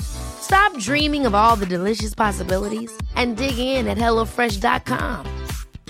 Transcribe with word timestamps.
Stop 0.00 0.76
dreaming 0.78 1.26
of 1.26 1.34
all 1.34 1.56
the 1.56 1.66
delicious 1.66 2.14
possibilities 2.14 2.90
and 3.16 3.36
dig 3.36 3.58
in 3.58 3.86
at 3.86 3.98
HelloFresh.com. 3.98 5.26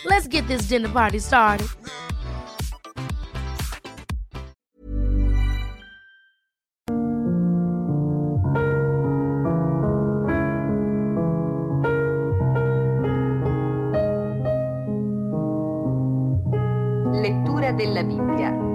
Let's 0.05 0.27
get 0.29 0.47
this 0.49 0.63
dinner 0.63 0.89
party 0.89 1.19
started. 1.19 1.69
Lettura 17.13 17.73
della 17.73 18.03
Bibbia. 18.03 18.69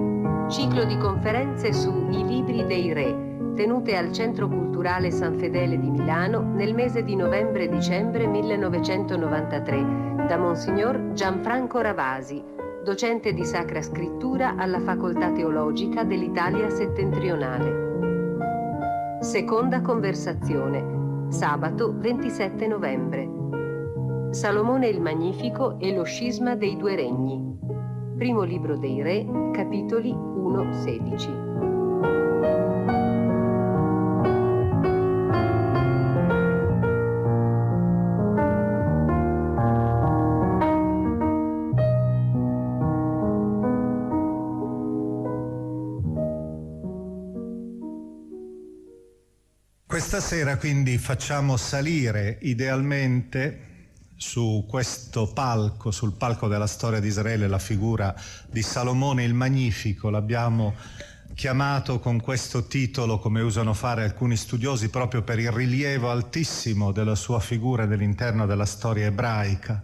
Ciclo 0.50 0.86
di 0.86 0.98
conferenze 0.98 1.74
su 1.74 2.08
I 2.12 2.24
libri 2.24 2.66
dei 2.66 2.94
re, 2.94 3.35
tenute 3.56 3.96
al 3.96 4.12
Centro 4.12 4.48
Culturale 4.48 5.10
San 5.12 5.40
Fedele 5.40 5.80
di 5.80 5.90
Milano 5.90 6.42
nel 6.42 6.76
mese 6.76 7.04
di 7.04 7.16
novembre-dicembre 7.16 8.28
1993 8.28 10.26
da 10.28 10.38
Monsignor 10.38 11.14
Gianfranco 11.14 11.80
Ravasi, 11.80 12.44
docente 12.84 13.34
di 13.34 13.46
Sacra 13.46 13.82
Scrittura 13.82 14.56
alla 14.58 14.82
Facoltà 14.82 15.32
Teologica 15.32 16.04
dell'Italia 16.04 16.70
Settentrionale. 16.70 17.84
Seconda 19.22 19.82
conversazione, 19.82 21.30
sabato 21.30 21.94
27 21.98 22.68
novembre. 22.68 23.30
Salomone 24.32 24.88
il 24.88 25.00
Magnifico 25.00 25.80
e 25.80 25.96
lo 25.96 26.04
scisma 26.04 26.56
dei 26.56 26.76
due 26.76 26.96
regni. 26.96 27.58
Primo 28.18 28.44
libro 28.44 28.78
dei 28.78 29.02
Re, 29.02 29.26
capitoli 29.54 30.12
1-16. 30.12 32.55
Questa 50.26 50.44
sera 50.44 50.58
quindi 50.58 50.98
facciamo 50.98 51.56
salire 51.56 52.40
idealmente 52.42 53.90
su 54.16 54.66
questo 54.68 55.32
palco, 55.32 55.92
sul 55.92 56.14
palco 56.14 56.48
della 56.48 56.66
storia 56.66 57.00
di 57.00 57.10
Israele, 57.10 57.48
la 57.48 57.60
figura 57.60 58.12
di 58.50 58.64
Salomone 58.64 59.24
il 59.24 59.36
Magnifico. 59.36 60.10
L'abbiamo 60.10 60.74
chiamato 61.36 62.00
con 62.00 62.20
questo 62.20 62.66
titolo, 62.66 63.20
come 63.20 63.42
usano 63.42 63.76
fare 63.76 64.04
alcuni 64.04 64.36
studiosi, 64.36 64.90
proprio 64.90 65.22
per 65.22 65.38
il 65.38 65.52
rilievo 65.52 66.10
altissimo 66.10 66.92
della 66.92 67.14
sua 67.14 67.40
figura 67.40 67.86
nell'interno 67.86 68.48
della 68.48 68.66
storia 68.66 69.06
ebraica. 69.06 69.84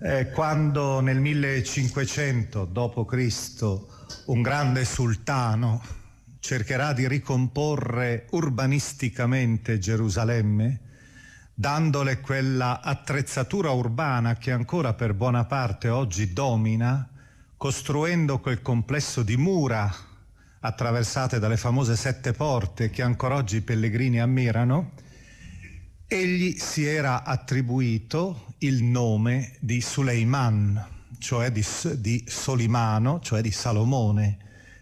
Eh, 0.00 0.30
quando 0.30 1.00
nel 1.00 1.20
1500 1.20 2.64
d.C. 2.64 3.80
un 4.24 4.40
grande 4.40 4.86
sultano 4.86 6.03
cercherà 6.44 6.92
di 6.92 7.08
ricomporre 7.08 8.26
urbanisticamente 8.32 9.78
Gerusalemme, 9.78 10.80
dandole 11.54 12.20
quella 12.20 12.82
attrezzatura 12.82 13.70
urbana 13.70 14.36
che 14.36 14.52
ancora 14.52 14.92
per 14.92 15.14
buona 15.14 15.46
parte 15.46 15.88
oggi 15.88 16.34
domina, 16.34 17.08
costruendo 17.56 18.40
quel 18.40 18.60
complesso 18.60 19.22
di 19.22 19.38
mura 19.38 19.90
attraversate 20.60 21.38
dalle 21.38 21.56
famose 21.56 21.96
sette 21.96 22.34
porte 22.34 22.90
che 22.90 23.00
ancora 23.00 23.36
oggi 23.36 23.56
i 23.56 23.62
pellegrini 23.62 24.20
ammirano, 24.20 24.92
egli 26.06 26.58
si 26.58 26.84
era 26.84 27.24
attribuito 27.24 28.52
il 28.58 28.82
nome 28.82 29.56
di 29.60 29.80
Suleiman, 29.80 30.88
cioè 31.18 31.50
di, 31.50 31.64
di 31.94 32.22
Solimano, 32.28 33.20
cioè 33.20 33.40
di 33.40 33.50
Salomone 33.50 34.36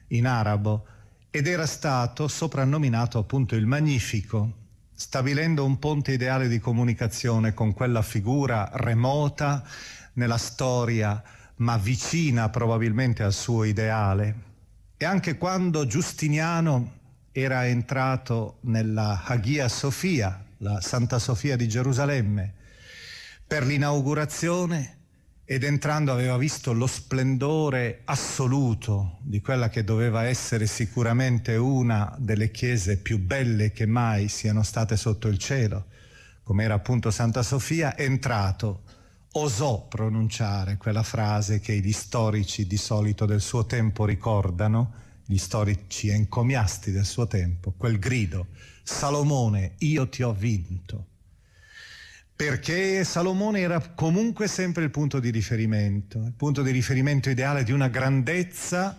in 0.09 0.27
arabo, 0.27 0.87
ed 1.35 1.47
era 1.47 1.65
stato 1.65 2.29
soprannominato 2.29 3.19
appunto 3.19 3.57
il 3.57 3.65
Magnifico, 3.65 4.53
stabilendo 4.93 5.65
un 5.65 5.79
ponte 5.79 6.13
ideale 6.13 6.47
di 6.47 6.59
comunicazione 6.59 7.55
con 7.55 7.73
quella 7.73 8.03
figura 8.03 8.69
remota 8.75 9.65
nella 10.13 10.37
storia, 10.37 11.23
ma 11.57 11.79
vicina 11.79 12.51
probabilmente 12.51 13.23
al 13.23 13.33
suo 13.33 13.65
ideale. 13.65 14.51
E 14.99 15.07
anche 15.07 15.39
quando 15.39 15.87
Giustiniano 15.87 16.99
era 17.33 17.67
entrato 17.67 18.59
nella 18.65 19.23
Hagia 19.25 19.69
Sofia, 19.69 20.45
la 20.59 20.83
Santa 20.83 21.19
Sofia 21.19 21.57
di 21.57 21.67
Gerusalemme, 21.67 22.53
per 23.47 23.65
l'inaugurazione 23.65 24.99
ed 25.45 25.65
entrando 25.65 26.13
aveva 26.13 26.37
visto 26.37 26.73
lo 26.73 26.87
splendore 26.87 28.03
assoluto 28.05 29.19
di 29.23 29.41
quella 29.41 29.69
che 29.69 29.83
doveva 29.83 30.25
essere 30.25 30.67
sicuramente 30.67 31.57
una 31.57 32.15
delle 32.19 32.51
chiese 32.51 32.99
più 32.99 33.19
belle 33.19 33.73
che 33.73 33.87
mai 33.87 34.29
siano 34.29 34.63
state 34.63 34.97
sotto 34.97 35.27
il 35.27 35.39
cielo, 35.39 35.87
come 36.45 36.63
era 36.65 36.75
appunto 36.75 37.11
Santa 37.11 37.43
Sofia, 37.43 37.97
entrato, 37.99 38.83
osò 39.33 39.87
pronunciare 39.89 40.77
quella 40.77 41.03
frase 41.03 41.59
che 41.59 41.75
gli 41.79 41.93
storici 41.93 42.67
di 42.67 42.77
solito 42.77 43.27
del 43.27 43.41
suo 43.41 43.67
tempo 43.67 44.05
ricordano, 44.05 44.95
gli 45.27 45.39
storici 45.39 46.09
encomiasti 46.09 46.93
del 46.93 47.07
suo 47.07 47.27
tempo, 47.27 47.75
quel 47.77 47.99
grido, 47.99 48.47
Salomone, 48.85 49.75
io 49.79 50.09
ti 50.09 50.23
ho 50.23 50.33
vinto 50.33 51.07
perché 52.35 53.05
Salomone 53.05 53.61
era 53.61 53.81
comunque 53.95 54.49
sempre 54.49 54.85
il 54.85 54.91
punto 54.91 55.21
di 55.21 55.31
riferimento, 55.31 56.19
il 56.19 56.35
punto 56.35 56.63
di 56.63 56.71
riferimento 56.71 57.31
ideale 57.31 57.63
di 57.63 57.73
una 57.73 57.89
grandezza 57.89 58.99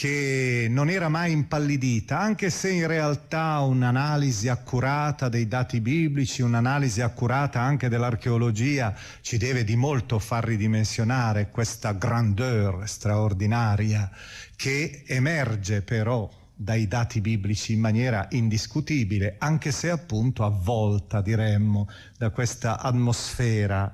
che 0.00 0.66
non 0.70 0.88
era 0.88 1.10
mai 1.10 1.30
impallidita, 1.30 2.18
anche 2.18 2.48
se 2.48 2.70
in 2.70 2.86
realtà 2.86 3.58
un'analisi 3.58 4.48
accurata 4.48 5.28
dei 5.28 5.46
dati 5.46 5.82
biblici, 5.82 6.40
un'analisi 6.40 7.02
accurata 7.02 7.60
anche 7.60 7.90
dell'archeologia 7.90 8.94
ci 9.20 9.36
deve 9.36 9.62
di 9.62 9.76
molto 9.76 10.18
far 10.18 10.44
ridimensionare 10.44 11.50
questa 11.50 11.92
grandeur 11.92 12.88
straordinaria 12.88 14.10
che 14.56 15.02
emerge 15.06 15.82
però 15.82 16.39
dai 16.62 16.86
dati 16.86 17.22
biblici 17.22 17.72
in 17.72 17.80
maniera 17.80 18.26
indiscutibile, 18.32 19.36
anche 19.38 19.72
se 19.72 19.88
appunto 19.88 20.44
avvolta, 20.44 21.22
diremmo, 21.22 21.88
da 22.18 22.28
questa 22.28 22.78
atmosfera 22.78 23.90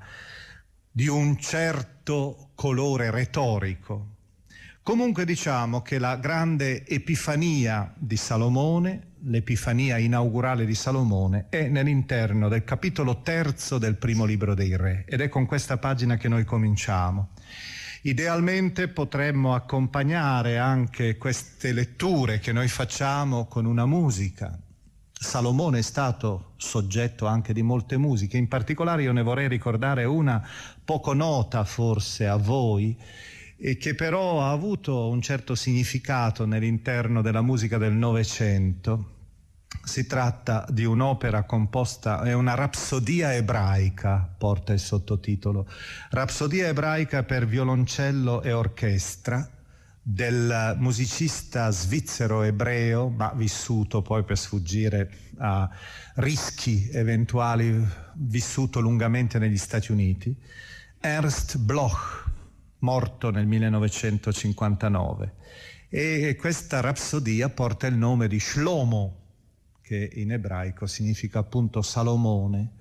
di 0.90 1.06
un 1.06 1.38
certo 1.38 2.50
colore 2.56 3.12
retorico, 3.12 4.14
Comunque 4.86 5.24
diciamo 5.24 5.82
che 5.82 5.98
la 5.98 6.14
grande 6.14 6.86
epifania 6.86 7.92
di 7.98 8.16
Salomone, 8.16 9.14
l'epifania 9.22 9.98
inaugurale 9.98 10.64
di 10.64 10.76
Salomone, 10.76 11.46
è 11.48 11.66
nell'interno 11.66 12.48
del 12.48 12.62
capitolo 12.62 13.20
terzo 13.20 13.78
del 13.78 13.96
primo 13.96 14.24
libro 14.24 14.54
dei 14.54 14.76
re 14.76 15.02
ed 15.08 15.20
è 15.22 15.28
con 15.28 15.44
questa 15.44 15.78
pagina 15.78 16.16
che 16.16 16.28
noi 16.28 16.44
cominciamo. 16.44 17.30
Idealmente 18.06 18.86
potremmo 18.86 19.52
accompagnare 19.52 20.58
anche 20.58 21.16
queste 21.16 21.72
letture 21.72 22.38
che 22.38 22.52
noi 22.52 22.68
facciamo 22.68 23.46
con 23.46 23.64
una 23.64 23.84
musica. 23.84 24.56
Salomone 25.10 25.80
è 25.80 25.82
stato 25.82 26.52
soggetto 26.56 27.26
anche 27.26 27.52
di 27.52 27.62
molte 27.62 27.96
musiche, 27.96 28.36
in 28.36 28.46
particolare 28.46 29.02
io 29.02 29.10
ne 29.10 29.22
vorrei 29.22 29.48
ricordare 29.48 30.04
una 30.04 30.40
poco 30.84 31.14
nota 31.14 31.64
forse 31.64 32.28
a 32.28 32.36
voi, 32.36 32.96
e 33.56 33.76
che 33.76 33.96
però 33.96 34.40
ha 34.40 34.52
avuto 34.52 35.08
un 35.08 35.20
certo 35.20 35.56
significato 35.56 36.46
nell'interno 36.46 37.22
della 37.22 37.42
musica 37.42 37.76
del 37.76 37.94
Novecento. 37.94 39.15
Si 39.86 40.04
tratta 40.04 40.66
di 40.68 40.84
un'opera 40.84 41.44
composta, 41.44 42.22
è 42.22 42.32
una 42.32 42.54
rapsodia 42.54 43.32
ebraica, 43.32 44.28
porta 44.36 44.72
il 44.72 44.80
sottotitolo, 44.80 45.64
Rapsodia 46.10 46.66
ebraica 46.66 47.22
per 47.22 47.46
violoncello 47.46 48.42
e 48.42 48.50
orchestra 48.52 49.48
del 50.02 50.74
musicista 50.78 51.70
svizzero 51.70 52.42
ebreo, 52.42 53.08
ma 53.10 53.32
vissuto 53.32 54.02
poi 54.02 54.24
per 54.24 54.36
sfuggire 54.36 55.08
a 55.38 55.70
rischi 56.16 56.88
eventuali, 56.90 57.80
vissuto 58.14 58.80
lungamente 58.80 59.38
negli 59.38 59.56
Stati 59.56 59.92
Uniti, 59.92 60.36
Ernst 60.98 61.58
Bloch 61.58 62.24
morto 62.80 63.30
nel 63.30 63.46
1959. 63.46 65.34
E 65.88 66.36
questa 66.36 66.80
rapsodia 66.80 67.48
porta 67.50 67.86
il 67.86 67.94
nome 67.94 68.26
di 68.26 68.40
Shlomo, 68.40 69.25
che 69.86 70.10
in 70.14 70.32
ebraico 70.32 70.88
significa 70.88 71.38
appunto 71.38 71.80
Salomone, 71.80 72.72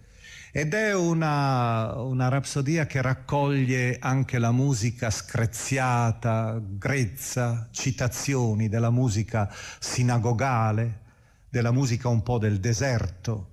ed 0.52 0.74
è 0.74 0.96
una, 0.96 1.94
una 2.02 2.30
rapsodia 2.30 2.88
che 2.88 3.00
raccoglie 3.00 3.98
anche 4.00 4.40
la 4.40 4.52
musica 4.52 5.12
screziata, 5.12 6.60
grezza, 6.60 7.70
citazioni 7.72 8.70
della 8.70 8.90
musica 8.90 9.54
sinagogale, 9.80 11.02
della 11.48 11.72
musica 11.72 12.08
un 12.08 12.24
po' 12.24 12.40
del 12.40 12.60
deserto, 12.60 13.52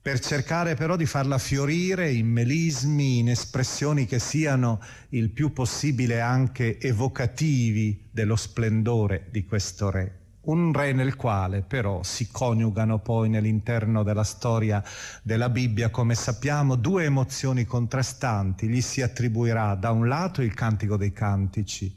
per 0.00 0.18
cercare 0.18 0.74
però 0.74 0.96
di 0.96 1.04
farla 1.04 1.36
fiorire 1.36 2.10
in 2.10 2.28
melismi, 2.28 3.18
in 3.18 3.28
espressioni 3.28 4.06
che 4.06 4.20
siano 4.20 4.80
il 5.10 5.28
più 5.32 5.52
possibile 5.52 6.22
anche 6.22 6.78
evocativi 6.80 8.08
dello 8.10 8.36
splendore 8.36 9.26
di 9.30 9.44
questo 9.44 9.90
re. 9.90 10.25
Un 10.46 10.72
re 10.72 10.92
nel 10.92 11.16
quale 11.16 11.62
però 11.62 12.02
si 12.02 12.30
coniugano 12.30 12.98
poi 12.98 13.28
nell'interno 13.28 14.02
della 14.02 14.24
storia 14.24 14.82
della 15.22 15.48
Bibbia, 15.48 15.90
come 15.90 16.14
sappiamo, 16.14 16.76
due 16.76 17.04
emozioni 17.04 17.64
contrastanti. 17.64 18.68
Gli 18.68 18.80
si 18.80 19.02
attribuirà 19.02 19.74
da 19.74 19.90
un 19.90 20.06
lato 20.06 20.42
il 20.42 20.54
cantico 20.54 20.96
dei 20.96 21.12
cantici, 21.12 21.94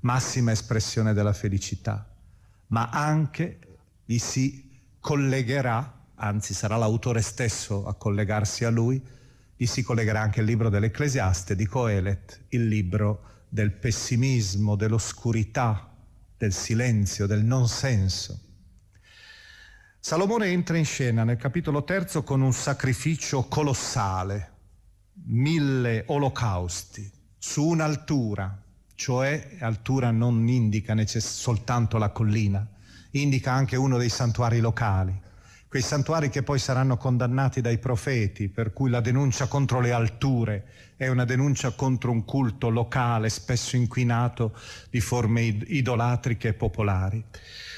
massima 0.00 0.52
espressione 0.52 1.14
della 1.14 1.32
felicità, 1.32 2.06
ma 2.68 2.90
anche 2.90 3.60
gli 4.04 4.18
si 4.18 4.70
collegherà 5.00 5.96
anzi 6.16 6.54
sarà 6.54 6.76
l'autore 6.76 7.22
stesso 7.22 7.86
a 7.86 7.94
collegarsi 7.94 8.64
a 8.64 8.70
lui, 8.70 9.02
gli 9.56 9.66
si 9.66 9.82
collegherà 9.82 10.20
anche 10.20 10.40
il 10.40 10.46
libro 10.46 10.68
dell'Ecclesiaste 10.68 11.56
di 11.56 11.66
Coelet, 11.66 12.44
il 12.50 12.68
libro 12.68 13.22
del 13.48 13.72
pessimismo, 13.72 14.76
dell'oscurità, 14.76 15.95
del 16.36 16.52
silenzio, 16.52 17.26
del 17.26 17.44
non 17.44 17.68
senso. 17.68 18.40
Salomone 19.98 20.46
entra 20.46 20.76
in 20.76 20.84
scena 20.84 21.24
nel 21.24 21.36
capitolo 21.36 21.82
terzo 21.82 22.22
con 22.22 22.40
un 22.40 22.52
sacrificio 22.52 23.44
colossale, 23.44 24.52
mille 25.24 26.04
olocausti, 26.06 27.10
su 27.38 27.66
un'altura, 27.66 28.62
cioè 28.94 29.56
altura 29.60 30.10
non 30.10 30.46
indica 30.46 30.94
necess- 30.94 31.40
soltanto 31.40 31.98
la 31.98 32.10
collina, 32.10 32.66
indica 33.12 33.52
anche 33.52 33.76
uno 33.76 33.98
dei 33.98 34.08
santuari 34.08 34.60
locali 34.60 35.24
quei 35.76 35.86
santuari 35.86 36.30
che 36.30 36.42
poi 36.42 36.58
saranno 36.58 36.96
condannati 36.96 37.60
dai 37.60 37.76
profeti, 37.76 38.48
per 38.48 38.72
cui 38.72 38.88
la 38.88 39.02
denuncia 39.02 39.46
contro 39.46 39.78
le 39.78 39.92
alture 39.92 40.64
è 40.96 41.06
una 41.08 41.26
denuncia 41.26 41.72
contro 41.72 42.10
un 42.10 42.24
culto 42.24 42.70
locale, 42.70 43.28
spesso 43.28 43.76
inquinato 43.76 44.56
di 44.88 45.00
forme 45.00 45.42
idolatriche 45.42 46.48
e 46.48 46.54
popolari. 46.54 47.22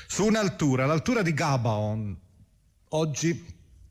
Su 0.07 0.27
un'altura, 0.27 0.87
l'altura 0.87 1.23
di 1.23 1.35
Gabaon, 1.35 2.17
oggi 2.91 3.45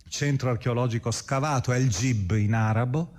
centro 0.08 0.52
archeologico 0.52 1.12
scavato, 1.12 1.74
è 1.74 1.78
il 1.78 1.90
Gib 1.90 2.32
in 2.32 2.54
arabo, 2.54 3.12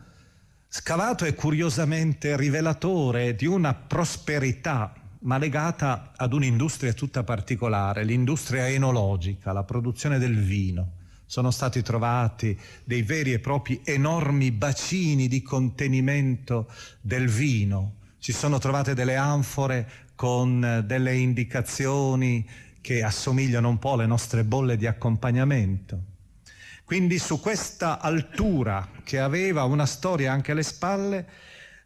scavato 0.69 1.26
e 1.26 1.35
curiosamente 1.35 2.35
rivelatore 2.35 3.35
di 3.35 3.44
una 3.44 3.75
prosperità 3.75 4.94
ma 5.20 5.38
legata 5.38 6.12
ad 6.16 6.32
un'industria 6.32 6.92
tutta 6.92 7.24
particolare, 7.24 8.04
l'industria 8.04 8.68
enologica, 8.68 9.52
la 9.52 9.64
produzione 9.64 10.18
del 10.18 10.36
vino. 10.36 10.92
Sono 11.26 11.50
stati 11.50 11.82
trovati 11.82 12.58
dei 12.84 13.02
veri 13.02 13.32
e 13.32 13.38
propri 13.38 13.80
enormi 13.84 14.50
bacini 14.50 15.28
di 15.28 15.42
contenimento 15.42 16.70
del 17.00 17.28
vino. 17.28 17.96
Si 18.18 18.32
sono 18.32 18.58
trovate 18.58 18.94
delle 18.94 19.16
anfore 19.16 20.06
con 20.14 20.82
delle 20.86 21.16
indicazioni 21.16 22.48
che 22.80 23.02
assomigliano 23.02 23.68
un 23.68 23.78
po' 23.78 23.92
alle 23.92 24.06
nostre 24.06 24.44
bolle 24.44 24.76
di 24.76 24.86
accompagnamento. 24.86 26.02
Quindi 26.84 27.18
su 27.18 27.38
questa 27.38 28.00
altura 28.00 28.88
che 29.04 29.18
aveva 29.18 29.64
una 29.64 29.84
storia 29.84 30.32
anche 30.32 30.52
alle 30.52 30.62
spalle, 30.62 31.28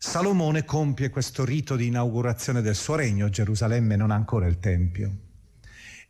Salomone 0.05 0.65
compie 0.65 1.11
questo 1.11 1.45
rito 1.45 1.77
di 1.77 1.87
inaugurazione 1.87 2.61
del 2.61 2.75
suo 2.75 2.97
regno, 2.97 3.29
Gerusalemme 3.29 3.95
non 3.95 4.11
ha 4.11 4.17
ancora 4.17 4.47
il 4.49 4.59
Tempio. 4.59 5.11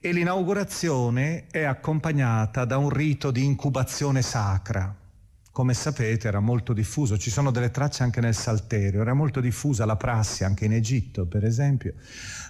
E 0.00 0.12
l'inaugurazione 0.12 1.46
è 1.50 1.64
accompagnata 1.64 2.64
da 2.64 2.78
un 2.78 2.88
rito 2.88 3.30
di 3.30 3.44
incubazione 3.44 4.22
sacra. 4.22 5.01
Come 5.52 5.74
sapete 5.74 6.28
era 6.28 6.40
molto 6.40 6.72
diffuso, 6.72 7.18
ci 7.18 7.28
sono 7.28 7.50
delle 7.50 7.70
tracce 7.70 8.02
anche 8.02 8.22
nel 8.22 8.34
Salterio, 8.34 9.02
era 9.02 9.12
molto 9.12 9.38
diffusa 9.38 9.84
la 9.84 9.96
prassi 9.96 10.44
anche 10.44 10.64
in 10.64 10.72
Egitto 10.72 11.26
per 11.26 11.44
esempio, 11.44 11.92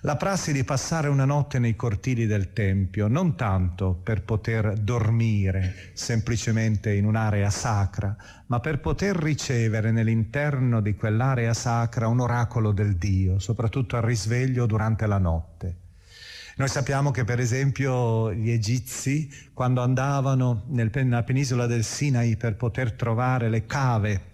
la 0.02 0.14
prassi 0.14 0.52
di 0.52 0.62
passare 0.62 1.08
una 1.08 1.24
notte 1.24 1.58
nei 1.58 1.74
cortili 1.74 2.26
del 2.26 2.52
Tempio, 2.52 3.08
non 3.08 3.34
tanto 3.34 3.98
per 4.00 4.22
poter 4.22 4.74
dormire 4.74 5.90
semplicemente 5.94 6.94
in 6.94 7.04
un'area 7.04 7.50
sacra, 7.50 8.16
ma 8.46 8.60
per 8.60 8.78
poter 8.78 9.16
ricevere 9.16 9.90
nell'interno 9.90 10.80
di 10.80 10.94
quell'area 10.94 11.54
sacra 11.54 12.06
un 12.06 12.20
oracolo 12.20 12.70
del 12.70 12.94
Dio, 12.94 13.40
soprattutto 13.40 13.96
al 13.96 14.02
risveglio 14.02 14.64
durante 14.64 15.08
la 15.08 15.18
notte. 15.18 15.81
Noi 16.56 16.68
sappiamo 16.68 17.10
che 17.10 17.24
per 17.24 17.40
esempio 17.40 18.32
gli 18.34 18.50
egizi, 18.50 19.30
quando 19.54 19.80
andavano 19.80 20.64
nel, 20.68 20.90
nella 20.92 21.22
penisola 21.22 21.66
del 21.66 21.82
Sinai 21.82 22.36
per 22.36 22.56
poter 22.56 22.92
trovare 22.92 23.48
le 23.48 23.64
cave 23.64 24.30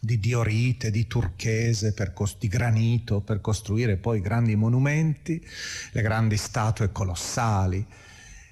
di 0.00 0.18
diorite, 0.18 0.90
di 0.90 1.06
turchese, 1.06 1.94
di 2.38 2.48
granito, 2.48 3.20
per 3.20 3.42
costruire 3.42 3.98
poi 3.98 4.20
grandi 4.20 4.56
monumenti, 4.56 5.46
le 5.92 6.02
grandi 6.02 6.38
statue 6.38 6.90
colossali 6.90 7.86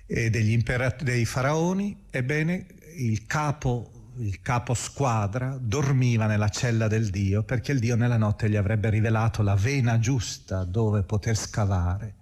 degli 0.07 0.53
imperat- 0.53 1.03
dei 1.03 1.25
faraoni, 1.25 2.05
ebbene 2.11 2.67
il 2.97 3.27
capo 3.27 3.93
il 4.19 4.41
capo 4.43 4.75
squadra 4.75 5.57
dormiva 5.61 6.27
nella 6.27 6.49
cella 6.49 6.89
del 6.89 7.09
Dio 7.09 7.45
perché 7.45 7.71
il 7.71 7.79
Dio 7.79 7.95
nella 7.95 8.17
notte 8.17 8.51
gli 8.51 8.57
avrebbe 8.57 8.91
rivelato 8.91 9.43
la 9.43 9.55
vena 9.55 10.01
giusta 10.01 10.65
dove 10.65 11.05
poter 11.05 11.37
scavare. 11.37 12.18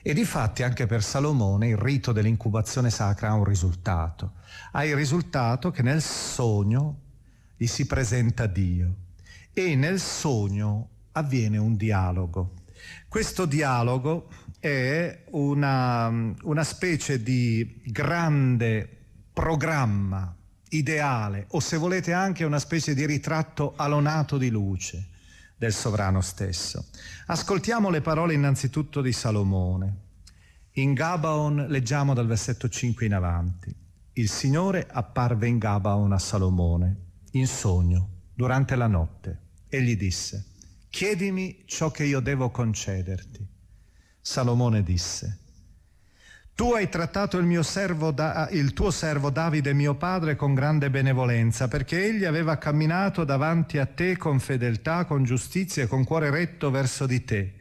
E 0.00 0.14
di 0.14 0.24
fatti 0.24 0.62
anche 0.62 0.86
per 0.86 1.02
Salomone 1.02 1.68
il 1.68 1.76
rito 1.76 2.12
dell'incubazione 2.12 2.88
sacra 2.88 3.30
ha 3.30 3.34
un 3.34 3.44
risultato. 3.44 4.34
Ha 4.72 4.84
il 4.84 4.94
risultato 4.94 5.70
che 5.70 5.82
nel 5.82 6.00
sogno 6.00 7.00
gli 7.56 7.66
si 7.66 7.84
presenta 7.86 8.46
Dio 8.46 8.94
e 9.52 9.74
nel 9.74 9.98
sogno 9.98 10.88
avviene 11.12 11.58
un 11.58 11.76
dialogo. 11.76 12.54
Questo 13.08 13.44
dialogo 13.44 14.28
è 14.60 15.24
una, 15.30 16.08
una 16.42 16.64
specie 16.64 17.20
di 17.20 17.82
grande 17.84 18.88
programma 19.32 20.32
ideale 20.70 21.46
o 21.50 21.60
se 21.60 21.76
volete 21.76 22.12
anche 22.12 22.44
una 22.44 22.60
specie 22.60 22.94
di 22.94 23.04
ritratto 23.04 23.74
alonato 23.76 24.38
di 24.38 24.48
luce 24.48 25.08
del 25.58 25.74
sovrano 25.74 26.20
stesso. 26.20 26.86
Ascoltiamo 27.26 27.90
le 27.90 28.00
parole 28.00 28.34
innanzitutto 28.34 29.02
di 29.02 29.12
Salomone. 29.12 30.06
In 30.74 30.94
Gabaon 30.94 31.66
leggiamo 31.68 32.14
dal 32.14 32.28
versetto 32.28 32.68
5 32.68 33.04
in 33.04 33.14
avanti. 33.14 33.74
Il 34.12 34.28
Signore 34.28 34.86
apparve 34.88 35.48
in 35.48 35.58
Gabaon 35.58 36.12
a 36.12 36.18
Salomone, 36.18 36.96
in 37.32 37.48
sogno, 37.48 38.08
durante 38.34 38.76
la 38.76 38.86
notte, 38.86 39.40
e 39.68 39.82
gli 39.82 39.96
disse, 39.96 40.52
chiedimi 40.88 41.64
ciò 41.66 41.90
che 41.90 42.04
io 42.04 42.20
devo 42.20 42.50
concederti. 42.50 43.46
Salomone 44.20 44.84
disse, 44.84 45.40
tu 46.58 46.72
hai 46.72 46.88
trattato 46.88 47.38
il, 47.38 47.64
servo 47.64 48.10
da, 48.10 48.48
il 48.50 48.72
tuo 48.72 48.90
servo 48.90 49.30
Davide 49.30 49.72
mio 49.74 49.94
padre 49.94 50.34
con 50.34 50.54
grande 50.54 50.90
benevolenza, 50.90 51.68
perché 51.68 52.04
egli 52.04 52.24
aveva 52.24 52.58
camminato 52.58 53.22
davanti 53.22 53.78
a 53.78 53.86
te 53.86 54.16
con 54.16 54.40
fedeltà, 54.40 55.04
con 55.04 55.22
giustizia 55.22 55.84
e 55.84 55.86
con 55.86 56.02
cuore 56.02 56.30
retto 56.30 56.72
verso 56.72 57.06
di 57.06 57.24
te. 57.24 57.54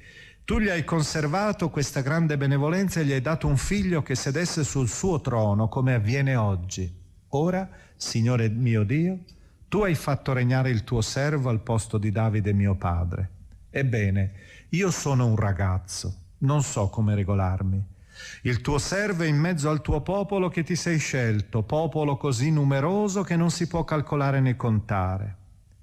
Tu 0.44 0.60
gli 0.60 0.70
hai 0.70 0.84
conservato 0.84 1.70
questa 1.70 2.02
grande 2.02 2.38
benevolenza 2.38 3.00
e 3.00 3.06
gli 3.06 3.12
hai 3.12 3.22
dato 3.22 3.46
un 3.46 3.58
figlio 3.58 4.02
che 4.02 4.16
sedesse 4.16 4.64
sul 4.64 4.90
suo 4.90 5.22
trono, 5.22 5.70
come 5.70 5.94
avviene 5.94 6.36
oggi. 6.36 6.92
Ora, 7.30 7.70
Signore 7.96 8.50
mio 8.50 8.82
Dio, 8.82 9.20
tu 9.68 9.84
hai 9.84 9.94
fatto 9.94 10.34
regnare 10.34 10.72
il 10.72 10.84
tuo 10.84 11.02
servo 11.02 11.50
al 11.50 11.62
posto 11.62 12.00
di 12.00 12.10
Davide 12.10 12.52
mio 12.52 12.74
padre. 12.74 13.30
Ebbene, 13.70 14.32
io 14.70 14.90
sono 14.90 15.28
un 15.28 15.36
ragazzo, 15.36 16.16
non 16.40 16.64
so 16.64 16.90
come 16.90 17.14
regolarmi. 17.14 17.96
Il 18.44 18.62
tuo 18.62 18.78
servo 18.78 19.24
è 19.24 19.28
in 19.28 19.38
mezzo 19.38 19.70
al 19.70 19.82
tuo 19.82 20.02
popolo 20.02 20.50
che 20.50 20.64
ti 20.64 20.76
sei 20.76 20.98
scelto, 20.98 21.64
popolo 21.64 22.18
così 22.18 22.52
numeroso 22.52 23.24
che 23.24 23.36
non 23.36 23.52
si 23.52 23.68
può 23.68 23.84
calcolare 23.84 24.40
né 24.40 24.56
contare. 24.56 25.36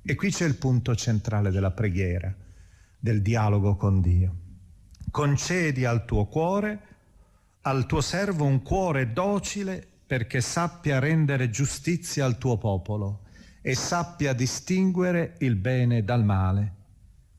E 0.02 0.14
qui 0.14 0.30
c'è 0.30 0.44
il 0.44 0.56
punto 0.56 0.94
centrale 0.94 1.50
della 1.50 1.70
preghiera, 1.70 2.34
del 2.98 3.22
dialogo 3.22 3.76
con 3.76 4.00
Dio. 4.00 4.34
Concedi 5.10 5.84
al 5.84 6.04
tuo 6.04 6.26
cuore, 6.26 6.80
al 7.62 7.86
tuo 7.86 8.00
servo 8.00 8.44
un 8.44 8.62
cuore 8.62 9.12
docile 9.12 9.86
perché 10.06 10.40
sappia 10.40 10.98
rendere 10.98 11.48
giustizia 11.48 12.24
al 12.24 12.36
tuo 12.36 12.58
popolo 12.58 13.22
e 13.62 13.74
sappia 13.74 14.34
distinguere 14.34 15.36
il 15.38 15.56
bene 15.56 16.04
dal 16.04 16.24
male. 16.24 16.72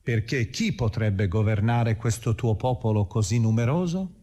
Perché 0.02 0.50
chi 0.50 0.74
potrebbe 0.74 1.28
governare 1.28 1.96
questo 1.96 2.34
tuo 2.34 2.56
popolo 2.56 3.06
così 3.06 3.40
numeroso? 3.40 4.15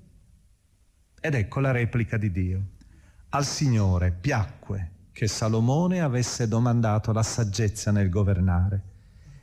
Ed 1.24 1.34
ecco 1.34 1.60
la 1.60 1.70
replica 1.70 2.16
di 2.16 2.32
Dio. 2.32 2.62
Al 3.28 3.44
Signore 3.44 4.10
piacque 4.10 4.90
che 5.12 5.28
Salomone 5.28 6.00
avesse 6.00 6.48
domandato 6.48 7.12
la 7.12 7.22
saggezza 7.22 7.92
nel 7.92 8.08
governare. 8.08 8.80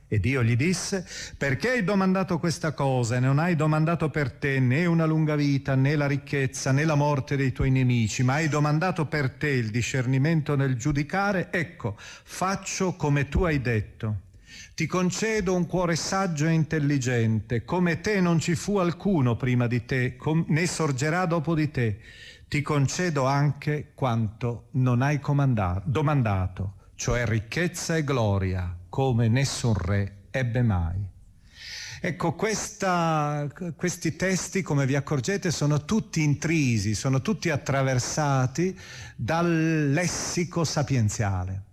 E 0.06 0.20
Dio 0.20 0.42
gli 0.42 0.56
disse, 0.56 1.06
perché 1.38 1.70
hai 1.70 1.82
domandato 1.82 2.38
questa 2.38 2.74
cosa 2.74 3.16
e 3.16 3.20
non 3.20 3.38
hai 3.38 3.56
domandato 3.56 4.10
per 4.10 4.30
te 4.30 4.60
né 4.60 4.84
una 4.84 5.06
lunga 5.06 5.36
vita, 5.36 5.74
né 5.74 5.96
la 5.96 6.06
ricchezza, 6.06 6.70
né 6.70 6.84
la 6.84 6.96
morte 6.96 7.34
dei 7.34 7.50
tuoi 7.50 7.70
nemici, 7.70 8.22
ma 8.22 8.34
hai 8.34 8.50
domandato 8.50 9.06
per 9.06 9.30
te 9.30 9.48
il 9.48 9.70
discernimento 9.70 10.56
nel 10.56 10.76
giudicare? 10.76 11.50
Ecco, 11.50 11.94
faccio 11.96 12.92
come 12.92 13.30
tu 13.30 13.44
hai 13.44 13.62
detto. 13.62 14.28
Ti 14.80 14.86
concedo 14.86 15.54
un 15.54 15.66
cuore 15.66 15.94
saggio 15.94 16.46
e 16.46 16.52
intelligente, 16.52 17.66
come 17.66 18.00
te 18.00 18.18
non 18.22 18.38
ci 18.38 18.54
fu 18.54 18.78
alcuno 18.78 19.36
prima 19.36 19.66
di 19.66 19.84
te, 19.84 20.16
né 20.46 20.66
sorgerà 20.66 21.26
dopo 21.26 21.54
di 21.54 21.70
te. 21.70 22.00
Ti 22.48 22.62
concedo 22.62 23.26
anche 23.26 23.92
quanto 23.94 24.68
non 24.70 25.02
hai 25.02 25.20
domandato, 25.84 26.76
cioè 26.94 27.26
ricchezza 27.26 27.94
e 27.94 28.04
gloria, 28.04 28.74
come 28.88 29.28
nessun 29.28 29.74
re 29.74 30.28
ebbe 30.30 30.62
mai. 30.62 30.96
Ecco, 32.00 32.32
questa, 32.32 33.46
questi 33.76 34.16
testi, 34.16 34.62
come 34.62 34.86
vi 34.86 34.96
accorgete, 34.96 35.50
sono 35.50 35.84
tutti 35.84 36.22
intrisi, 36.22 36.94
sono 36.94 37.20
tutti 37.20 37.50
attraversati 37.50 38.74
dal 39.14 39.90
lessico 39.90 40.64
sapienziale 40.64 41.64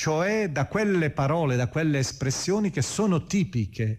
cioè 0.00 0.48
da 0.48 0.64
quelle 0.64 1.10
parole, 1.10 1.56
da 1.56 1.66
quelle 1.66 1.98
espressioni 1.98 2.70
che 2.70 2.80
sono 2.80 3.24
tipiche 3.24 3.98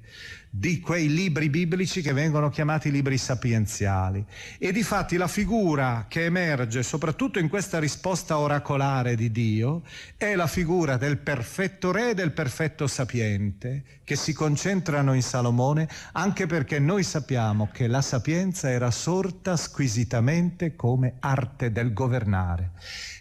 di 0.49 0.79
quei 0.79 1.07
libri 1.07 1.47
biblici 1.51 2.01
che 2.01 2.11
vengono 2.11 2.49
chiamati 2.49 2.89
libri 2.89 3.19
sapienziali. 3.19 4.25
E 4.57 4.71
di 4.71 4.81
fatti 4.81 5.15
la 5.15 5.27
figura 5.27 6.07
che 6.09 6.25
emerge 6.25 6.81
soprattutto 6.81 7.37
in 7.37 7.49
questa 7.49 7.77
risposta 7.77 8.39
oracolare 8.39 9.13
di 9.13 9.31
Dio 9.31 9.83
è 10.17 10.33
la 10.33 10.47
figura 10.47 10.97
del 10.97 11.19
perfetto 11.19 11.91
re 11.91 12.09
e 12.09 12.13
del 12.15 12.31
perfetto 12.31 12.87
sapiente 12.87 13.83
che 14.03 14.15
si 14.15 14.33
concentrano 14.33 15.13
in 15.13 15.21
Salomone 15.21 15.87
anche 16.13 16.47
perché 16.47 16.79
noi 16.79 17.03
sappiamo 17.03 17.69
che 17.71 17.85
la 17.85 18.01
sapienza 18.01 18.71
era 18.71 18.89
sorta 18.89 19.55
squisitamente 19.55 20.75
come 20.75 21.17
arte 21.19 21.71
del 21.71 21.93
governare. 21.93 22.71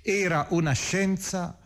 Era 0.03 0.47
una 0.49 0.73
scienza 0.73 1.60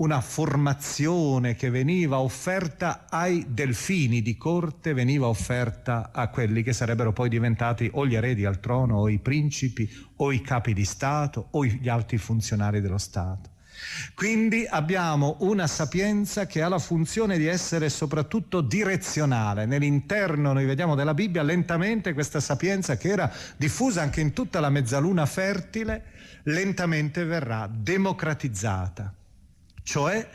una 0.00 0.20
formazione 0.20 1.54
che 1.54 1.68
veniva 1.68 2.20
offerta 2.20 3.06
ai 3.08 3.46
delfini 3.48 4.22
di 4.22 4.36
corte, 4.36 4.94
veniva 4.94 5.26
offerta 5.28 6.10
a 6.12 6.28
quelli 6.28 6.62
che 6.62 6.72
sarebbero 6.72 7.12
poi 7.12 7.28
diventati 7.28 7.88
o 7.92 8.06
gli 8.06 8.14
eredi 8.14 8.46
al 8.46 8.60
trono, 8.60 8.96
o 8.96 9.08
i 9.08 9.18
principi, 9.18 9.88
o 10.16 10.32
i 10.32 10.40
capi 10.40 10.72
di 10.72 10.86
Stato, 10.86 11.48
o 11.50 11.64
gli 11.64 11.88
alti 11.88 12.16
funzionari 12.16 12.80
dello 12.80 12.96
Stato. 12.96 13.50
Quindi 14.14 14.66
abbiamo 14.68 15.36
una 15.40 15.66
sapienza 15.66 16.46
che 16.46 16.62
ha 16.62 16.68
la 16.68 16.78
funzione 16.78 17.36
di 17.36 17.46
essere 17.46 17.90
soprattutto 17.90 18.62
direzionale. 18.62 19.66
Nell'interno 19.66 20.54
noi 20.54 20.64
vediamo 20.64 20.94
della 20.94 21.14
Bibbia 21.14 21.42
lentamente 21.42 22.14
questa 22.14 22.40
sapienza 22.40 22.96
che 22.96 23.08
era 23.08 23.30
diffusa 23.56 24.00
anche 24.00 24.22
in 24.22 24.32
tutta 24.32 24.60
la 24.60 24.70
mezzaluna 24.70 25.26
fertile, 25.26 26.04
lentamente 26.44 27.24
verrà 27.24 27.70
democratizzata 27.70 29.14
cioè 29.82 30.28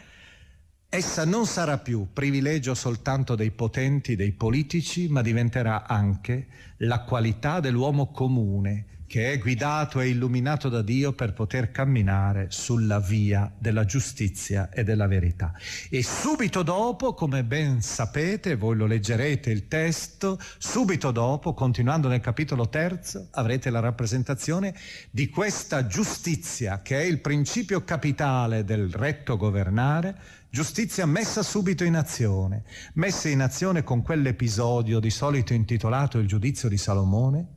essa 0.88 1.25
non 1.25 1.46
sarà 1.46 1.78
più 1.78 2.08
privilegio 2.14 2.74
soltanto 2.74 3.36
dei 3.36 3.52
potenti, 3.52 4.16
dei 4.16 4.32
politici, 4.32 5.10
ma 5.10 5.22
diventerà 5.22 5.88
anche 5.88 6.48
la 6.78 7.02
qualità 7.02 7.60
dell'uomo 7.60 8.12
comune 8.12 8.95
che 9.08 9.32
è 9.32 9.38
guidato 9.38 10.00
e 10.00 10.10
illuminato 10.10 10.68
da 10.70 10.82
Dio 10.82 11.14
per 11.14 11.34
poter 11.34 11.72
camminare 11.72 12.48
sulla 12.50 13.00
via 13.00 13.52
della 13.58 13.86
giustizia 13.86 14.70
e 14.70 14.84
della 14.84 15.08
verità. 15.08 15.54
E 15.90 16.04
subito 16.04 16.64
dopo, 16.64 17.14
come 17.14 17.44
ben 17.44 17.82
sapete, 17.82 18.56
voi 18.56 18.76
lo 18.76 18.86
leggerete 18.86 19.52
il 19.52 19.68
testo, 19.68 20.40
subito 20.58 21.12
dopo, 21.12 21.54
continuando 21.54 22.08
nel 22.08 22.20
capitolo 22.20 22.68
terzo, 22.70 23.28
avrete 23.32 23.70
la 23.70 23.80
rappresentazione 23.80 24.74
di 25.12 25.30
questa 25.30 25.86
giustizia 25.88 26.82
che 26.82 27.00
è 27.00 27.04
il 27.04 27.20
principio 27.20 27.84
capitale 27.84 28.64
del 28.64 28.92
retto 28.92 29.38
governare, 29.38 30.44
giustizia 30.50 31.06
messa 31.06 31.44
subito 31.44 31.84
in 31.84 31.96
azione, 31.96 32.64
messa 32.94 33.30
in 33.30 33.42
azione 33.42 33.84
con 33.84 34.02
quell'episodio 34.02 35.00
di 35.00 35.10
solito 35.10 35.54
intitolato 35.54 36.18
Il 36.18 36.28
giudizio 36.28 36.70
di 36.70 36.78
Salomone, 36.78 37.48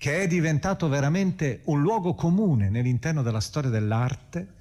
che 0.00 0.22
è 0.22 0.26
diventato 0.26 0.88
veramente 0.88 1.60
un 1.64 1.82
luogo 1.82 2.14
comune 2.14 2.70
nell'interno 2.70 3.20
della 3.20 3.38
storia 3.38 3.68
dell'arte, 3.68 4.54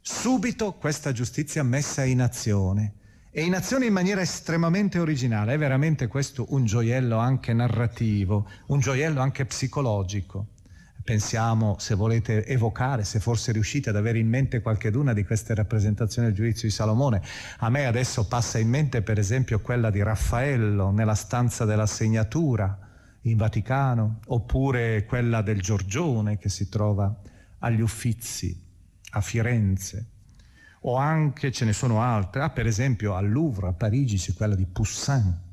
subito 0.00 0.72
questa 0.72 1.12
giustizia 1.12 1.62
messa 1.62 2.02
in 2.02 2.22
azione 2.22 2.94
e 3.30 3.44
in 3.44 3.54
azione 3.54 3.84
in 3.84 3.92
maniera 3.92 4.22
estremamente 4.22 4.98
originale. 4.98 5.52
È 5.52 5.58
veramente 5.58 6.06
questo 6.06 6.46
un 6.54 6.64
gioiello 6.64 7.18
anche 7.18 7.52
narrativo, 7.52 8.48
un 8.68 8.80
gioiello 8.80 9.20
anche 9.20 9.44
psicologico. 9.44 10.46
Pensiamo, 11.04 11.76
se 11.78 11.94
volete 11.94 12.46
evocare, 12.46 13.04
se 13.04 13.20
forse 13.20 13.52
riuscite 13.52 13.90
ad 13.90 13.96
avere 13.96 14.18
in 14.18 14.30
mente 14.30 14.62
qualcheduna 14.62 15.12
di 15.12 15.26
queste 15.26 15.54
rappresentazioni 15.54 16.28
del 16.28 16.36
giudizio 16.36 16.66
di 16.66 16.72
Salomone, 16.72 17.20
a 17.58 17.68
me 17.68 17.84
adesso 17.84 18.26
passa 18.26 18.56
in 18.56 18.70
mente 18.70 19.02
per 19.02 19.18
esempio 19.18 19.60
quella 19.60 19.90
di 19.90 20.02
Raffaello 20.02 20.90
nella 20.90 21.14
stanza 21.14 21.66
della 21.66 21.86
segnatura, 21.86 22.88
in 23.22 23.36
Vaticano, 23.36 24.20
oppure 24.28 25.04
quella 25.04 25.42
del 25.42 25.60
Giorgione 25.60 26.38
che 26.38 26.48
si 26.48 26.68
trova 26.68 27.14
agli 27.58 27.80
Uffizi 27.80 28.58
a 29.10 29.20
Firenze, 29.20 30.06
o 30.82 30.96
anche 30.96 31.52
ce 31.52 31.64
ne 31.64 31.72
sono 31.72 32.00
altre, 32.00 32.42
ah, 32.42 32.50
per 32.50 32.66
esempio 32.66 33.14
al 33.14 33.30
Louvre 33.30 33.68
a 33.68 33.72
Parigi 33.72 34.16
c'è 34.16 34.32
quella 34.34 34.54
di 34.54 34.66
Poussin. 34.66 35.48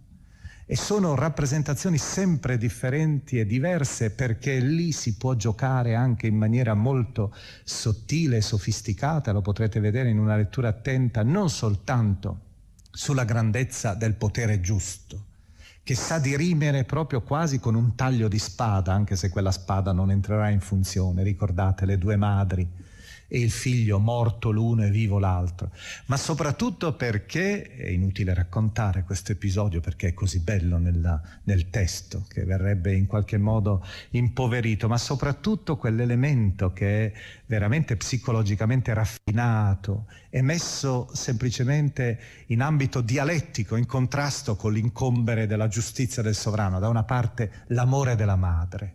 E 0.69 0.75
sono 0.75 1.15
rappresentazioni 1.15 1.97
sempre 1.97 2.57
differenti 2.57 3.39
e 3.39 3.45
diverse 3.45 4.11
perché 4.11 4.59
lì 4.59 4.91
si 4.91 5.15
può 5.15 5.33
giocare 5.33 5.95
anche 5.95 6.27
in 6.27 6.35
maniera 6.35 6.73
molto 6.73 7.33
sottile 7.63 8.37
e 8.37 8.41
sofisticata, 8.41 9.31
lo 9.31 9.41
potrete 9.41 9.79
vedere 9.79 10.09
in 10.09 10.19
una 10.19 10.35
lettura 10.35 10.67
attenta, 10.67 11.23
non 11.23 11.49
soltanto 11.49 12.41
sulla 12.91 13.23
grandezza 13.23 13.93
del 13.93 14.15
potere 14.15 14.59
giusto, 14.59 15.26
che 15.87 15.95
sa 15.95 16.19
dirimere 16.19 16.83
proprio 16.83 17.21
quasi 17.21 17.61
con 17.61 17.73
un 17.73 17.95
taglio 17.95 18.27
di 18.27 18.39
spada, 18.39 18.91
anche 18.91 19.15
se 19.15 19.29
quella 19.29 19.51
spada 19.51 19.93
non 19.93 20.11
entrerà 20.11 20.49
in 20.49 20.59
funzione. 20.59 21.23
Ricordate 21.23 21.85
le 21.85 21.97
due 21.97 22.17
madri 22.17 22.67
e 23.27 23.39
il 23.39 23.51
figlio 23.51 23.99
morto 23.99 24.51
l'uno 24.51 24.85
e 24.85 24.89
vivo 24.89 25.19
l'altro, 25.19 25.71
ma 26.05 26.17
soprattutto 26.17 26.93
perché, 26.93 27.75
è 27.75 27.89
inutile 27.89 28.33
raccontare 28.33 29.03
questo 29.03 29.33
episodio 29.33 29.81
perché 29.81 30.09
è 30.09 30.13
così 30.13 30.39
bello 30.39 30.77
nella, 30.77 31.21
nel 31.43 31.69
testo, 31.69 32.25
che 32.29 32.45
verrebbe 32.45 32.93
in 32.93 33.05
qualche 33.05 33.37
modo 33.37 33.85
impoverito, 34.11 34.87
ma 34.87 34.97
soprattutto 34.97 35.75
quell'elemento 35.75 36.71
che 36.71 37.05
è 37.05 37.13
veramente 37.45 37.97
psicologicamente 37.97 38.93
raffinato 38.93 40.05
e 40.29 40.41
messo 40.41 41.09
semplicemente 41.13 42.19
in 42.47 42.61
ambito 42.61 43.01
dialettico, 43.01 43.75
in 43.75 43.85
contrasto 43.85 44.55
con 44.55 44.71
l'incombere 44.71 45.47
della 45.47 45.67
giustizia 45.67 46.21
del 46.21 46.35
sovrano, 46.35 46.79
da 46.79 46.87
una 46.87 47.03
parte 47.03 47.63
l'amore 47.67 48.15
della 48.15 48.35
madre. 48.35 48.93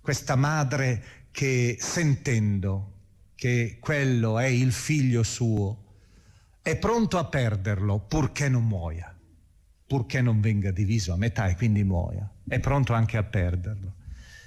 Questa 0.00 0.36
madre 0.36 1.02
che 1.30 1.76
sentendo 1.78 2.97
che 3.38 3.76
quello 3.78 4.40
è 4.40 4.46
il 4.46 4.72
figlio 4.72 5.22
suo, 5.22 5.84
è 6.60 6.76
pronto 6.76 7.18
a 7.18 7.24
perderlo 7.26 8.00
purché 8.00 8.48
non 8.48 8.66
muoia, 8.66 9.16
purché 9.86 10.20
non 10.20 10.40
venga 10.40 10.72
diviso 10.72 11.12
a 11.12 11.16
metà 11.16 11.46
e 11.46 11.54
quindi 11.54 11.84
muoia, 11.84 12.28
è 12.48 12.58
pronto 12.58 12.94
anche 12.94 13.16
a 13.16 13.22
perderlo. 13.22 13.92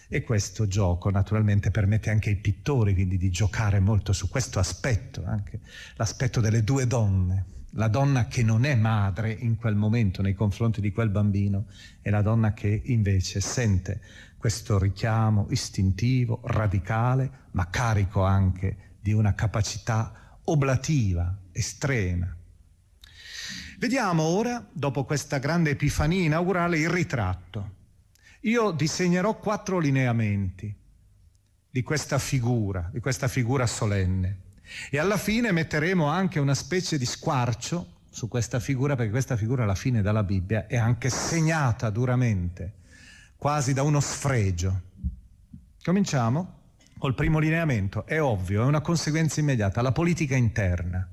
E 0.10 0.24
questo 0.24 0.67
gioco 0.67 1.10
naturalmente 1.10 1.71
permette 1.71 2.10
anche 2.10 2.31
ai 2.31 2.36
pittori 2.36 2.93
quindi 2.93 3.15
di 3.15 3.29
giocare 3.29 3.79
molto 3.79 4.12
su 4.12 4.27
questo 4.27 4.60
aspetto, 4.60 5.24
anche 5.25 5.62
l'aspetto 5.95 6.41
delle 6.41 6.65
due 6.65 6.86
donne, 6.86 7.45
la 7.75 7.88
donna 7.88 8.27
che 8.27 8.43
non 8.43 8.65
è 8.65 8.75
madre 8.75 9.31
in 9.31 9.55
quel 9.55 9.75
momento 9.75 10.21
nei 10.21 10.33
confronti 10.33 10.81
di 10.81 10.91
quel 10.91 11.07
bambino 11.07 11.67
e 12.01 12.10
la 12.10 12.21
donna 12.21 12.53
che 12.53 12.81
invece 12.88 13.39
sente 13.39 14.01
questo 14.41 14.79
richiamo 14.79 15.45
istintivo, 15.51 16.41
radicale, 16.45 17.50
ma 17.51 17.69
carico 17.69 18.24
anche 18.24 18.95
di 19.00 19.13
una 19.13 19.36
capacità 19.36 20.39
oblativa 20.45 21.38
estrema. 21.51 22.36
Vediamo 23.77 24.24
ora, 24.24 24.67
dopo 24.71 25.03
questa 25.03 25.38
grande 25.38 25.69
epifania 25.69 26.24
inaugurale, 26.24 26.79
il 26.79 26.89
ritratto. 26.89 27.75
Io 28.41 28.71
disegnerò 28.71 29.38
quattro 29.38 29.77
lineamenti 29.77 30.75
di 31.69 31.83
questa 31.83 32.17
figura, 32.17 32.89
di 32.91 33.00
questa 33.00 33.27
figura 33.27 33.67
solenne. 33.67 34.39
E 34.89 34.98
alla 34.98 35.17
fine 35.17 35.51
metteremo 35.51 36.07
anche 36.07 36.39
una 36.39 36.55
specie 36.55 36.98
di 36.98 37.05
squarcio 37.05 38.00
su 38.10 38.27
questa 38.27 38.60
figura, 38.60 38.95
perché 38.95 39.12
questa 39.12 39.38
figura 39.38 39.65
alla 39.65 39.75
fine 39.75 40.01
dalla 40.01 40.24
Bibbia 40.24 40.65
è 40.65 40.77
anche 40.77 41.12
segnata 41.12 41.91
duramente, 41.91 42.79
quasi 43.41 43.74
da 43.74 43.81
uno 43.81 44.00
sfregio. 44.00 44.81
Cominciamo 45.83 46.60
col 47.00 47.15
primo 47.15 47.39
lineamento. 47.39 48.05
È 48.05 48.21
ovvio, 48.21 48.62
è 48.62 48.65
una 48.65 48.81
conseguenza 48.81 49.39
immediata, 49.39 49.81
la 49.81 49.91
politica 49.91 50.36
interna. 50.36 51.10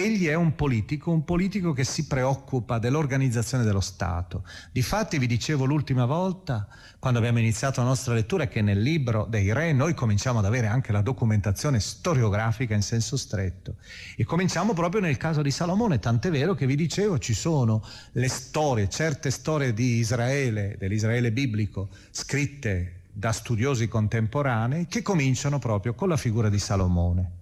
Egli 0.00 0.26
è 0.26 0.34
un 0.34 0.54
politico, 0.54 1.10
un 1.10 1.24
politico 1.24 1.72
che 1.72 1.82
si 1.82 2.06
preoccupa 2.06 2.78
dell'organizzazione 2.78 3.64
dello 3.64 3.80
Stato. 3.80 4.44
Difatti 4.70 5.18
vi 5.18 5.26
dicevo 5.26 5.64
l'ultima 5.64 6.04
volta, 6.04 6.68
quando 6.98 7.18
abbiamo 7.18 7.40
iniziato 7.40 7.80
la 7.80 7.88
nostra 7.88 8.14
lettura, 8.14 8.46
che 8.46 8.62
nel 8.62 8.80
libro 8.80 9.26
dei 9.28 9.52
re 9.52 9.72
noi 9.72 9.94
cominciamo 9.94 10.38
ad 10.38 10.44
avere 10.44 10.68
anche 10.68 10.92
la 10.92 11.00
documentazione 11.00 11.80
storiografica 11.80 12.74
in 12.74 12.82
senso 12.82 13.16
stretto. 13.16 13.76
E 14.16 14.24
cominciamo 14.24 14.72
proprio 14.72 15.00
nel 15.00 15.16
caso 15.16 15.42
di 15.42 15.50
Salomone, 15.50 15.98
tant'è 15.98 16.30
vero 16.30 16.54
che 16.54 16.66
vi 16.66 16.76
dicevo 16.76 17.18
ci 17.18 17.34
sono 17.34 17.84
le 18.12 18.28
storie, 18.28 18.88
certe 18.88 19.30
storie 19.30 19.72
di 19.72 19.96
Israele, 19.96 20.76
dell'Israele 20.78 21.32
biblico, 21.32 21.88
scritte 22.10 23.00
da 23.12 23.32
studiosi 23.32 23.88
contemporanei, 23.88 24.86
che 24.86 25.02
cominciano 25.02 25.58
proprio 25.58 25.94
con 25.94 26.08
la 26.08 26.16
figura 26.16 26.48
di 26.48 26.58
Salomone 26.58 27.37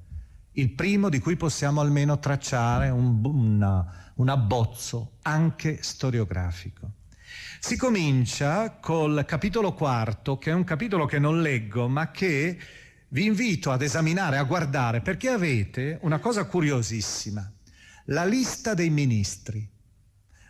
il 0.56 0.70
primo 0.72 1.08
di 1.08 1.18
cui 1.18 1.36
possiamo 1.36 1.80
almeno 1.80 2.18
tracciare 2.18 2.88
un, 2.88 3.20
una, 3.24 4.12
un 4.14 4.28
abbozzo 4.28 5.18
anche 5.22 5.78
storiografico. 5.82 6.92
Si 7.58 7.76
comincia 7.76 8.70
col 8.72 9.24
capitolo 9.26 9.74
quarto, 9.74 10.38
che 10.38 10.50
è 10.50 10.54
un 10.54 10.64
capitolo 10.64 11.06
che 11.06 11.18
non 11.18 11.42
leggo, 11.42 11.88
ma 11.88 12.10
che 12.10 12.58
vi 13.08 13.24
invito 13.24 13.70
ad 13.70 13.82
esaminare, 13.82 14.38
a 14.38 14.44
guardare, 14.44 15.00
perché 15.00 15.28
avete 15.28 15.98
una 16.02 16.18
cosa 16.18 16.44
curiosissima, 16.44 17.50
la 18.06 18.24
lista 18.24 18.74
dei 18.74 18.90
ministri. 18.90 19.68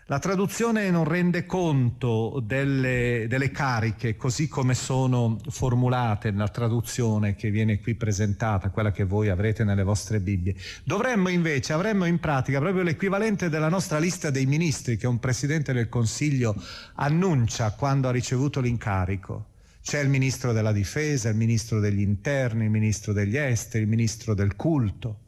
La 0.09 0.21
traduzione 0.21 0.89
non 0.89 1.03
rende 1.03 1.47
conto 1.47 2.41
delle, 2.41 3.27
delle, 3.29 3.51
cariche 3.51 4.15
così 4.15 4.47
come 4.47 4.75
sono 4.75 5.37
formulate 5.49 6.31
nella 6.31 6.47
traduzione 6.47 7.35
che 7.35 7.51
viene 7.51 7.81
qui 7.81 7.97
presentata, 7.97 8.71
quella 8.71 8.93
che 8.93 9.03
voi 9.03 9.31
avrete 9.31 9.65
nelle 9.65 9.83
vostre 9.83 10.21
Bibbie. 10.21 10.55
Dovremmo 10.85 11.29
invece, 11.29 11.73
avremmo 11.73 12.05
in 12.05 12.21
pratica 12.21 12.61
proprio 12.61 12.85
l'equivalente 12.85 13.49
della 13.49 13.69
nostra 13.69 13.99
lista 13.99 14.31
dei 14.31 14.47
ministri 14.47 14.97
che 14.97 15.09
un 15.09 15.19
Presidente 15.19 15.73
del 15.73 15.89
Consiglio 15.89 16.55
annuncia 16.95 17.73
quando 17.73 18.07
ha 18.07 18.13
ricevuto 18.13 18.61
l'incarico. 18.61 19.55
C'è 19.83 19.99
il 19.99 20.09
Ministro 20.09 20.53
della 20.53 20.73
Difesa, 20.73 21.31
il 21.31 21.37
Ministro 21.37 21.81
degli 21.81 22.01
Interni, 22.01 22.63
il 22.67 22.71
Ministro 22.71 23.13
degli 23.13 23.37
Esteri, 23.37 23.83
il 23.83 23.91
Ministro 23.91 24.35
del 24.35 24.55
Culto. 24.55 25.26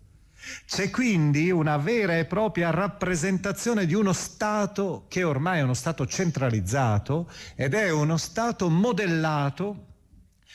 C'è 0.66 0.90
quindi 0.90 1.50
una 1.50 1.76
vera 1.76 2.16
e 2.16 2.24
propria 2.24 2.70
rappresentazione 2.70 3.86
di 3.86 3.94
uno 3.94 4.12
Stato 4.12 5.06
che 5.08 5.24
ormai 5.24 5.58
è 5.58 5.62
uno 5.62 5.74
Stato 5.74 6.06
centralizzato 6.06 7.30
ed 7.56 7.74
è 7.74 7.90
uno 7.90 8.16
Stato 8.16 8.68
modellato 8.70 9.86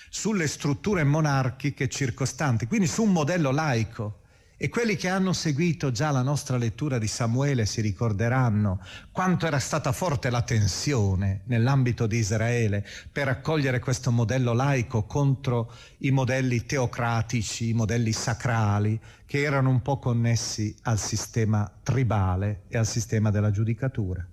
sulle 0.09 0.47
strutture 0.47 1.03
monarchiche 1.03 1.89
circostanti, 1.89 2.67
quindi 2.67 2.87
su 2.87 3.03
un 3.03 3.11
modello 3.11 3.51
laico. 3.51 4.22
E 4.63 4.69
quelli 4.69 4.95
che 4.95 5.09
hanno 5.09 5.33
seguito 5.33 5.91
già 5.91 6.09
la 6.09 6.21
nostra 6.21 6.55
lettura 6.55 6.97
di 6.97 7.07
Samuele 7.07 7.65
si 7.65 7.81
ricorderanno 7.81 8.79
quanto 9.11 9.45
era 9.45 9.59
stata 9.59 9.91
forte 9.91 10.29
la 10.29 10.41
tensione 10.41 11.41
nell'ambito 11.47 12.07
di 12.07 12.15
Israele 12.15 12.87
per 13.11 13.27
accogliere 13.27 13.79
questo 13.79 14.09
modello 14.09 14.53
laico 14.53 15.03
contro 15.03 15.69
i 15.97 16.11
modelli 16.11 16.65
teocratici, 16.65 17.71
i 17.71 17.73
modelli 17.73 18.13
sacrali, 18.13 18.97
che 19.25 19.41
erano 19.41 19.69
un 19.69 19.81
po' 19.81 19.99
connessi 19.99 20.73
al 20.83 20.97
sistema 20.97 21.69
tribale 21.83 22.61
e 22.69 22.77
al 22.77 22.87
sistema 22.87 23.31
della 23.31 23.51
giudicatura. 23.51 24.25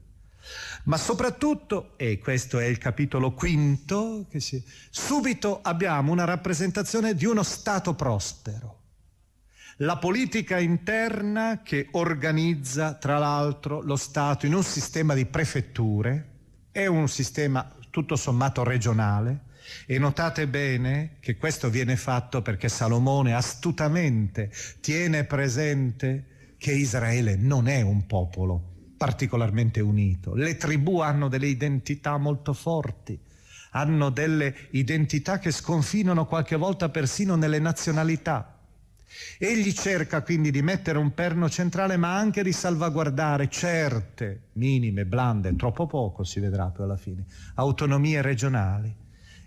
Ma 0.84 0.96
soprattutto, 0.96 1.94
e 1.96 2.20
questo 2.20 2.60
è 2.60 2.66
il 2.66 2.78
capitolo 2.78 3.32
quinto, 3.32 4.26
si, 4.36 4.62
subito 4.90 5.58
abbiamo 5.60 6.12
una 6.12 6.24
rappresentazione 6.24 7.16
di 7.16 7.24
uno 7.24 7.42
Stato 7.42 7.94
prospero 7.94 8.78
la 9.82 9.96
politica 9.96 10.58
interna 10.58 11.62
che 11.62 11.88
organizza 11.92 12.94
tra 12.94 13.16
l'altro 13.18 13.80
lo 13.80 13.96
Stato 13.96 14.44
in 14.44 14.52
un 14.52 14.62
sistema 14.62 15.14
di 15.14 15.24
prefetture, 15.24 16.28
è 16.70 16.84
un 16.86 17.08
sistema 17.08 17.74
tutto 17.88 18.14
sommato 18.16 18.62
regionale 18.62 19.44
e 19.86 19.98
notate 19.98 20.46
bene 20.48 21.16
che 21.20 21.36
questo 21.36 21.70
viene 21.70 21.96
fatto 21.96 22.42
perché 22.42 22.68
Salomone 22.68 23.34
astutamente 23.34 24.50
tiene 24.80 25.24
presente 25.24 26.54
che 26.58 26.72
Israele 26.72 27.36
non 27.36 27.66
è 27.66 27.80
un 27.80 28.04
popolo 28.06 28.92
particolarmente 28.98 29.80
unito, 29.80 30.34
le 30.34 30.58
tribù 30.58 30.98
hanno 30.98 31.28
delle 31.28 31.46
identità 31.46 32.18
molto 32.18 32.52
forti, 32.52 33.18
hanno 33.70 34.10
delle 34.10 34.54
identità 34.72 35.38
che 35.38 35.50
sconfinano 35.50 36.26
qualche 36.26 36.56
volta 36.56 36.90
persino 36.90 37.34
nelle 37.34 37.58
nazionalità. 37.58 38.59
Egli 39.38 39.72
cerca 39.72 40.22
quindi 40.22 40.50
di 40.50 40.62
mettere 40.62 40.98
un 40.98 41.14
perno 41.14 41.48
centrale 41.48 41.96
ma 41.96 42.16
anche 42.16 42.42
di 42.42 42.52
salvaguardare 42.52 43.48
certe 43.48 44.48
minime, 44.54 45.04
blande, 45.04 45.56
troppo 45.56 45.87
poco 45.87 46.24
si 46.24 46.40
vedrà 46.40 46.66
poi 46.66 46.85
alla 46.85 46.96
fine, 46.96 47.24
autonomie 47.54 48.22
regionali 48.22 48.94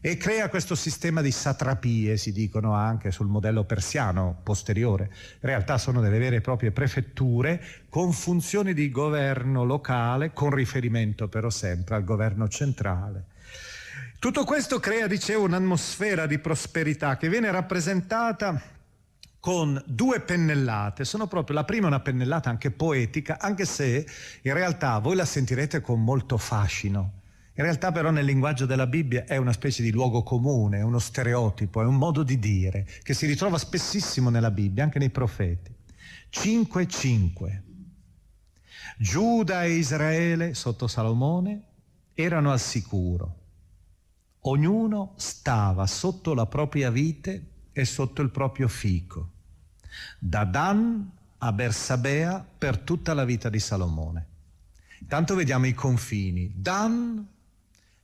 e 0.05 0.17
crea 0.17 0.49
questo 0.49 0.75
sistema 0.75 1.21
di 1.21 1.31
satrapie, 1.31 2.17
si 2.17 2.33
dicono 2.33 2.73
anche 2.73 3.09
sul 3.09 3.27
modello 3.27 3.63
persiano 3.63 4.37
posteriore. 4.43 5.05
In 5.05 5.47
realtà 5.47 5.77
sono 5.77 6.01
delle 6.01 6.19
vere 6.19 6.35
e 6.35 6.41
proprie 6.41 6.71
prefetture 6.71 7.63
con 7.87 8.11
funzioni 8.11 8.73
di 8.73 8.91
governo 8.91 9.63
locale, 9.63 10.33
con 10.33 10.49
riferimento 10.49 11.29
però 11.29 11.49
sempre 11.49 11.95
al 11.95 12.03
governo 12.03 12.49
centrale. 12.49 13.27
Tutto 14.19 14.43
questo 14.43 14.77
crea, 14.77 15.07
dicevo, 15.07 15.45
un'atmosfera 15.45 16.25
di 16.25 16.37
prosperità 16.37 17.15
che 17.15 17.29
viene 17.29 17.49
rappresentata 17.49 18.61
con 19.43 19.83
due 19.85 20.21
pennellate, 20.21 21.03
sono 21.03 21.27
proprio 21.27 21.53
la 21.53 21.65
prima 21.65 21.83
è 21.83 21.89
una 21.89 21.99
pennellata 21.99 22.49
anche 22.49 22.71
poetica, 22.71 23.37
anche 23.41 23.65
se 23.65 24.07
in 24.41 24.53
realtà 24.53 24.99
voi 24.99 25.17
la 25.17 25.25
sentirete 25.25 25.81
con 25.81 26.01
molto 26.01 26.37
fascino. 26.37 27.19
In 27.55 27.63
realtà 27.65 27.91
però 27.91 28.09
nel 28.09 28.23
linguaggio 28.23 28.65
della 28.65 28.87
Bibbia 28.87 29.25
è 29.25 29.35
una 29.35 29.51
specie 29.51 29.83
di 29.83 29.91
luogo 29.91 30.23
comune, 30.23 30.79
uno 30.79 30.97
stereotipo, 30.97 31.81
è 31.81 31.85
un 31.85 31.97
modo 31.97 32.23
di 32.23 32.39
dire 32.39 32.87
che 33.03 33.13
si 33.13 33.25
ritrova 33.25 33.57
spessissimo 33.57 34.29
nella 34.29 34.49
Bibbia, 34.49 34.85
anche 34.85 34.97
nei 34.97 35.09
profeti. 35.09 35.75
5-5. 36.31 37.61
Giuda 38.97 39.65
e 39.65 39.71
Israele 39.71 40.53
sotto 40.53 40.87
Salomone 40.87 41.63
erano 42.13 42.53
al 42.53 42.61
sicuro. 42.61 43.39
Ognuno 44.43 45.15
stava 45.17 45.85
sotto 45.85 46.33
la 46.33 46.45
propria 46.45 46.89
vite 46.89 47.47
e 47.73 47.83
sotto 47.83 48.21
il 48.21 48.29
proprio 48.29 48.69
fico 48.69 49.31
da 50.19 50.43
Dan 50.45 51.11
a 51.37 51.51
Bersabea 51.51 52.45
per 52.57 52.77
tutta 52.79 53.13
la 53.13 53.25
vita 53.25 53.49
di 53.49 53.59
Salomone. 53.59 54.27
Intanto 54.99 55.35
vediamo 55.35 55.65
i 55.67 55.73
confini. 55.73 56.51
Dan 56.55 57.27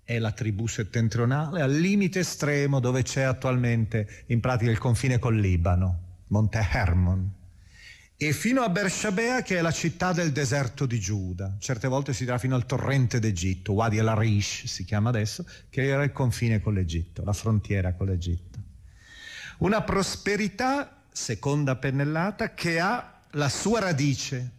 è 0.03 0.17
la 0.19 0.31
tribù 0.31 0.67
settentrionale 0.67 1.61
al 1.61 1.71
limite 1.71 2.19
estremo 2.19 2.79
dove 2.79 3.03
c'è 3.03 3.21
attualmente 3.21 4.23
in 4.27 4.39
pratica 4.39 4.71
il 4.71 4.77
confine 4.79 5.19
col 5.19 5.39
Libano, 5.39 5.99
Monte 6.27 6.67
Hermon. 6.71 7.31
e 8.21 8.33
fino 8.33 8.63
a 8.63 8.69
Bershabea 8.69 9.41
che 9.43 9.57
è 9.57 9.61
la 9.61 9.71
città 9.71 10.11
del 10.11 10.33
deserto 10.33 10.85
di 10.85 10.99
Giuda, 10.99 11.55
certe 11.57 11.87
volte 11.87 12.11
si 12.11 12.25
dirà 12.25 12.37
fino 12.37 12.53
al 12.53 12.65
torrente 12.65 13.17
d'Egitto, 13.17 13.71
Wadi 13.71 13.97
al-Arish 13.97 14.65
si 14.65 14.83
chiama 14.83 15.07
adesso, 15.07 15.45
che 15.69 15.85
era 15.85 16.03
il 16.03 16.11
confine 16.11 16.59
con 16.59 16.73
l'Egitto, 16.73 17.23
la 17.23 17.31
frontiera 17.31 17.93
con 17.93 18.07
l'Egitto. 18.07 18.59
Una 19.59 19.83
prosperità, 19.83 20.98
seconda 21.19 21.75
pennellata, 21.75 22.53
che 22.53 22.79
ha 22.79 23.23
la 23.31 23.49
sua 23.49 23.79
radice, 23.79 24.51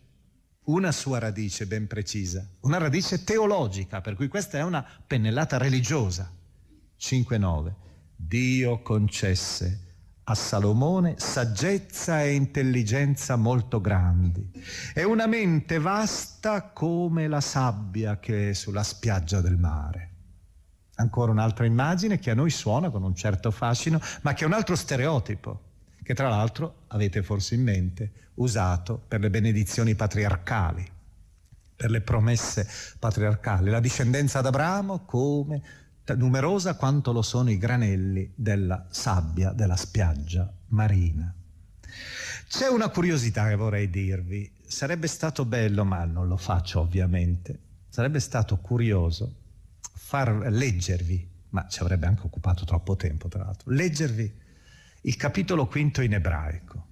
una 0.64 0.92
sua 0.92 1.18
radice 1.18 1.66
ben 1.66 1.86
precisa, 1.86 2.46
una 2.60 2.76
radice 2.76 3.24
teologica, 3.24 4.02
per 4.02 4.14
cui 4.14 4.28
questa 4.28 4.58
è 4.58 4.62
una 4.62 4.86
pennellata 5.06 5.56
religiosa. 5.56 6.30
5-9. 7.00 7.72
Dio 8.14 8.82
concesse 8.82 9.88
a 10.24 10.34
Salomone 10.34 11.14
saggezza 11.16 12.22
e 12.22 12.34
intelligenza 12.34 13.36
molto 13.36 13.80
grandi 13.80 14.48
e 14.94 15.02
una 15.02 15.26
mente 15.26 15.78
vasta 15.78 16.62
come 16.62 17.26
la 17.26 17.40
sabbia 17.40 18.20
che 18.20 18.50
è 18.50 18.52
sulla 18.52 18.82
spiaggia 18.82 19.40
del 19.40 19.56
mare. 19.56 20.08
Ancora 20.96 21.32
un'altra 21.32 21.64
immagine 21.64 22.18
che 22.18 22.30
a 22.30 22.34
noi 22.34 22.50
suona 22.50 22.90
con 22.90 23.02
un 23.02 23.14
certo 23.14 23.50
fascino, 23.50 23.98
ma 24.20 24.34
che 24.34 24.44
è 24.44 24.46
un 24.46 24.52
altro 24.52 24.76
stereotipo, 24.76 25.69
che 26.10 26.16
tra 26.16 26.28
l'altro 26.28 26.86
avete 26.88 27.22
forse 27.22 27.54
in 27.54 27.62
mente 27.62 28.12
usato 28.34 29.00
per 29.06 29.20
le 29.20 29.30
benedizioni 29.30 29.94
patriarcali, 29.94 30.84
per 31.76 31.88
le 31.88 32.00
promesse 32.00 32.68
patriarcali. 32.98 33.70
La 33.70 33.78
discendenza 33.78 34.40
d'Abramo 34.40 35.04
come 35.04 35.62
numerosa 36.16 36.74
quanto 36.74 37.12
lo 37.12 37.22
sono 37.22 37.48
i 37.52 37.58
granelli 37.58 38.32
della 38.34 38.88
sabbia 38.90 39.52
della 39.52 39.76
spiaggia 39.76 40.52
marina. 40.70 41.32
C'è 42.48 42.66
una 42.66 42.88
curiosità 42.88 43.46
che 43.46 43.54
vorrei 43.54 43.88
dirvi, 43.88 44.50
sarebbe 44.66 45.06
stato 45.06 45.44
bello, 45.44 45.84
ma 45.84 46.04
non 46.06 46.26
lo 46.26 46.36
faccio 46.36 46.80
ovviamente, 46.80 47.56
sarebbe 47.88 48.18
stato 48.18 48.56
curioso 48.56 49.32
far 49.94 50.48
leggervi, 50.50 51.28
ma 51.50 51.68
ci 51.68 51.80
avrebbe 51.82 52.06
anche 52.06 52.22
occupato 52.26 52.64
troppo 52.64 52.96
tempo 52.96 53.28
tra 53.28 53.44
l'altro, 53.44 53.70
leggervi 53.70 54.48
il 55.02 55.16
capitolo 55.16 55.66
quinto 55.66 56.02
in 56.02 56.14
ebraico. 56.14 56.86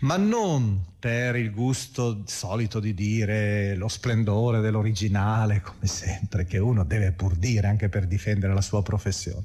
Ma 0.00 0.16
non 0.16 0.84
per 0.98 1.36
il 1.36 1.52
gusto 1.52 2.22
solito 2.26 2.80
di 2.80 2.92
dire 2.92 3.76
lo 3.76 3.88
splendore 3.88 4.60
dell'originale, 4.60 5.60
come 5.60 5.86
sempre, 5.86 6.44
che 6.44 6.58
uno 6.58 6.84
deve 6.84 7.12
pur 7.12 7.36
dire 7.36 7.68
anche 7.68 7.88
per 7.88 8.06
difendere 8.06 8.52
la 8.52 8.60
sua 8.60 8.82
professione, 8.82 9.44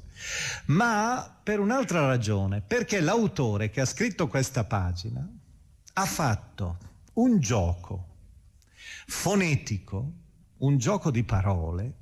ma 0.66 1.38
per 1.42 1.60
un'altra 1.60 2.06
ragione, 2.06 2.60
perché 2.60 3.00
l'autore 3.00 3.70
che 3.70 3.80
ha 3.80 3.86
scritto 3.86 4.26
questa 4.26 4.64
pagina 4.64 5.26
ha 5.94 6.04
fatto 6.04 6.78
un 7.14 7.38
gioco 7.38 8.14
fonetico, 9.06 10.12
un 10.58 10.76
gioco 10.76 11.10
di 11.10 11.22
parole, 11.22 11.94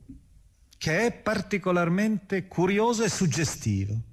che 0.79 1.07
è 1.07 1.13
particolarmente 1.13 2.49
curioso 2.49 3.05
e 3.05 3.09
suggestivo 3.09 4.13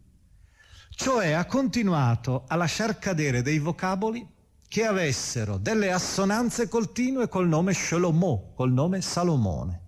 cioè 1.02 1.32
ha 1.32 1.46
continuato 1.46 2.44
a 2.48 2.56
lasciar 2.56 3.00
cadere 3.00 3.42
dei 3.42 3.58
vocaboli 3.58 4.24
che 4.68 4.86
avessero 4.86 5.58
delle 5.58 5.92
assonanze 5.92 6.68
continue 6.68 7.28
col 7.28 7.48
nome 7.48 7.74
Shlomo, 7.74 8.52
col 8.54 8.72
nome 8.72 9.02
Salomone. 9.02 9.82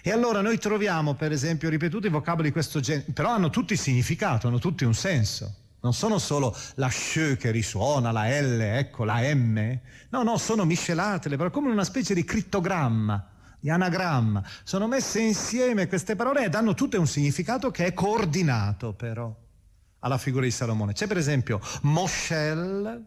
E 0.00 0.12
allora 0.12 0.40
noi 0.40 0.56
troviamo, 0.58 1.14
per 1.14 1.32
esempio, 1.32 1.68
ripetuti 1.68 2.08
vocaboli 2.08 2.46
di 2.46 2.52
questo 2.52 2.78
genere, 2.78 3.10
però 3.12 3.30
hanno 3.30 3.50
tutti 3.50 3.76
significato, 3.76 4.46
hanno 4.46 4.60
tutti 4.60 4.84
un 4.84 4.94
senso. 4.94 5.52
Non 5.80 5.92
sono 5.92 6.18
solo 6.18 6.56
la 6.76 6.88
sh 6.88 7.34
che 7.36 7.50
risuona, 7.50 8.12
la 8.12 8.28
L, 8.28 8.60
ecco, 8.60 9.02
la 9.02 9.18
M. 9.34 9.80
No, 10.10 10.22
no, 10.22 10.38
sono 10.38 10.64
miscelate, 10.64 11.28
però 11.36 11.50
come 11.50 11.72
una 11.72 11.82
specie 11.82 12.14
di 12.14 12.22
crittogramma, 12.22 13.30
di 13.58 13.68
anagramma. 13.68 14.44
Sono 14.62 14.86
messe 14.86 15.18
insieme 15.18 15.88
queste 15.88 16.14
parole 16.14 16.44
e 16.44 16.48
danno 16.50 16.74
tutte 16.74 16.96
un 16.98 17.08
significato 17.08 17.72
che 17.72 17.86
è 17.86 17.92
coordinato, 17.92 18.92
però 18.92 19.46
alla 20.00 20.18
figura 20.18 20.44
di 20.44 20.50
Salomone. 20.50 20.92
C'è 20.92 21.06
per 21.06 21.16
esempio 21.16 21.60
Moshel, 21.82 23.06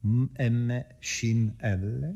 M, 0.00 0.84
Shin, 1.00 1.56
L, 1.60 2.14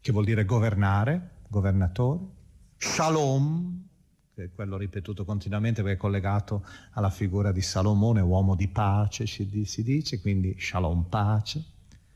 che 0.00 0.12
vuol 0.12 0.24
dire 0.24 0.44
governare, 0.44 1.38
governatore, 1.48 2.38
Shalom, 2.76 3.88
che 4.34 4.44
è 4.44 4.50
quello 4.54 4.76
ripetuto 4.76 5.24
continuamente 5.24 5.82
perché 5.82 5.96
è 5.96 6.00
collegato 6.00 6.64
alla 6.92 7.10
figura 7.10 7.52
di 7.52 7.60
Salomone, 7.60 8.20
uomo 8.20 8.54
di 8.54 8.68
pace, 8.68 9.26
si 9.26 9.82
dice, 9.82 10.20
quindi 10.20 10.56
Shalom, 10.58 11.04
pace. 11.04 11.62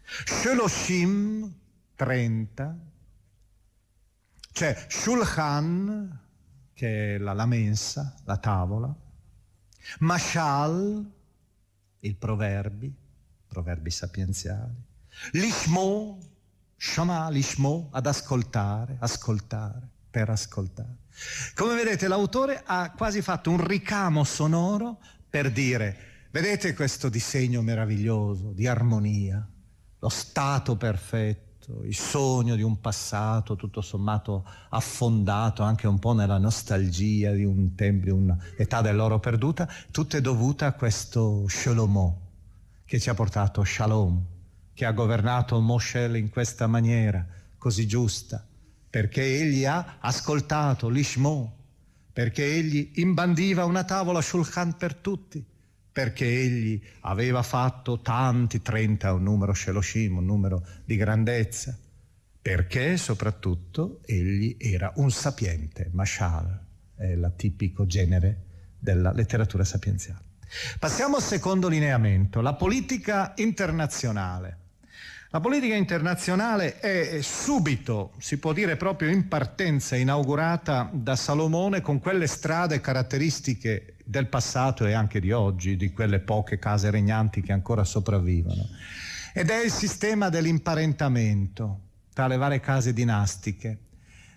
Sheloshim, 0.05 1.53
30. 1.95 2.79
C'è 4.53 4.87
Shulchan, 4.89 6.21
che 6.73 7.15
è 7.15 7.19
la, 7.19 7.33
la 7.33 7.47
mensa, 7.47 8.15
la 8.25 8.37
tavola. 8.37 8.95
Mashal, 10.01 11.11
il 12.01 12.17
proverbi, 12.17 12.93
proverbi 13.47 13.91
sapienziali. 13.91 14.75
Lishmo, 15.33 16.19
Shama, 16.77 17.29
Lishmo, 17.31 17.89
ad 17.93 18.07
ascoltare, 18.07 18.97
ascoltare, 19.01 19.89
per 20.11 20.31
ascoltare. 20.31 20.97
Come 21.55 21.75
vedete 21.75 22.09
l'autore 22.09 22.63
ha 22.65 22.91
quasi 22.91 23.23
fatto 23.23 23.51
un 23.51 23.65
ricamo 23.65 24.25
sonoro 24.25 25.01
per 25.29 25.51
dire, 25.51 26.29
vedete 26.31 26.75
questo 26.75 27.09
disegno 27.09 27.63
meraviglioso 27.63 28.53
di 28.53 28.67
armonia, 28.67 29.47
lo 29.99 30.09
stato 30.09 30.77
perfetto 30.77 31.44
passato, 31.65 31.83
il 31.85 31.95
sogno 31.95 32.57
di 32.57 32.63
un 32.63 32.81
passato 32.81 33.57
tutto 33.57 33.81
sommato 33.81 34.45
affondato 34.71 35.63
anche 35.63 35.87
un 35.87 35.99
po' 35.99 36.13
nella 36.13 36.39
nostalgia 36.39 37.33
di 37.33 37.45
un 37.45 37.75
tempo, 37.75 38.05
di 38.05 38.11
un'età 38.11 38.83
dell'oro 38.83 39.19
perduta, 39.19 39.69
tutto 39.91 40.17
è 40.17 40.21
dovuto 40.21 40.65
a 40.65 40.73
questo 40.73 41.47
Shlomo 41.49 42.21
che 42.85 43.01
ci 43.01 43.09
ha 43.09 43.15
portato 43.15 43.65
Shalom, 43.65 44.23
che 44.75 44.85
ha 44.85 44.93
governato 44.93 45.59
Moshe 45.61 46.19
in 46.19 46.29
questa 46.29 46.67
maniera 46.67 47.27
così 47.57 47.87
giusta, 47.87 48.45
perché 48.91 49.23
egli 49.23 49.65
ha 49.65 49.97
ascoltato 50.01 50.89
l'Ishmo, 50.89 51.57
perché 52.13 52.45
egli 52.45 52.93
imbandiva 52.97 53.65
una 53.65 53.85
tavola 53.85 54.21
Shulchan 54.21 54.77
per 54.77 54.95
tutti 54.95 55.45
perché 55.95 56.27
egli 56.27 56.83
aveva 57.03 57.45
fatto 57.45 58.01
tanti, 58.01 58.61
30, 58.61 59.13
un 59.13 59.23
numero 59.23 59.55
Sheloshim, 59.55 60.17
un 60.17 60.25
numero 60.25 60.67
di 60.85 60.97
grandezza, 60.97 61.79
perché 62.43 62.97
soprattutto 62.97 64.01
egli 64.05 64.57
era 64.59 64.93
un 64.97 65.13
sapiente, 65.13 65.91
Mashal, 65.93 66.63
è 66.97 67.05
il 67.05 67.33
tipico 67.37 67.87
genere 67.87 68.43
della 68.77 69.13
letteratura 69.13 69.63
sapienziale. 69.63 70.33
Passiamo 70.81 71.15
al 71.15 71.23
secondo 71.23 71.69
lineamento, 71.69 72.41
la 72.41 72.55
politica 72.55 73.33
internazionale. 73.37 74.63
La 75.35 75.41
politica 75.41 75.75
internazionale 75.75 76.79
è 76.79 77.21
subito, 77.21 78.13
si 78.19 78.39
può 78.39 78.53
dire 78.53 78.77
proprio 78.77 79.11
in 79.11 79.27
partenza, 79.27 79.97
inaugurata 79.97 80.89
da 80.93 81.17
Salomone 81.17 81.81
con 81.81 81.99
quelle 81.99 82.29
strade 82.29 82.81
caratteristiche 82.81 83.97
del 84.05 84.29
passato 84.29 84.87
e 84.87 84.93
anche 84.93 85.19
di 85.19 85.33
oggi, 85.33 85.77
di 85.77 85.91
quelle 85.91 86.21
poche 86.21 86.61
case 86.61 86.89
regnanti 86.89 87.41
che 87.41 87.51
ancora 87.51 87.83
sopravvivono. 87.83 88.65
Ed 89.33 89.51
è 89.51 89.65
il 89.65 89.73
sistema 89.73 90.29
dell'imparentamento 90.29 91.81
tra 92.13 92.29
le 92.29 92.37
varie 92.37 92.61
case 92.61 92.93
dinastiche. 92.93 93.79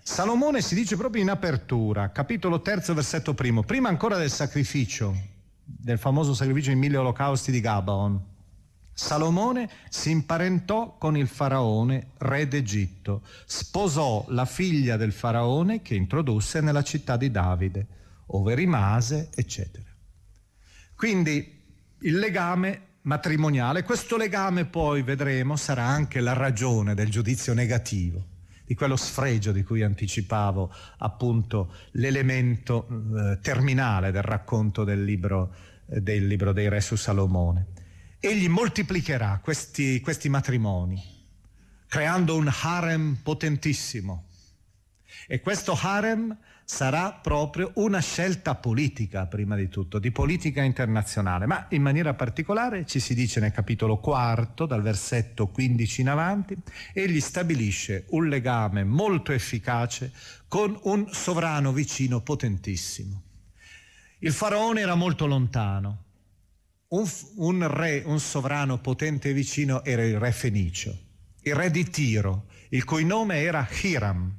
Salomone 0.01 0.61
si 0.61 0.73
dice 0.73 0.97
proprio 0.97 1.21
in 1.21 1.29
apertura, 1.29 2.09
capitolo 2.09 2.63
terzo, 2.63 2.95
versetto 2.95 3.35
primo, 3.35 3.61
prima 3.61 3.87
ancora 3.87 4.17
del 4.17 4.31
sacrificio, 4.31 5.15
del 5.63 5.99
famoso 5.99 6.33
sacrificio 6.33 6.71
in 6.71 6.79
mille 6.79 6.97
olocausti 6.97 7.51
di 7.51 7.61
Gabaon. 7.61 8.35
Salomone 8.99 9.69
si 9.89 10.09
imparentò 10.09 10.97
con 10.97 11.15
il 11.15 11.27
faraone, 11.27 12.13
re 12.17 12.47
d'Egitto, 12.47 13.21
sposò 13.45 14.25
la 14.29 14.45
figlia 14.45 14.97
del 14.97 15.11
faraone 15.11 15.83
che 15.83 15.93
introdusse 15.93 16.61
nella 16.61 16.81
città 16.81 17.15
di 17.15 17.29
Davide 17.29 17.85
ove 18.25 18.55
rimase, 18.55 19.29
eccetera. 19.35 19.85
Quindi 20.95 21.63
il 21.99 22.17
legame 22.17 22.95
matrimoniale, 23.03 23.83
questo 23.83 24.17
legame 24.17 24.65
poi 24.65 25.03
vedremo 25.03 25.57
sarà 25.57 25.83
anche 25.83 26.19
la 26.19 26.33
ragione 26.33 26.95
del 26.95 27.11
giudizio 27.11 27.53
negativo, 27.53 28.25
di 28.65 28.73
quello 28.73 28.95
sfregio 28.95 29.51
di 29.51 29.61
cui 29.61 29.83
anticipavo 29.83 30.73
appunto 30.97 31.71
l'elemento 31.91 32.87
eh, 32.89 33.37
terminale 33.43 34.09
del 34.09 34.23
racconto 34.23 34.83
del 34.83 35.03
libro, 35.03 35.53
eh, 35.87 36.01
del 36.01 36.25
libro 36.25 36.51
dei 36.51 36.67
re 36.67 36.81
su 36.81 36.95
Salomone. 36.95 37.76
Egli 38.19 38.47
moltiplicherà 38.49 39.39
questi, 39.43 39.99
questi 40.01 40.27
matrimoni, 40.27 40.99
creando 41.87 42.35
un 42.35 42.51
harem 42.51 43.19
potentissimo. 43.21 44.25
E 45.27 45.39
questo 45.39 45.77
harem 45.79 46.35
sarà 46.63 47.11
proprio 47.13 47.71
una 47.75 47.99
scelta 47.99 48.55
politica, 48.55 49.27
prima 49.27 49.55
di 49.55 49.69
tutto, 49.69 49.99
di 49.99 50.11
politica 50.11 50.63
internazionale, 50.63 51.45
ma 51.45 51.67
in 51.69 51.83
maniera 51.83 52.15
particolare 52.15 52.87
ci 52.87 52.99
si 52.99 53.13
dice 53.13 53.39
nel 53.39 53.51
capitolo 53.51 53.99
quarto, 53.99 54.65
dal 54.65 54.81
versetto 54.81 55.47
15 55.47 56.01
in 56.01 56.09
avanti, 56.09 56.57
egli 56.93 57.21
stabilisce 57.21 58.05
un 58.09 58.27
legame 58.27 58.83
molto 58.83 59.31
efficace 59.31 60.11
con 60.47 60.77
un 60.83 61.07
sovrano 61.11 61.71
vicino 61.71 62.21
potentissimo. 62.21 63.21
Il 64.19 64.33
faraone 64.33 64.81
era 64.81 64.95
molto 64.95 65.27
lontano, 65.27 66.05
un, 66.89 67.09
un 67.35 67.67
re, 67.67 68.03
un 68.05 68.19
sovrano 68.19 68.79
potente 68.79 69.29
e 69.29 69.33
vicino 69.33 69.83
era 69.83 70.03
il 70.03 70.19
re 70.19 70.31
Fenicio, 70.31 70.97
il 71.41 71.55
re 71.55 71.69
di 71.71 71.89
Tiro, 71.89 72.45
il 72.69 72.83
cui 72.83 73.03
nome 73.03 73.41
era 73.41 73.67
Hiram 73.81 74.35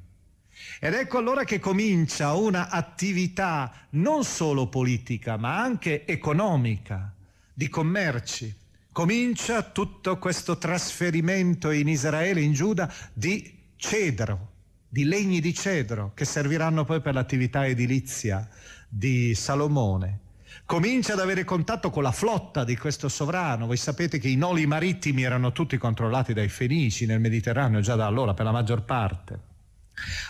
ed 0.80 0.94
ecco 0.94 1.18
allora 1.18 1.44
che 1.44 1.58
comincia 1.58 2.34
una 2.34 2.68
attività 2.68 3.72
non 3.90 4.24
solo 4.24 4.68
politica, 4.68 5.36
ma 5.36 5.60
anche 5.60 6.06
economica, 6.06 7.12
di 7.52 7.68
commerci. 7.68 8.54
Comincia 8.92 9.62
tutto 9.62 10.18
questo 10.18 10.58
trasferimento 10.58 11.70
in 11.70 11.88
Israele, 11.88 12.40
in 12.40 12.52
Giuda, 12.52 12.92
di 13.12 13.56
cedro, 13.76 14.52
di 14.88 15.04
legni 15.04 15.40
di 15.40 15.54
cedro, 15.54 16.12
che 16.14 16.24
serviranno 16.24 16.84
poi 16.84 17.00
per 17.00 17.14
l'attività 17.14 17.66
edilizia 17.66 18.48
di 18.88 19.34
Salomone 19.34 20.26
comincia 20.68 21.14
ad 21.14 21.20
avere 21.20 21.44
contatto 21.44 21.88
con 21.88 22.02
la 22.02 22.12
flotta 22.12 22.62
di 22.62 22.76
questo 22.76 23.08
sovrano. 23.08 23.64
Voi 23.64 23.78
sapete 23.78 24.18
che 24.18 24.28
i 24.28 24.36
noli 24.36 24.66
marittimi 24.66 25.22
erano 25.22 25.50
tutti 25.50 25.78
controllati 25.78 26.34
dai 26.34 26.50
fenici 26.50 27.06
nel 27.06 27.20
Mediterraneo 27.20 27.80
già 27.80 27.94
da 27.94 28.04
allora, 28.04 28.34
per 28.34 28.44
la 28.44 28.52
maggior 28.52 28.82
parte. 28.82 29.40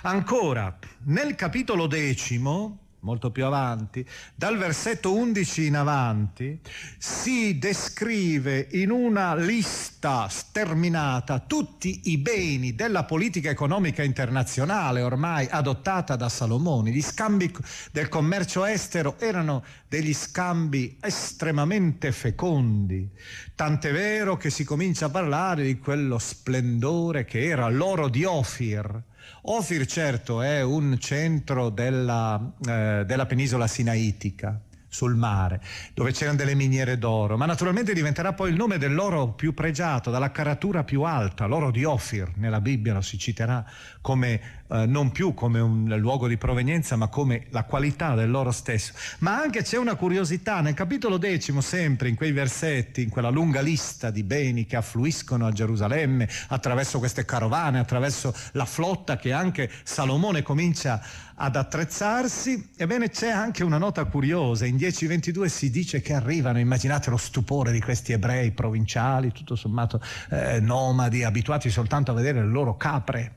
Ancora, 0.02 0.78
nel 1.06 1.34
capitolo 1.34 1.88
decimo, 1.88 2.78
molto 3.00 3.30
più 3.30 3.44
avanti, 3.44 4.04
dal 4.34 4.56
versetto 4.56 5.14
11 5.14 5.66
in 5.66 5.76
avanti, 5.76 6.60
si 6.98 7.58
descrive 7.58 8.68
in 8.72 8.90
una 8.90 9.34
lista 9.34 10.28
sterminata 10.28 11.38
tutti 11.40 12.02
i 12.04 12.18
beni 12.18 12.74
della 12.74 13.04
politica 13.04 13.50
economica 13.50 14.02
internazionale 14.02 15.02
ormai 15.02 15.46
adottata 15.48 16.16
da 16.16 16.28
Salomone. 16.28 16.90
Gli 16.90 17.02
scambi 17.02 17.54
del 17.92 18.08
commercio 18.08 18.64
estero 18.64 19.18
erano 19.18 19.64
degli 19.86 20.14
scambi 20.14 20.98
estremamente 21.00 22.12
fecondi, 22.12 23.08
tant'è 23.54 23.92
vero 23.92 24.36
che 24.36 24.50
si 24.50 24.64
comincia 24.64 25.06
a 25.06 25.10
parlare 25.10 25.64
di 25.64 25.78
quello 25.78 26.18
splendore 26.18 27.24
che 27.24 27.44
era 27.44 27.68
l'oro 27.68 28.08
di 28.08 28.24
Ofir 28.24 29.07
Ofir 29.42 29.86
certo 29.86 30.42
è 30.42 30.62
un 30.62 30.98
centro 30.98 31.70
della, 31.70 32.52
eh, 32.66 33.04
della 33.06 33.26
penisola 33.26 33.66
sinaitica 33.66 34.60
sul 34.88 35.14
mare, 35.14 35.60
dove 35.94 36.12
c'erano 36.12 36.36
delle 36.36 36.54
miniere 36.54 36.98
d'oro, 36.98 37.36
ma 37.36 37.46
naturalmente 37.46 37.92
diventerà 37.92 38.32
poi 38.32 38.50
il 38.50 38.56
nome 38.56 38.78
dell'oro 38.78 39.28
più 39.28 39.54
pregiato, 39.54 40.10
dalla 40.10 40.30
caratura 40.30 40.84
più 40.84 41.02
alta, 41.02 41.46
l'oro 41.46 41.70
di 41.70 41.84
Ofir, 41.84 42.32
nella 42.36 42.60
Bibbia 42.60 42.94
lo 42.94 43.02
si 43.02 43.18
citerà 43.18 43.64
come 44.00 44.58
eh, 44.70 44.86
non 44.86 45.12
più 45.12 45.34
come 45.34 45.60
un 45.60 45.94
luogo 45.98 46.28
di 46.28 46.36
provenienza, 46.36 46.96
ma 46.96 47.08
come 47.08 47.46
la 47.50 47.64
qualità 47.64 48.14
del 48.14 48.30
loro 48.30 48.50
stesso. 48.50 48.92
Ma 49.20 49.40
anche 49.40 49.62
c'è 49.62 49.78
una 49.78 49.94
curiosità, 49.94 50.60
nel 50.60 50.74
capitolo 50.74 51.16
decimo, 51.16 51.60
sempre 51.60 52.08
in 52.08 52.14
quei 52.14 52.32
versetti, 52.32 53.02
in 53.02 53.08
quella 53.08 53.30
lunga 53.30 53.60
lista 53.60 54.10
di 54.10 54.22
beni 54.22 54.66
che 54.66 54.76
affluiscono 54.76 55.46
a 55.46 55.52
Gerusalemme 55.52 56.28
attraverso 56.48 56.98
queste 56.98 57.24
carovane, 57.24 57.78
attraverso 57.78 58.34
la 58.52 58.66
flotta 58.66 59.16
che 59.16 59.32
anche 59.32 59.70
Salomone 59.84 60.42
comincia 60.42 61.00
ad 61.40 61.56
attrezzarsi, 61.56 62.70
ebbene 62.76 63.10
c'è 63.10 63.30
anche 63.30 63.62
una 63.62 63.78
nota 63.78 64.04
curiosa, 64.04 64.66
in 64.66 64.76
10.22 64.76 65.46
si 65.46 65.70
dice 65.70 66.00
che 66.00 66.12
arrivano, 66.12 66.58
immaginate 66.58 67.10
lo 67.10 67.16
stupore 67.16 67.70
di 67.70 67.80
questi 67.80 68.12
ebrei 68.12 68.50
provinciali, 68.50 69.32
tutto 69.32 69.54
sommato 69.54 70.00
eh, 70.30 70.58
nomadi, 70.60 71.22
abituati 71.22 71.70
soltanto 71.70 72.10
a 72.10 72.14
vedere 72.14 72.40
le 72.40 72.50
loro 72.50 72.76
capre 72.76 73.36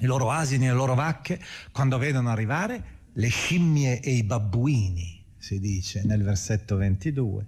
i 0.00 0.06
loro 0.06 0.30
asini 0.30 0.66
le 0.66 0.72
loro 0.72 0.94
vacche, 0.94 1.40
quando 1.72 1.98
vedono 1.98 2.30
arrivare 2.30 2.96
le 3.14 3.28
scimmie 3.28 4.00
e 4.00 4.12
i 4.12 4.22
babbuini, 4.22 5.24
si 5.36 5.58
dice 5.58 6.04
nel 6.04 6.22
versetto 6.22 6.76
22. 6.76 7.46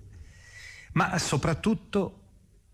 Ma 0.92 1.16
soprattutto 1.18 2.16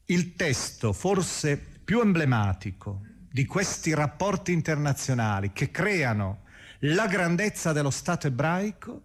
il 0.06 0.34
testo 0.34 0.92
forse 0.92 1.58
più 1.58 2.00
emblematico 2.00 3.02
di 3.30 3.44
questi 3.44 3.92
rapporti 3.92 4.52
internazionali 4.52 5.52
che 5.52 5.70
creano 5.70 6.44
la 6.80 7.06
grandezza 7.06 7.72
dello 7.72 7.90
Stato 7.90 8.26
ebraico 8.26 9.02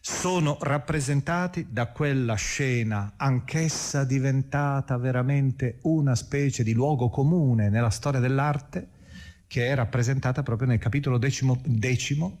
sono 0.00 0.56
rappresentati 0.60 1.66
da 1.70 1.88
quella 1.88 2.34
scena, 2.34 3.14
anch'essa 3.16 4.04
diventata 4.04 4.96
veramente 4.96 5.78
una 5.82 6.14
specie 6.14 6.62
di 6.62 6.72
luogo 6.72 7.10
comune 7.10 7.68
nella 7.68 7.90
storia 7.90 8.20
dell'arte, 8.20 8.88
che 9.46 9.66
è 9.66 9.74
rappresentata 9.74 10.42
proprio 10.42 10.68
nel 10.68 10.78
capitolo 10.78 11.18
decimo, 11.18 11.60
decimo, 11.64 12.38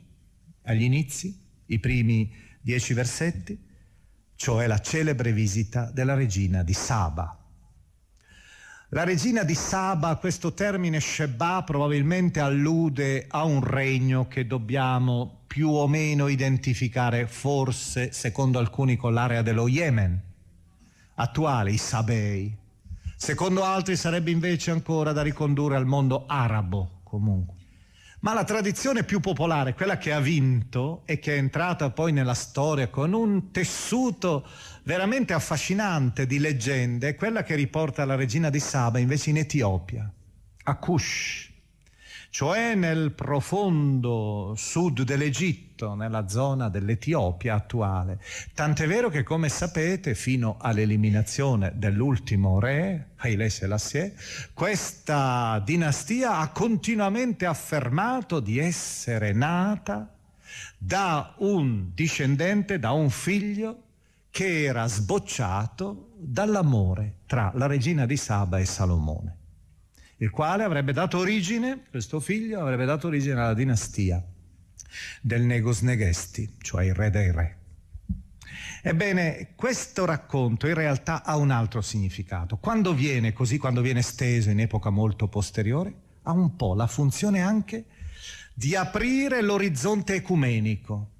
agli 0.62 0.82
inizi, 0.82 1.38
i 1.66 1.78
primi 1.78 2.32
dieci 2.60 2.94
versetti, 2.94 3.58
cioè 4.36 4.66
la 4.66 4.78
celebre 4.80 5.32
visita 5.32 5.90
della 5.90 6.14
regina 6.14 6.62
di 6.62 6.72
Saba. 6.72 7.39
La 8.92 9.04
regina 9.04 9.44
di 9.44 9.54
Saba, 9.54 10.16
questo 10.16 10.52
termine 10.52 10.98
Sheba 10.98 11.62
probabilmente 11.62 12.40
allude 12.40 13.26
a 13.28 13.44
un 13.44 13.62
regno 13.62 14.26
che 14.26 14.48
dobbiamo 14.48 15.42
più 15.46 15.68
o 15.68 15.86
meno 15.86 16.26
identificare 16.26 17.28
forse, 17.28 18.10
secondo 18.10 18.58
alcuni, 18.58 18.96
con 18.96 19.14
l'area 19.14 19.42
dello 19.42 19.68
Yemen 19.68 20.20
attuale, 21.14 21.70
i 21.70 21.76
Sabei. 21.76 22.52
Secondo 23.14 23.62
altri 23.62 23.94
sarebbe 23.94 24.32
invece 24.32 24.72
ancora 24.72 25.12
da 25.12 25.22
ricondurre 25.22 25.76
al 25.76 25.86
mondo 25.86 26.24
arabo, 26.26 27.02
comunque. 27.04 27.58
Ma 28.22 28.34
la 28.34 28.44
tradizione 28.44 29.04
più 29.04 29.20
popolare, 29.20 29.72
quella 29.72 29.98
che 29.98 30.12
ha 30.12 30.20
vinto 30.20 31.02
e 31.04 31.20
che 31.20 31.36
è 31.36 31.38
entrata 31.38 31.90
poi 31.90 32.10
nella 32.12 32.34
storia 32.34 32.88
con 32.88 33.12
un 33.12 33.52
tessuto 33.52 34.46
veramente 34.90 35.34
affascinante 35.34 36.26
di 36.26 36.40
leggende, 36.40 37.10
è 37.10 37.14
quella 37.14 37.44
che 37.44 37.54
riporta 37.54 38.04
la 38.04 38.16
regina 38.16 38.50
di 38.50 38.58
Saba 38.58 38.98
invece 38.98 39.30
in 39.30 39.36
Etiopia, 39.36 40.12
a 40.64 40.76
Kush 40.78 41.48
cioè 42.32 42.74
nel 42.76 43.12
profondo 43.12 44.54
sud 44.56 45.02
dell'Egitto, 45.02 45.94
nella 45.94 46.28
zona 46.28 46.68
dell'Etiopia 46.68 47.54
attuale. 47.54 48.20
Tant'è 48.54 48.86
vero 48.86 49.08
che, 49.08 49.24
come 49.24 49.48
sapete, 49.48 50.14
fino 50.14 50.56
all'eliminazione 50.60 51.72
dell'ultimo 51.74 52.60
re, 52.60 53.10
Haile 53.16 53.50
Selassie, 53.50 54.14
questa 54.54 55.60
dinastia 55.64 56.38
ha 56.38 56.48
continuamente 56.50 57.46
affermato 57.46 58.38
di 58.38 58.58
essere 58.58 59.32
nata 59.32 60.14
da 60.78 61.34
un 61.38 61.90
discendente, 61.94 62.78
da 62.78 62.92
un 62.92 63.10
figlio 63.10 63.82
che 64.30 64.64
era 64.64 64.86
sbocciato 64.86 66.12
dall'amore 66.16 67.20
tra 67.26 67.52
la 67.54 67.66
regina 67.66 68.06
di 68.06 68.16
Saba 68.16 68.58
e 68.58 68.64
Salomone 68.64 69.38
il 70.20 70.30
quale 70.30 70.64
avrebbe 70.64 70.92
dato 70.92 71.18
origine, 71.18 71.84
questo 71.88 72.20
figlio 72.20 72.60
avrebbe 72.60 72.84
dato 72.84 73.06
origine 73.06 73.40
alla 73.40 73.54
dinastia 73.54 74.22
del 75.20 75.42
Negos 75.42 75.80
Negesti, 75.80 76.56
cioè 76.60 76.84
il 76.84 76.94
re 76.94 77.10
dei 77.10 77.32
re. 77.32 77.58
Ebbene, 78.82 79.52
questo 79.56 80.04
racconto 80.04 80.66
in 80.66 80.74
realtà 80.74 81.24
ha 81.24 81.36
un 81.36 81.50
altro 81.50 81.80
significato. 81.80 82.58
Quando 82.58 82.92
viene 82.92 83.32
così, 83.32 83.56
quando 83.56 83.80
viene 83.80 84.02
steso 84.02 84.50
in 84.50 84.60
epoca 84.60 84.90
molto 84.90 85.26
posteriore, 85.28 85.94
ha 86.22 86.32
un 86.32 86.54
po' 86.54 86.74
la 86.74 86.86
funzione 86.86 87.40
anche 87.40 87.84
di 88.52 88.76
aprire 88.76 89.40
l'orizzonte 89.40 90.16
ecumenico, 90.16 91.12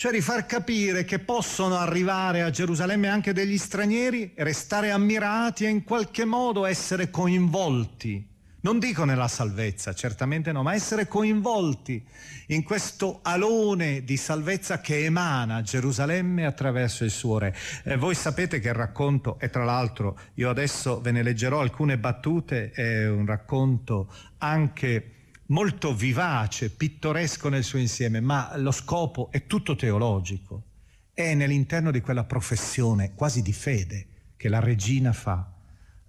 cioè 0.00 0.12
di 0.12 0.22
far 0.22 0.46
capire 0.46 1.04
che 1.04 1.18
possono 1.18 1.76
arrivare 1.76 2.40
a 2.40 2.48
Gerusalemme 2.48 3.08
anche 3.08 3.34
degli 3.34 3.58
stranieri, 3.58 4.32
restare 4.36 4.92
ammirati 4.92 5.66
e 5.66 5.68
in 5.68 5.84
qualche 5.84 6.24
modo 6.24 6.64
essere 6.64 7.10
coinvolti 7.10 8.26
non 8.62 8.78
dico 8.78 9.04
nella 9.04 9.28
salvezza, 9.28 9.94
certamente 9.94 10.52
no, 10.52 10.62
ma 10.62 10.74
essere 10.74 11.06
coinvolti 11.06 12.02
in 12.48 12.62
questo 12.62 13.20
alone 13.22 14.04
di 14.04 14.18
salvezza 14.18 14.80
che 14.80 15.04
emana 15.04 15.62
Gerusalemme 15.62 16.44
attraverso 16.44 17.04
il 17.04 17.10
suo 17.10 17.38
re. 17.38 17.54
Eh, 17.84 17.96
voi 17.96 18.14
sapete 18.14 18.58
che 18.58 18.68
il 18.68 18.74
racconto, 18.74 19.38
e 19.38 19.48
tra 19.48 19.64
l'altro 19.64 20.18
io 20.34 20.50
adesso 20.50 21.00
ve 21.00 21.10
ne 21.10 21.22
leggerò 21.22 21.60
alcune 21.60 21.96
battute, 21.96 22.70
è 22.70 23.08
un 23.08 23.24
racconto 23.24 24.12
anche 24.38 25.19
molto 25.50 25.94
vivace, 25.94 26.70
pittoresco 26.70 27.48
nel 27.48 27.64
suo 27.64 27.78
insieme, 27.78 28.20
ma 28.20 28.56
lo 28.56 28.70
scopo 28.70 29.30
è 29.30 29.46
tutto 29.46 29.76
teologico, 29.76 30.64
è 31.12 31.34
nell'interno 31.34 31.90
di 31.90 32.00
quella 32.00 32.24
professione 32.24 33.14
quasi 33.14 33.42
di 33.42 33.52
fede 33.52 34.06
che 34.36 34.48
la 34.48 34.60
regina 34.60 35.12
fa 35.12 35.59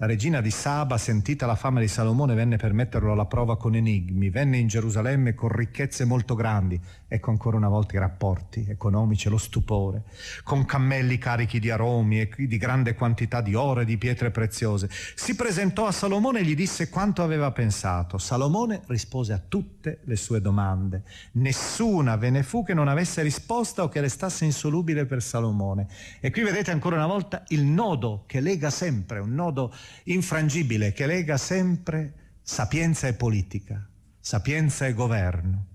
La 0.02 0.08
regina 0.08 0.42
di 0.42 0.50
Saba, 0.50 0.98
sentita 0.98 1.46
la 1.46 1.54
fama 1.54 1.80
di 1.80 1.88
Salomone, 1.88 2.34
venne 2.34 2.58
per 2.58 2.74
metterlo 2.74 3.12
alla 3.12 3.28
prova 3.28 3.56
con 3.56 3.76
enigmi, 3.76 4.32
venne 4.32 4.58
in 4.58 4.66
Gerusalemme 4.66 5.36
con 5.36 5.50
ricchezze 5.50 6.06
molto 6.06 6.34
grandi, 6.34 6.82
ecco 7.08 7.30
ancora 7.30 7.58
una 7.58 7.68
volta 7.68 7.98
i 7.98 8.00
rapporti 8.00 8.66
economici 8.68 9.28
e 9.28 9.30
lo 9.30 9.38
stupore, 9.38 10.02
con 10.44 10.66
cammelli 10.66 11.20
carichi 11.20 11.60
di 11.60 11.70
aromi 11.70 12.20
e 12.20 12.32
di 12.36 12.58
grande 12.58 12.96
quantità 12.96 13.42
di 13.42 13.54
oro 13.54 13.82
e 13.82 13.86
di 13.86 14.00
pietre 14.00 14.32
preziose. 14.32 14.90
Si 14.90 15.36
presentò 15.36 15.86
a 15.86 15.92
Salomone 15.92 16.40
e 16.40 16.46
gli 16.46 16.56
disse 16.56 16.90
quanto 16.90 17.22
aveva 17.22 17.52
pensato. 17.52 18.18
Salomone 18.18 18.82
rispose 18.88 19.34
a 19.34 19.42
tutte 19.48 20.00
le 20.06 20.16
sue 20.16 20.42
domande. 20.42 21.04
Nessuna 21.34 22.16
ve 22.16 22.32
ne 22.32 22.42
fu 22.42 22.64
che 22.64 22.74
non 22.74 22.88
avesse 22.88 23.22
risposta 23.22 23.84
o 23.84 23.90
che 23.90 24.02
restasse 24.02 24.46
insolubile 24.46 25.06
per 25.06 25.22
Salomone. 25.22 25.86
E 26.20 26.32
qui 26.32 26.42
vedete 26.42 26.72
ancora 26.72 26.96
una 26.96 27.06
volta 27.06 27.44
il 27.50 27.66
nodo 27.66 28.24
che 28.26 28.40
lega 28.40 28.72
sempre, 28.72 29.20
un 29.20 29.36
nodo 29.36 29.72
infrangibile 30.06 30.94
che 30.94 31.06
lega 31.06 31.38
sempre 31.38 32.14
sapienza 32.42 33.08
e 33.08 33.14
politica, 33.14 33.88
sapienza 34.20 34.86
e 34.88 34.94
governo. 34.94 35.66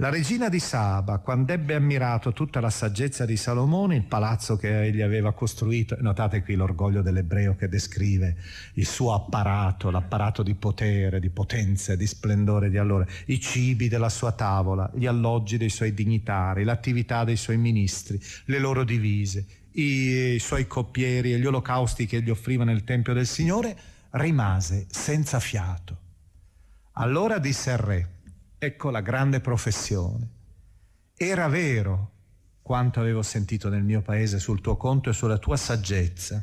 La 0.00 0.08
regina 0.08 0.48
di 0.48 0.60
Saba, 0.60 1.18
quando 1.18 1.52
ebbe 1.52 1.74
ammirato 1.74 2.32
tutta 2.32 2.58
la 2.58 2.70
saggezza 2.70 3.26
di 3.26 3.36
Salomone, 3.36 3.96
il 3.96 4.06
palazzo 4.06 4.56
che 4.56 4.84
egli 4.84 5.02
aveva 5.02 5.34
costruito, 5.34 5.94
notate 6.00 6.42
qui 6.42 6.54
l'orgoglio 6.54 7.02
dell'ebreo 7.02 7.54
che 7.54 7.68
descrive 7.68 8.36
il 8.76 8.86
suo 8.86 9.12
apparato, 9.12 9.90
l'apparato 9.90 10.42
di 10.42 10.54
potere, 10.54 11.20
di 11.20 11.28
potenza 11.28 11.96
di 11.96 12.06
splendore 12.06 12.70
di 12.70 12.78
allora, 12.78 13.04
i 13.26 13.38
cibi 13.40 13.88
della 13.88 14.08
sua 14.08 14.32
tavola, 14.32 14.90
gli 14.94 15.04
alloggi 15.04 15.58
dei 15.58 15.68
suoi 15.68 15.92
dignitari, 15.92 16.64
l'attività 16.64 17.24
dei 17.24 17.36
suoi 17.36 17.58
ministri, 17.58 18.18
le 18.46 18.58
loro 18.58 18.84
divise, 18.84 19.44
i 19.72 20.38
suoi 20.40 20.66
coppieri 20.66 21.32
e 21.32 21.38
gli 21.38 21.46
olocausti 21.46 22.06
che 22.06 22.22
gli 22.22 22.30
offriva 22.30 22.64
nel 22.64 22.84
Tempio 22.84 23.12
del 23.12 23.26
Signore, 23.26 23.76
rimase 24.10 24.86
senza 24.90 25.38
fiato. 25.38 25.98
Allora 26.94 27.38
disse 27.38 27.70
al 27.70 27.78
re, 27.78 28.08
ecco 28.58 28.90
la 28.90 29.00
grande 29.00 29.40
professione, 29.40 30.28
era 31.16 31.48
vero 31.48 32.12
quanto 32.62 33.00
avevo 33.00 33.22
sentito 33.22 33.68
nel 33.68 33.82
mio 33.82 34.02
paese 34.02 34.38
sul 34.38 34.60
tuo 34.60 34.76
conto 34.76 35.10
e 35.10 35.12
sulla 35.12 35.38
tua 35.38 35.56
saggezza. 35.56 36.42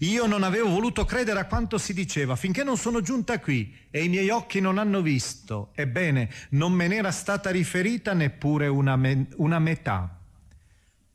Io 0.00 0.26
non 0.26 0.42
avevo 0.42 0.70
voluto 0.70 1.04
credere 1.04 1.40
a 1.40 1.46
quanto 1.46 1.76
si 1.76 1.92
diceva 1.92 2.36
finché 2.36 2.64
non 2.64 2.78
sono 2.78 3.02
giunta 3.02 3.38
qui 3.38 3.76
e 3.90 4.04
i 4.04 4.08
miei 4.08 4.30
occhi 4.30 4.60
non 4.60 4.78
hanno 4.78 5.02
visto. 5.02 5.72
Ebbene, 5.74 6.30
non 6.50 6.72
me 6.72 6.88
n'era 6.88 7.10
stata 7.10 7.50
riferita 7.50 8.14
neppure 8.14 8.66
una, 8.66 8.96
me- 8.96 9.28
una 9.36 9.58
metà 9.58 10.17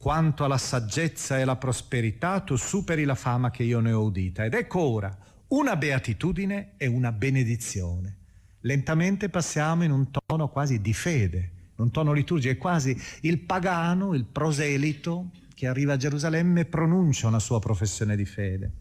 quanto 0.04 0.44
alla 0.44 0.58
saggezza 0.58 1.38
e 1.38 1.44
alla 1.44 1.56
prosperità 1.56 2.42
tu 2.42 2.58
superi 2.58 3.06
la 3.06 3.16
fama 3.16 3.52
che 3.52 3.64
io 3.64 3.80
ne 3.80 3.94
ho 3.94 4.04
udita. 4.04 4.44
Ed 4.44 4.54
ecco 4.54 4.82
ora 4.82 5.18
una 5.48 5.78
beatitudine 5.78 6.74
e 6.76 6.88
una 6.88 7.14
benedizione. 7.14 8.18
Lentamente 8.64 9.30
passiamo 9.30 9.86
in 9.86 9.92
un 9.92 10.10
tono 10.12 10.50
quasi 10.50 10.82
di 10.82 10.92
fede, 10.94 11.52
un 11.78 11.90
tono 11.90 12.12
liturgico, 12.12 12.54
è 12.54 12.58
quasi 12.58 13.02
il 13.22 13.40
pagano, 13.40 14.14
il 14.14 14.26
proselito 14.26 15.30
che 15.56 15.68
arriva 15.68 15.94
a 15.94 15.98
Gerusalemme 15.98 16.60
e 16.60 16.66
pronuncia 16.66 17.28
una 17.28 17.40
sua 17.40 17.60
professione 17.60 18.18
di 18.18 18.26
fede. 18.26 18.72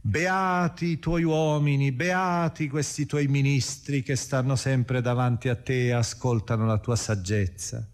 Beati 0.00 0.86
i 0.86 0.98
tuoi 0.98 1.24
uomini, 1.24 1.92
beati 1.92 2.66
questi 2.66 3.04
tuoi 3.04 3.26
ministri 3.26 4.02
che 4.02 4.16
stanno 4.16 4.56
sempre 4.56 5.02
davanti 5.02 5.50
a 5.50 5.54
te 5.54 5.88
e 5.88 5.90
ascoltano 5.90 6.64
la 6.64 6.78
tua 6.78 6.96
saggezza. 6.96 7.86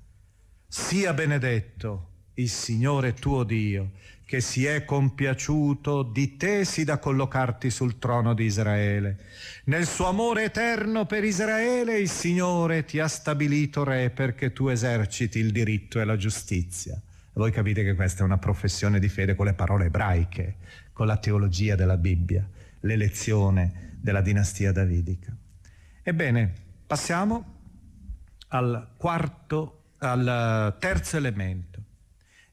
Sia 0.68 1.12
benedetto 1.12 2.11
il 2.35 2.49
Signore 2.49 3.14
tuo 3.14 3.45
Dio, 3.45 3.92
che 4.25 4.40
si 4.40 4.64
è 4.64 4.85
compiaciuto 4.85 6.03
di 6.03 6.37
te 6.37 6.64
sì 6.64 6.85
da 6.85 6.99
collocarti 6.99 7.68
sul 7.68 7.99
trono 7.99 8.33
di 8.33 8.45
Israele. 8.45 9.18
Nel 9.64 9.87
suo 9.87 10.07
amore 10.07 10.45
eterno 10.45 11.05
per 11.05 11.25
Israele 11.25 11.99
il 11.99 12.09
Signore 12.09 12.85
ti 12.85 12.99
ha 12.99 13.09
stabilito 13.09 13.85
re 13.85 14.11
perché 14.11 14.53
tu 14.53 14.68
eserciti 14.68 15.38
il 15.38 15.53
diritto 15.53 16.01
e 16.01 16.05
la 16.05 16.16
giustizia. 16.16 16.99
Voi 17.35 17.51
capite 17.51 17.83
che 17.83 17.95
questa 17.95 18.23
è 18.23 18.25
una 18.25 18.38
professione 18.38 18.99
di 18.99 19.09
fede 19.09 19.35
con 19.35 19.47
le 19.47 19.55
parole 19.55 19.87
ebraiche, 19.87 20.57
con 20.92 21.07
la 21.07 21.16
teologia 21.16 21.75
della 21.75 21.97
Bibbia, 21.97 22.49
l'elezione 22.81 23.97
della 24.01 24.21
dinastia 24.21 24.73
davidica. 24.73 25.35
Ebbene, 26.03 26.53
passiamo 26.87 27.61
al 28.49 28.95
quarto, 28.97 29.83
al 29.99 30.77
terzo 30.79 31.16
elemento 31.16 31.71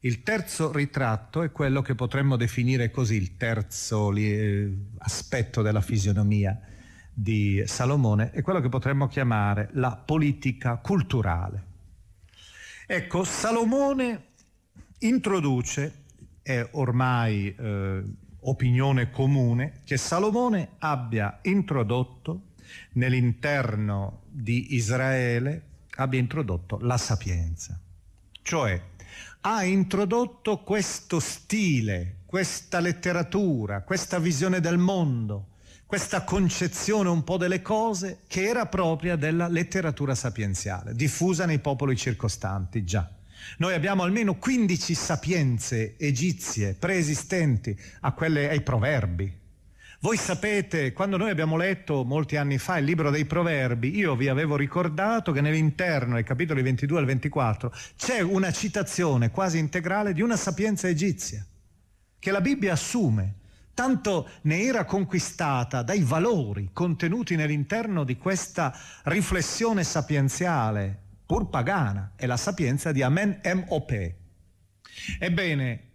il 0.00 0.22
terzo 0.22 0.72
ritratto 0.72 1.42
è 1.42 1.52
quello 1.52 1.82
che 1.82 1.94
potremmo 1.94 2.36
definire 2.36 2.90
così, 2.90 3.16
il 3.16 3.36
terzo 3.36 4.14
eh, 4.14 4.72
aspetto 4.98 5.60
della 5.60 5.82
fisionomia 5.82 6.58
di 7.12 7.62
Salomone, 7.66 8.30
è 8.30 8.40
quello 8.40 8.60
che 8.60 8.70
potremmo 8.70 9.08
chiamare 9.08 9.68
la 9.72 9.94
politica 9.96 10.76
culturale. 10.76 11.64
Ecco, 12.86 13.24
Salomone 13.24 14.28
introduce, 15.00 16.04
è 16.40 16.66
ormai 16.72 17.54
eh, 17.54 18.02
opinione 18.40 19.10
comune, 19.10 19.80
che 19.84 19.98
Salomone 19.98 20.70
abbia 20.78 21.40
introdotto 21.42 22.48
nell'interno 22.92 24.22
di 24.30 24.74
Israele, 24.74 25.62
abbia 25.96 26.18
introdotto 26.18 26.78
la 26.80 26.96
sapienza, 26.96 27.78
cioè 28.40 28.80
ha 29.42 29.64
introdotto 29.64 30.58
questo 30.58 31.18
stile, 31.18 32.16
questa 32.26 32.78
letteratura, 32.80 33.82
questa 33.82 34.18
visione 34.18 34.60
del 34.60 34.76
mondo, 34.76 35.48
questa 35.86 36.24
concezione 36.24 37.08
un 37.08 37.24
po' 37.24 37.36
delle 37.36 37.62
cose 37.62 38.20
che 38.26 38.46
era 38.46 38.66
propria 38.66 39.16
della 39.16 39.48
letteratura 39.48 40.14
sapienziale, 40.14 40.94
diffusa 40.94 41.46
nei 41.46 41.58
popoli 41.58 41.96
circostanti 41.96 42.84
già. 42.84 43.10
Noi 43.56 43.72
abbiamo 43.72 44.02
almeno 44.02 44.36
15 44.36 44.94
sapienze 44.94 45.96
egizie 45.98 46.74
preesistenti 46.74 47.76
quelle, 48.14 48.50
ai 48.50 48.60
proverbi, 48.60 49.39
voi 50.02 50.16
sapete, 50.16 50.94
quando 50.94 51.18
noi 51.18 51.28
abbiamo 51.28 51.58
letto 51.58 52.04
molti 52.04 52.36
anni 52.36 52.56
fa 52.56 52.78
il 52.78 52.86
libro 52.86 53.10
dei 53.10 53.26
proverbi, 53.26 53.94
io 53.94 54.16
vi 54.16 54.28
avevo 54.28 54.56
ricordato 54.56 55.30
che 55.30 55.42
nell'interno, 55.42 56.14
nei 56.14 56.24
capitoli 56.24 56.62
22 56.62 56.98
al 56.98 57.04
24, 57.04 57.70
c'è 57.96 58.20
una 58.20 58.50
citazione 58.50 59.30
quasi 59.30 59.58
integrale 59.58 60.14
di 60.14 60.22
una 60.22 60.36
sapienza 60.36 60.88
egizia, 60.88 61.46
che 62.18 62.30
la 62.30 62.40
Bibbia 62.40 62.72
assume, 62.72 63.34
tanto 63.74 64.26
ne 64.42 64.62
era 64.62 64.86
conquistata 64.86 65.82
dai 65.82 66.00
valori 66.00 66.70
contenuti 66.72 67.36
nell'interno 67.36 68.02
di 68.02 68.16
questa 68.16 68.74
riflessione 69.04 69.84
sapienziale, 69.84 70.98
pur 71.26 71.50
pagana, 71.50 72.12
è 72.16 72.24
la 72.24 72.38
sapienza 72.38 72.90
di 72.90 73.02
Amen 73.02 73.38
M.O.P. 73.44 74.14
Ebbene, 75.18 75.88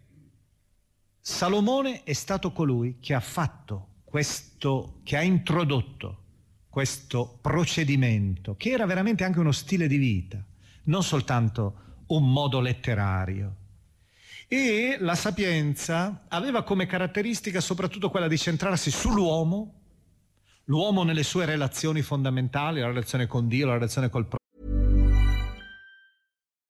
Salomone 1.20 2.04
è 2.04 2.14
stato 2.14 2.52
colui 2.52 3.00
che 3.00 3.16
ha 3.16 3.20
fatto 3.20 3.94
questo, 4.16 5.02
che 5.04 5.18
ha 5.18 5.22
introdotto 5.22 6.20
questo 6.70 7.38
procedimento, 7.42 8.56
che 8.56 8.70
era 8.70 8.86
veramente 8.86 9.26
anche 9.26 9.42
uno 9.42 9.52
stile 9.52 9.88
di 9.88 9.98
vita, 9.98 10.42
non 10.84 11.04
soltanto 11.04 12.04
un 12.08 12.32
modo 12.32 12.62
letterario. 12.62 13.56
E 14.48 14.96
la 15.02 15.16
sapienza 15.16 16.28
aveva 16.30 16.64
come 16.64 16.86
caratteristica 16.86 17.60
soprattutto 17.60 18.10
quella 18.10 18.30
di 18.30 18.38
centrarsi 18.38 18.90
sull'uomo, 18.90 19.82
l'uomo 20.64 21.04
nelle 21.04 21.24
sue 21.24 21.44
relazioni 21.44 22.02
fondamentali, 22.02 22.80
la 22.80 22.88
relazione 22.88 23.28
con 23.28 23.50
Dio, 23.50 23.66
la 23.66 23.74
relazione 23.74 24.08
col 24.08 24.28
proprio. 24.28 24.45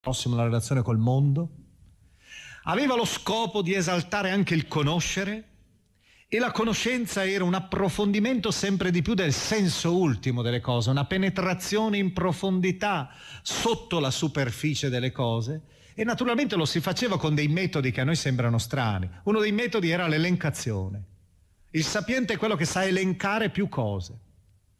Prossimo 0.00 0.36
la 0.36 0.44
relazione 0.44 0.82
col 0.82 0.98
mondo. 0.98 1.50
Aveva 2.64 2.94
lo 2.94 3.04
scopo 3.04 3.62
di 3.62 3.74
esaltare 3.74 4.30
anche 4.30 4.54
il 4.54 4.68
conoscere 4.68 5.48
e 6.28 6.38
la 6.38 6.52
conoscenza 6.52 7.26
era 7.26 7.42
un 7.42 7.54
approfondimento 7.54 8.50
sempre 8.50 8.90
di 8.90 9.02
più 9.02 9.14
del 9.14 9.32
senso 9.32 9.96
ultimo 9.96 10.42
delle 10.42 10.60
cose, 10.60 10.90
una 10.90 11.06
penetrazione 11.06 11.96
in 11.96 12.12
profondità 12.12 13.10
sotto 13.42 13.98
la 13.98 14.10
superficie 14.10 14.88
delle 14.88 15.10
cose 15.10 15.62
e 15.94 16.04
naturalmente 16.04 16.54
lo 16.54 16.64
si 16.64 16.80
faceva 16.80 17.18
con 17.18 17.34
dei 17.34 17.48
metodi 17.48 17.90
che 17.90 18.02
a 18.02 18.04
noi 18.04 18.16
sembrano 18.16 18.58
strani. 18.58 19.10
Uno 19.24 19.40
dei 19.40 19.52
metodi 19.52 19.90
era 19.90 20.06
l'elencazione. 20.06 21.02
Il 21.70 21.84
sapiente 21.84 22.34
è 22.34 22.36
quello 22.36 22.54
che 22.54 22.66
sa 22.66 22.84
elencare 22.84 23.50
più 23.50 23.68
cose. 23.68 24.16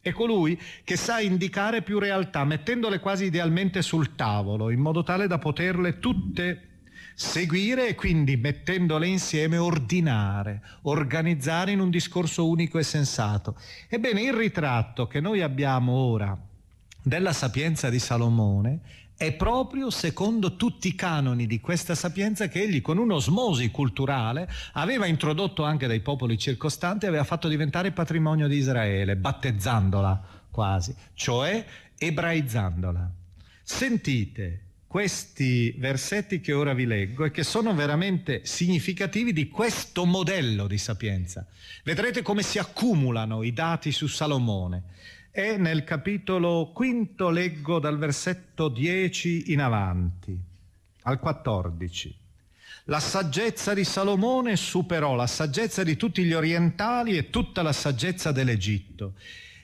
È 0.01 0.11
colui 0.11 0.59
che 0.83 0.95
sa 0.95 1.19
indicare 1.19 1.81
più 1.81 1.99
realtà, 1.99 2.45
mettendole 2.45 2.99
quasi 2.99 3.25
idealmente 3.25 3.81
sul 3.81 4.15
tavolo, 4.15 4.69
in 4.69 4.79
modo 4.79 5.03
tale 5.03 5.27
da 5.27 5.37
poterle 5.39 5.99
tutte 5.99 6.69
seguire 7.13 7.89
e 7.89 7.95
quindi 7.95 8.37
mettendole 8.37 9.05
insieme 9.05 9.57
ordinare, 9.57 10.61
organizzare 10.83 11.71
in 11.71 11.81
un 11.81 11.89
discorso 11.89 12.47
unico 12.47 12.77
e 12.79 12.83
sensato. 12.83 13.57
Ebbene, 13.89 14.21
il 14.21 14.31
ritratto 14.31 15.05
che 15.05 15.19
noi 15.19 15.41
abbiamo 15.41 15.91
ora 15.91 16.37
della 17.03 17.33
sapienza 17.33 17.89
di 17.89 17.99
Salomone 17.99 18.79
è 19.19 19.33
proprio 19.33 19.89
secondo 19.89 20.55
tutti 20.55 20.87
i 20.87 20.95
canoni 20.95 21.45
di 21.45 21.59
questa 21.59 21.93
sapienza 21.93 22.47
che 22.47 22.61
egli 22.61 22.81
con 22.81 22.97
un'osmosi 22.97 23.69
culturale 23.69 24.49
aveva 24.75 25.07
introdotto 25.07 25.63
anche 25.63 25.87
dai 25.87 25.99
popoli 25.99 26.37
circostanti 26.37 27.03
e 27.03 27.09
aveva 27.09 27.25
fatto 27.25 27.49
diventare 27.49 27.91
patrimonio 27.91 28.47
di 28.47 28.55
Israele, 28.55 29.17
battezzandola 29.17 30.45
quasi, 30.49 30.95
cioè 31.15 31.65
ebraizzandola. 31.97 33.11
Sentite 33.61 34.67
questi 34.87 35.71
versetti 35.77 36.39
che 36.39 36.53
ora 36.53 36.73
vi 36.73 36.85
leggo 36.85 37.25
e 37.25 37.31
che 37.31 37.43
sono 37.43 37.75
veramente 37.75 38.45
significativi 38.45 39.33
di 39.33 39.49
questo 39.49 40.05
modello 40.05 40.65
di 40.65 40.77
sapienza. 40.77 41.45
Vedrete 41.83 42.21
come 42.21 42.41
si 42.41 42.57
accumulano 42.57 43.43
i 43.43 43.51
dati 43.51 43.91
su 43.91 44.07
Salomone. 44.07 44.83
E 45.39 45.55
nel 45.55 45.85
capitolo 45.85 46.71
quinto 46.73 47.29
leggo 47.29 47.79
dal 47.79 47.97
versetto 47.97 48.67
10 48.67 49.53
in 49.53 49.61
avanti 49.61 50.37
al 51.03 51.17
14. 51.17 52.13
La 52.83 52.99
saggezza 52.99 53.73
di 53.73 53.85
Salomone 53.85 54.57
superò 54.57 55.15
la 55.15 55.27
saggezza 55.27 55.81
di 55.85 55.95
tutti 55.95 56.25
gli 56.25 56.33
orientali 56.33 57.15
e 57.15 57.29
tutta 57.29 57.61
la 57.61 57.71
saggezza 57.71 58.33
dell'Egitto. 58.33 59.13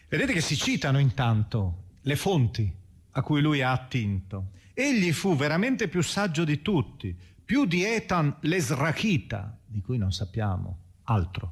Vedete 0.08 0.32
che 0.32 0.40
si 0.40 0.56
citano 0.56 0.98
intanto 0.98 1.88
le 2.04 2.16
fonti 2.16 2.72
a 3.12 3.22
cui 3.22 3.42
lui 3.42 3.62
ha 3.62 3.74
attinto. 3.74 4.52
Egli 4.74 5.12
fu 5.12 5.36
veramente 5.36 5.90
più 5.90 6.02
saggio 6.02 6.46
di 6.46 6.62
tutti, 6.62 7.14
più 7.44 7.66
di 7.66 7.84
Etan 7.84 8.34
l'Esrachita, 8.44 9.60
di 9.66 9.82
cui 9.82 9.98
non 9.98 10.14
sappiamo 10.14 10.78
altro, 11.04 11.52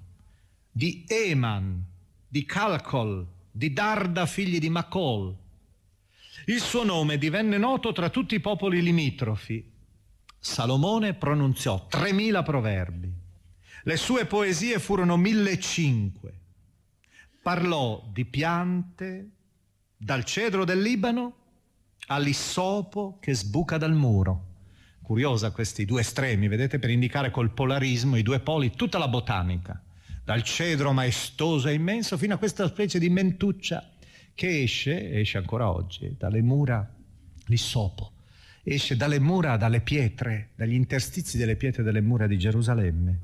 di 0.71 1.03
Eman, 1.09 1.83
di 2.25 2.45
Calcol, 2.45 3.32
di 3.55 3.71
Darda 3.71 4.25
figli 4.25 4.57
di 4.57 4.69
Macol. 4.69 5.35
Il 6.47 6.59
suo 6.59 6.83
nome 6.83 7.19
divenne 7.19 7.59
noto 7.59 7.91
tra 7.91 8.09
tutti 8.09 8.33
i 8.33 8.39
popoli 8.39 8.81
limitrofi. 8.81 9.63
Salomone 10.39 11.13
pronunziò 11.13 11.85
3000 11.87 12.41
proverbi. 12.41 13.13
Le 13.83 13.97
sue 13.97 14.25
poesie 14.25 14.79
furono 14.79 15.17
1500. 15.17 16.31
Parlò 17.43 18.03
di 18.11 18.25
piante, 18.25 19.29
dal 19.95 20.25
cedro 20.25 20.65
del 20.65 20.81
Libano 20.81 21.35
all'issopo 22.07 23.19
che 23.21 23.35
sbuca 23.35 23.77
dal 23.77 23.93
muro. 23.93 24.47
Curiosa 25.03 25.51
questi 25.51 25.85
due 25.85 26.01
estremi, 26.01 26.47
vedete, 26.47 26.79
per 26.79 26.89
indicare 26.89 27.29
col 27.29 27.51
polarismo 27.51 28.15
i 28.15 28.23
due 28.23 28.39
poli, 28.39 28.71
tutta 28.71 28.97
la 28.97 29.07
botanica 29.07 29.79
dal 30.23 30.43
cedro 30.43 30.93
maestoso 30.93 31.67
e 31.67 31.73
immenso 31.73 32.17
fino 32.17 32.33
a 32.33 32.37
questa 32.37 32.67
specie 32.67 32.99
di 32.99 33.09
mentuccia 33.09 33.89
che 34.33 34.63
esce, 34.63 35.11
esce 35.19 35.37
ancora 35.37 35.69
oggi, 35.69 36.15
dalle 36.17 36.41
mura, 36.41 36.91
l'issopo, 37.45 38.13
esce 38.63 38.95
dalle 38.95 39.19
mura, 39.19 39.57
dalle 39.57 39.81
pietre, 39.81 40.49
dagli 40.55 40.73
interstizi 40.73 41.37
delle 41.37 41.55
pietre 41.55 41.83
delle 41.83 42.01
mura 42.01 42.25
di 42.25 42.37
Gerusalemme. 42.37 43.19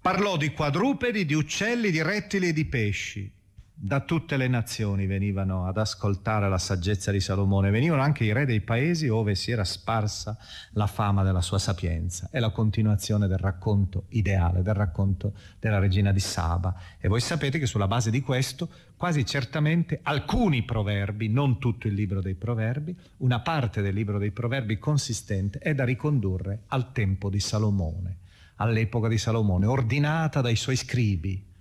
Parlò 0.00 0.36
di 0.36 0.50
quadrupedi, 0.52 1.24
di 1.24 1.34
uccelli, 1.34 1.90
di 1.90 2.02
rettili 2.02 2.48
e 2.48 2.52
di 2.52 2.64
pesci 2.64 3.32
da 3.76 4.00
tutte 4.00 4.36
le 4.36 4.46
nazioni 4.46 5.04
venivano 5.06 5.66
ad 5.66 5.76
ascoltare 5.78 6.48
la 6.48 6.58
saggezza 6.58 7.10
di 7.10 7.18
Salomone, 7.18 7.70
venivano 7.70 8.02
anche 8.02 8.22
i 8.22 8.32
re 8.32 8.46
dei 8.46 8.60
paesi 8.60 9.08
dove 9.08 9.34
si 9.34 9.50
era 9.50 9.64
sparsa 9.64 10.38
la 10.74 10.86
fama 10.86 11.24
della 11.24 11.40
sua 11.40 11.58
sapienza. 11.58 12.28
È 12.30 12.38
la 12.38 12.50
continuazione 12.50 13.26
del 13.26 13.38
racconto 13.38 14.04
ideale, 14.10 14.62
del 14.62 14.74
racconto 14.74 15.34
della 15.58 15.80
regina 15.80 16.12
di 16.12 16.20
Saba. 16.20 16.74
E 17.00 17.08
voi 17.08 17.20
sapete 17.20 17.58
che 17.58 17.66
sulla 17.66 17.88
base 17.88 18.10
di 18.10 18.20
questo, 18.20 18.68
quasi 18.96 19.26
certamente 19.26 19.98
alcuni 20.04 20.62
proverbi, 20.62 21.28
non 21.28 21.58
tutto 21.58 21.88
il 21.88 21.94
libro 21.94 22.22
dei 22.22 22.34
proverbi, 22.34 22.96
una 23.18 23.40
parte 23.40 23.82
del 23.82 23.92
libro 23.92 24.18
dei 24.18 24.30
proverbi 24.30 24.78
consistente 24.78 25.58
è 25.58 25.74
da 25.74 25.84
ricondurre 25.84 26.60
al 26.68 26.92
tempo 26.92 27.28
di 27.28 27.40
Salomone, 27.40 28.18
all'epoca 28.56 29.08
di 29.08 29.18
Salomone, 29.18 29.66
ordinata 29.66 30.40
dai 30.40 30.54
suoi 30.54 30.76
scribi 30.76 31.52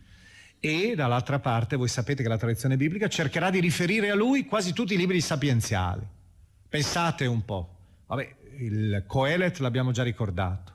e 0.66 0.95
dall'altra 0.95 1.39
parte 1.39 1.76
voi 1.76 1.89
sapete 1.89 2.24
che 2.24 2.30
la 2.30 2.38
tradizione 2.38 2.78
biblica 2.78 3.09
cercherà 3.09 3.49
di 3.49 3.59
riferire 3.59 4.09
a 4.09 4.16
lui 4.16 4.45
quasi 4.45 4.72
tutti 4.72 4.93
i 4.93 4.97
libri 4.97 5.20
sapienziali. 5.20 6.07
Pensate 6.70 7.26
un 7.26 7.43
po', 7.43 7.76
Vabbè, 8.07 8.36
il 8.59 9.03
Coelet 9.05 9.57
l'abbiamo 9.59 9.91
già 9.91 10.03
ricordato, 10.03 10.74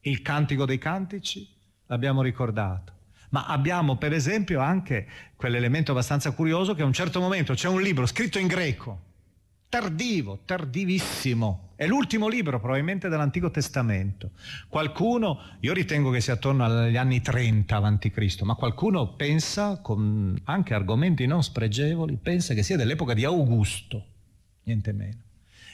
il 0.00 0.22
Cantico 0.22 0.64
dei 0.64 0.78
Cantici 0.78 1.48
l'abbiamo 1.86 2.20
ricordato, 2.20 2.92
ma 3.30 3.46
abbiamo 3.46 3.96
per 3.96 4.12
esempio 4.12 4.58
anche 4.58 5.06
quell'elemento 5.36 5.92
abbastanza 5.92 6.32
curioso 6.32 6.74
che 6.74 6.82
a 6.82 6.86
un 6.86 6.92
certo 6.92 7.20
momento 7.20 7.54
c'è 7.54 7.68
un 7.68 7.80
libro 7.80 8.06
scritto 8.06 8.40
in 8.40 8.48
greco, 8.48 9.02
tardivo, 9.68 10.40
tardivissimo. 10.44 11.72
È 11.76 11.86
l'ultimo 11.86 12.26
libro 12.26 12.58
probabilmente 12.58 13.08
dell'Antico 13.08 13.50
Testamento. 13.50 14.30
Qualcuno, 14.68 15.38
io 15.60 15.72
ritengo 15.72 16.10
che 16.10 16.20
sia 16.20 16.34
attorno 16.34 16.64
agli 16.64 16.96
anni 16.96 17.20
30 17.20 17.76
avanti 17.76 18.10
Cristo, 18.10 18.44
ma 18.44 18.54
qualcuno 18.54 19.14
pensa, 19.14 19.80
con 19.80 20.36
anche 20.44 20.74
argomenti 20.74 21.26
non 21.26 21.42
spregevoli, 21.42 22.18
pensa 22.20 22.54
che 22.54 22.62
sia 22.62 22.76
dell'epoca 22.76 23.14
di 23.14 23.24
Augusto, 23.24 24.04
niente 24.64 24.92
meno. 24.92 25.22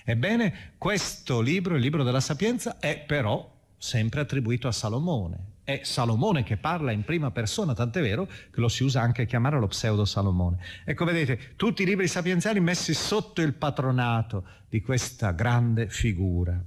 Ebbene, 0.05 0.73
questo 0.77 1.41
libro, 1.41 1.77
il 1.77 1.81
libro 1.81 2.03
della 2.03 2.21
Sapienza, 2.21 2.79
è 2.79 2.99
però 2.99 3.51
sempre 3.79 4.21
attribuito 4.21 4.69
a 4.69 4.73
Salomone, 4.73 5.53
è 5.65 5.81
Salomone 5.83 6.43
che 6.43 6.59
parla 6.59 6.93
in 6.93 7.05
prima 7.05 7.31
persona, 7.31 7.73
tant'è 7.73 8.03
vero 8.03 8.27
che 8.27 8.61
lo 8.61 8.69
si 8.69 8.85
usa 8.85 9.01
anche 9.01 9.23
a 9.23 9.25
chiamare 9.25 9.59
lo 9.59 9.67
pseudo 9.67 10.05
Salomone. 10.05 10.59
Ecco, 10.85 11.07
vedete, 11.07 11.55
tutti 11.57 11.83
i 11.83 11.87
libri 11.87 12.07
sapienziali 12.07 12.61
messi 12.61 12.93
sotto 12.93 13.41
il 13.41 13.55
patronato 13.55 14.45
di 14.69 14.83
questa 14.83 15.33
grande 15.33 15.89
figura 15.89 16.63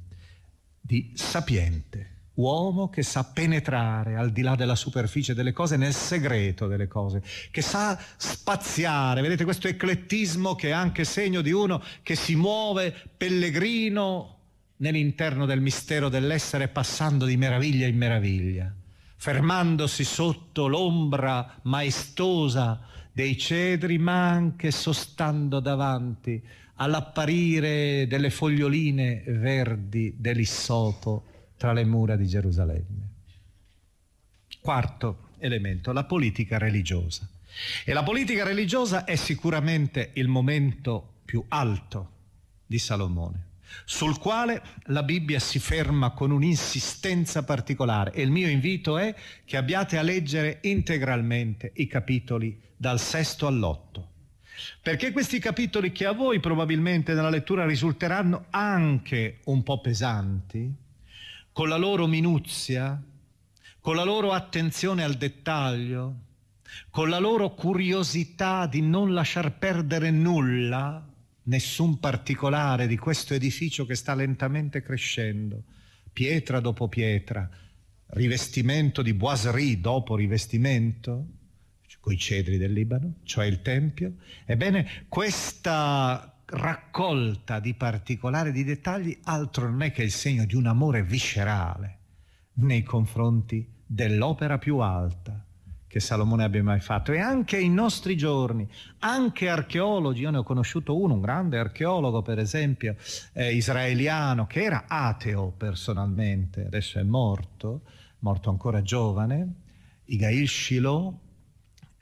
di 0.82 1.12
sapiente, 1.14 2.16
uomo 2.36 2.90
che 2.90 3.04
sa 3.04 3.24
penetrare 3.24 4.16
al 4.16 4.32
di 4.32 4.42
là 4.42 4.56
della 4.56 4.76
superficie 4.76 5.36
delle 5.36 5.52
cose, 5.52 5.78
nel 5.78 5.94
segreto 5.94 6.66
delle 6.66 6.88
cose, 6.88 7.22
che 7.52 7.62
sa 7.62 8.00
spaziare, 8.16 9.22
vedete 9.22 9.44
questo 9.44 9.68
eclettismo 9.68 10.56
che 10.56 10.70
è 10.70 10.72
anche 10.72 11.04
segno 11.04 11.42
di 11.42 11.52
uno 11.52 11.84
che 12.02 12.16
si 12.16 12.36
muove 12.36 12.96
pellegrino 13.16 14.36
nell'interno 14.78 15.46
del 15.46 15.62
mistero 15.62 16.10
dell'essere 16.10 16.68
passando 16.68 17.26
di 17.26 17.38
meraviglia 17.38 17.86
in 17.86 17.98
meraviglia 17.98 18.74
fermandosi 19.18 20.04
sotto 20.04 20.68
l'ombra 20.68 21.60
maestosa 21.64 22.80
dei 23.12 23.38
cedri, 23.38 23.98
ma 23.98 24.30
anche 24.30 24.72
sostando 24.72 25.60
davanti 25.60 26.42
all'apparire 26.76 28.06
delle 28.08 28.30
foglioline 28.30 29.24
verdi 29.26 30.14
dell'issopo 30.18 31.26
tra 31.58 31.74
le 31.74 31.84
mura 31.84 32.16
di 32.16 32.28
Gerusalemme. 32.28 33.10
Quarto 34.62 35.30
elemento, 35.40 35.92
la 35.92 36.04
politica 36.04 36.58
religiosa. 36.58 37.28
E 37.84 37.94
la 37.94 38.04
politica 38.04 38.44
religiosa 38.44 39.04
è 39.04 39.16
sicuramente 39.16 40.12
il 40.14 40.28
momento 40.28 41.16
più 41.26 41.44
alto 41.48 42.12
di 42.68 42.78
Salomone. 42.78 43.47
Sul 43.86 44.18
quale 44.20 44.62
la 44.86 45.04
Bibbia 45.04 45.40
si 45.40 45.60
ferma 45.60 46.12
con 46.12 46.32
un'insistenza 46.32 47.44
particolare 47.44 48.12
e 48.12 48.22
il 48.22 48.32
mio 48.32 48.48
invito 48.48 48.98
è 48.98 49.14
che 49.46 49.58
abbiate 49.58 49.98
a 49.98 50.02
leggere 50.02 50.60
integralmente 50.64 51.72
i 51.76 51.88
capitoli 51.88 52.60
dal 52.76 53.00
sesto 53.00 53.48
all'otto. 53.48 54.12
Perché 54.82 55.12
questi 55.12 55.40
capitoli 55.40 55.92
che 55.92 56.06
a 56.06 56.14
voi 56.14 56.40
probabilmente 56.40 57.14
nella 57.14 57.30
lettura 57.30 57.66
risulteranno 57.66 58.46
anche 58.50 59.40
un 59.46 59.62
po' 59.64 59.82
pesanti, 59.82 60.74
con 61.52 61.70
la 61.70 61.78
loro 61.78 62.08
minuzia, 62.08 63.00
con 63.80 63.96
la 63.96 64.04
loro 64.04 64.32
attenzione 64.32 65.04
al 65.04 65.14
dettaglio, 65.14 66.16
con 66.90 67.10
la 67.10 67.20
loro 67.20 67.54
curiosità 67.54 68.66
di 68.68 68.82
non 68.82 69.14
lasciar 69.14 69.58
perdere 69.58 70.12
nulla, 70.12 71.07
nessun 71.48 72.00
particolare 72.00 72.88
di 72.88 72.98
questo 72.98 73.34
edificio 73.34 73.86
che 73.86 73.96
sta 73.96 74.16
lentamente 74.16 74.82
crescendo, 74.82 75.64
pietra 76.12 76.60
dopo 76.60 76.88
pietra, 76.88 77.50
rivestimento 78.12 79.02
di 79.02 79.14
boiserie 79.14 79.80
dopo 79.80 80.16
rivestimento, 80.16 81.28
coi 82.00 82.18
cedri 82.18 82.58
del 82.58 82.72
Libano, 82.72 83.16
cioè 83.24 83.46
il 83.46 83.62
Tempio. 83.62 84.16
Ebbene, 84.46 85.06
questa 85.10 86.42
raccolta 86.46 87.60
di 87.60 87.74
particolari, 87.74 88.54
di 88.54 88.64
dettagli, 88.64 89.18
altro 89.24 89.70
non 89.70 89.82
è 89.82 89.92
che 89.92 90.04
il 90.04 90.12
segno 90.12 90.46
di 90.46 90.56
un 90.56 90.68
amore 90.68 91.04
viscerale 91.04 92.00
nei 92.54 92.84
confronti 92.84 93.70
dell'opera 93.86 94.58
più 94.58 94.78
alta, 94.78 95.46
che 95.88 96.00
Salomone 96.00 96.44
abbia 96.44 96.64
mai 96.64 96.80
fatto. 96.80 97.12
E 97.12 97.20
anche 97.20 97.58
in 97.58 97.74
nostri 97.74 98.18
giorni, 98.18 98.68
anche 99.00 99.50
archeologi, 99.50 100.22
io 100.22 100.32
ne 100.32 100.38
ho 100.38 100.44
conosciuto 100.44 101.00
uno, 101.00 101.14
un 101.14 101.22
grande 101.22 101.58
archeologo 101.58 102.22
per 102.22 102.40
esempio 102.40 102.96
eh, 103.34 103.54
israeliano 103.54 104.46
che 104.46 104.64
era 104.64 104.86
ateo 104.88 105.54
personalmente, 105.56 106.66
adesso 106.66 107.00
è 107.00 107.04
morto, 107.04 107.82
morto 108.20 108.50
ancora 108.50 108.82
giovane, 108.82 109.54
Igail 110.06 110.48
Shiloh, 110.48 111.20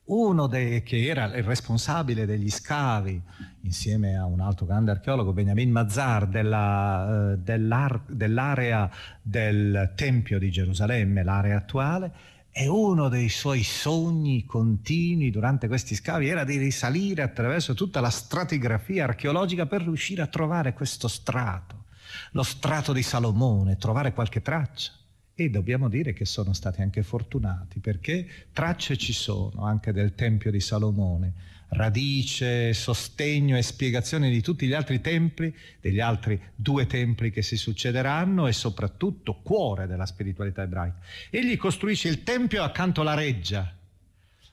uno 0.05 0.45
dei, 0.45 0.83
che 0.83 1.07
era 1.07 1.25
il 1.35 1.43
responsabile 1.43 2.27
degli 2.27 2.49
scavi 2.49 3.19
insieme 3.61 4.15
a 4.15 4.25
un 4.25 4.39
altro 4.39 4.67
grande 4.67 4.91
archeologo, 4.91 5.33
Benjamin 5.33 5.71
Mazar, 5.71 6.27
della, 6.27 7.33
uh, 7.33 7.37
dell'area 7.41 8.89
del 9.21 9.93
Tempio 9.95 10.37
di 10.37 10.51
Gerusalemme, 10.51 11.23
l'area 11.23 11.57
attuale, 11.57 12.11
e 12.57 12.69
uno 12.69 13.09
dei 13.09 13.27
suoi 13.27 13.63
sogni 13.63 14.45
continui 14.45 15.29
durante 15.29 15.67
questi 15.67 15.93
scavi 15.93 16.29
era 16.29 16.45
di 16.45 16.55
risalire 16.55 17.21
attraverso 17.21 17.73
tutta 17.73 17.99
la 17.99 18.09
stratigrafia 18.09 19.03
archeologica 19.03 19.65
per 19.65 19.81
riuscire 19.81 20.21
a 20.21 20.27
trovare 20.27 20.71
questo 20.71 21.09
strato, 21.09 21.83
lo 22.31 22.43
strato 22.43 22.93
di 22.93 23.03
Salomone, 23.03 23.75
trovare 23.75 24.13
qualche 24.13 24.41
traccia. 24.41 24.93
E 25.35 25.49
dobbiamo 25.49 25.89
dire 25.89 26.13
che 26.13 26.23
sono 26.23 26.53
stati 26.53 26.81
anche 26.81 27.03
fortunati 27.03 27.81
perché 27.81 28.25
tracce 28.53 28.95
ci 28.95 29.11
sono 29.11 29.65
anche 29.65 29.91
del 29.91 30.15
Tempio 30.15 30.49
di 30.49 30.61
Salomone 30.61 31.33
radice, 31.75 32.73
sostegno 32.73 33.57
e 33.57 33.61
spiegazione 33.61 34.29
di 34.29 34.41
tutti 34.41 34.65
gli 34.65 34.73
altri 34.73 35.01
templi, 35.01 35.53
degli 35.79 35.99
altri 35.99 36.41
due 36.55 36.87
templi 36.87 37.31
che 37.31 37.41
si 37.41 37.57
succederanno 37.57 38.47
e 38.47 38.53
soprattutto 38.53 39.41
cuore 39.41 39.87
della 39.87 40.05
spiritualità 40.05 40.63
ebraica. 40.63 40.97
Egli 41.29 41.57
costruisce 41.57 42.07
il 42.07 42.23
tempio 42.23 42.63
accanto 42.63 43.01
alla 43.01 43.13
reggia, 43.13 43.75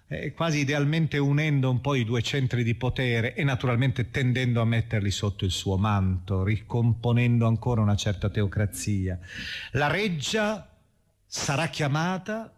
eh, 0.09 0.33
quasi 0.33 0.59
idealmente 0.59 1.19
unendo 1.19 1.71
un 1.71 1.81
po' 1.81 1.95
i 1.95 2.05
due 2.05 2.23
centri 2.23 2.63
di 2.63 2.75
potere 2.75 3.35
e 3.35 3.45
naturalmente 3.45 4.11
tendendo 4.11 4.61
a 4.61 4.67
metterli 4.67 5.11
sotto 5.11 5.45
il 5.45 5.53
suo 5.53 5.77
manto, 5.79 6.45
ricomponendo 6.45 7.47
ancora 7.47 7.81
una 7.81 7.97
certa 7.97 8.29
teocrazia. 8.29 9.19
La 9.73 9.87
reggia 9.87 10.69
sarà 11.27 11.69
chiamata 11.69 12.53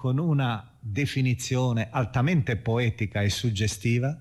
con 0.00 0.16
una 0.16 0.66
definizione 0.80 1.88
altamente 1.90 2.56
poetica 2.56 3.20
e 3.20 3.28
suggestiva, 3.28 4.18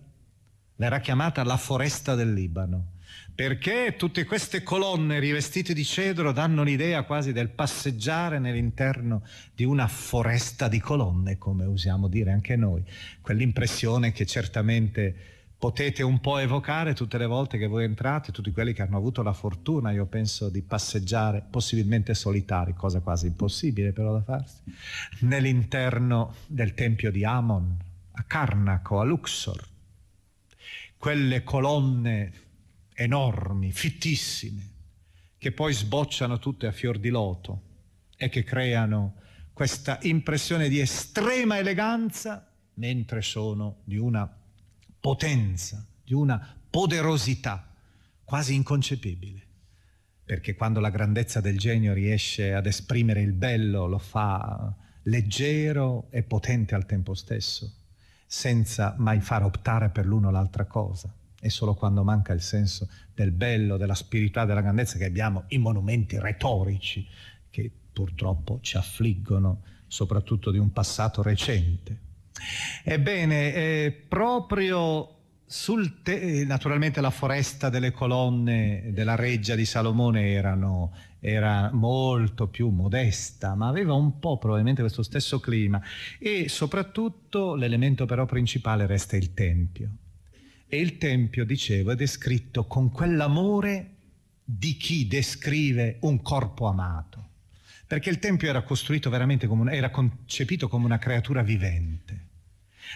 verrà 0.75 0.99
chiamata 0.99 1.41
la 1.45 1.55
foresta 1.55 2.15
del 2.15 2.34
Libano, 2.34 2.95
perché 3.34 3.95
tutte 3.97 4.25
queste 4.25 4.61
colonne 4.61 5.19
rivestite 5.19 5.73
di 5.73 5.86
cedro 5.86 6.34
danno 6.34 6.63
l'idea 6.63 7.03
quasi 7.03 7.32
del 7.32 7.51
passeggiare 7.51 8.39
nell'interno 8.39 9.23
di 9.55 9.63
una 9.63 9.88
foresta 9.88 10.67
di 10.67 10.82
colonne, 10.82 11.38
come 11.38 11.63
usiamo 11.63 12.09
dire 12.09 12.34
anche 12.34 12.57
noi, 12.57 12.84
quell'impressione 13.21 14.11
che 14.11 14.25
certamente 14.25 15.39
potete 15.60 16.03
un 16.03 16.22
po' 16.22 16.38
evocare 16.38 16.93
tutte 16.93 17.18
le 17.18 17.26
volte 17.26 17.57
che 17.57 17.68
voi 17.68 17.84
entrate, 17.84 18.32
tutti 18.32 18.49
quelli 18.51 18.72
che 18.72 18.82
hanno 18.82 18.95
avuto 18.95 19.22
la 19.22 19.34
fortuna, 19.34 19.91
io 19.91 20.05
penso, 20.05 20.47
di 20.47 20.62
passeggiare, 20.62 21.43
possibilmente 21.47 22.14
solitari, 22.14 22.74
cosa 22.74 23.01
quasi 23.01 23.28
impossibile 23.28 23.91
però 23.91 24.14
da 24.14 24.22
farsi, 24.22 24.62
nell'interno 25.20 26.34
del 26.47 26.74
tempio 26.74 27.12
di 27.12 27.26
Amon, 27.26 27.78
a 28.12 28.24
Carnaco, 28.24 29.01
a 29.01 29.03
Luxor. 29.03 29.68
Quelle 30.97 31.43
colonne 31.43 32.32
enormi, 32.93 33.74
fittissime, 33.74 34.68
che 35.38 35.51
poi 35.51 35.74
sbocciano 35.74 36.39
tutte 36.39 36.68
a 36.68 36.72
fior 36.72 36.97
di 36.97 37.10
loto 37.10 37.62
e 38.16 38.30
che 38.30 38.43
creano 38.43 39.16
questa 39.51 39.99
impressione 40.03 40.70
di 40.70 40.80
estrema 40.80 41.57
eleganza 41.57 42.49
mentre 42.76 43.22
sono 43.22 43.80
di 43.84 43.97
una 43.97 44.39
potenza, 45.00 45.86
di 46.04 46.14
una 46.14 46.56
poderosità 46.70 47.68
quasi 48.24 48.54
inconcepibile. 48.54 49.47
Perché 50.24 50.54
quando 50.54 50.80
la 50.80 50.91
grandezza 50.91 51.41
del 51.41 51.58
genio 51.58 51.93
riesce 51.93 52.54
ad 52.54 52.68
esprimere 52.68 53.22
il 53.22 53.34
bello, 53.34 53.88
lo 53.88 53.97
fa 53.97 54.72
leggero 55.04 56.08
e 56.12 56.22
potente 56.22 56.76
al 56.76 56.86
tempo 56.86 57.16
stesso, 57.16 57.74
senza 58.28 58.93
mai 59.00 59.22
far 59.22 59.43
optare 59.43 59.89
per 59.89 60.06
l'uno 60.06 60.28
o 60.28 60.32
l'altra 60.32 60.66
cosa. 60.66 61.12
È 61.39 61.47
solo 61.47 61.74
quando 61.74 62.04
manca 62.04 62.34
il 62.34 62.41
senso 62.41 62.89
del 63.16 63.32
bello, 63.32 63.78
della 63.78 63.95
spiritualità, 63.95 64.45
della 64.45 64.62
grandezza 64.62 64.97
che 64.97 65.06
abbiamo 65.06 65.45
i 65.47 65.58
monumenti 65.58 66.20
retorici 66.20 67.08
che 67.50 67.72
purtroppo 67.91 68.60
ci 68.62 68.78
affliggono, 68.78 69.64
soprattutto 69.88 70.52
di 70.52 70.58
un 70.58 70.72
passato 70.72 71.24
recente. 71.24 72.08
Ebbene, 72.84 73.54
eh, 73.54 73.92
proprio 74.08 75.16
sul 75.46 76.04
te- 76.04 76.46
naturalmente 76.46 77.02
la 77.02 77.10
foresta 77.10 77.70
delle 77.70 77.92
colonne 77.92 78.92
della 78.94 79.16
reggia 79.16 79.56
di 79.56 79.66
Salomone 79.66 80.32
erano, 80.32 80.94
era 81.20 81.72
molto 81.74 82.48
più 82.48 82.70
modesta, 82.70 83.56
ma 83.56 83.68
aveva 83.68 83.94
un 83.94 84.20
po' 84.20 84.38
probabilmente 84.38 84.82
questo 84.82 85.02
stesso 85.02 85.40
clima 85.40 85.82
e 86.20 86.48
soprattutto 86.50 87.56
l'elemento 87.56 88.06
però 88.06 88.26
principale 88.26 88.86
resta 88.86 89.16
il 89.16 89.34
Tempio. 89.34 89.90
E 90.68 90.80
il 90.80 91.00
Tempio, 91.00 91.46
dicevo, 91.46 91.92
è 91.92 91.96
descritto 91.96 92.66
con 92.66 92.92
quell'amore 92.92 93.96
di 94.44 94.78
chi 94.78 95.08
descrive 95.08 95.98
un 96.02 96.22
corpo 96.22 96.68
amato 96.68 97.28
perché 97.90 98.12
il 98.12 98.20
Tempio 98.20 98.48
era 98.48 98.62
costruito 98.62 99.10
veramente 99.10 99.48
come 99.48 99.62
un, 99.62 99.70
era 99.72 99.90
concepito 99.90 100.68
come 100.68 100.86
una 100.86 101.00
creatura 101.00 101.42
vivente. 101.42 102.28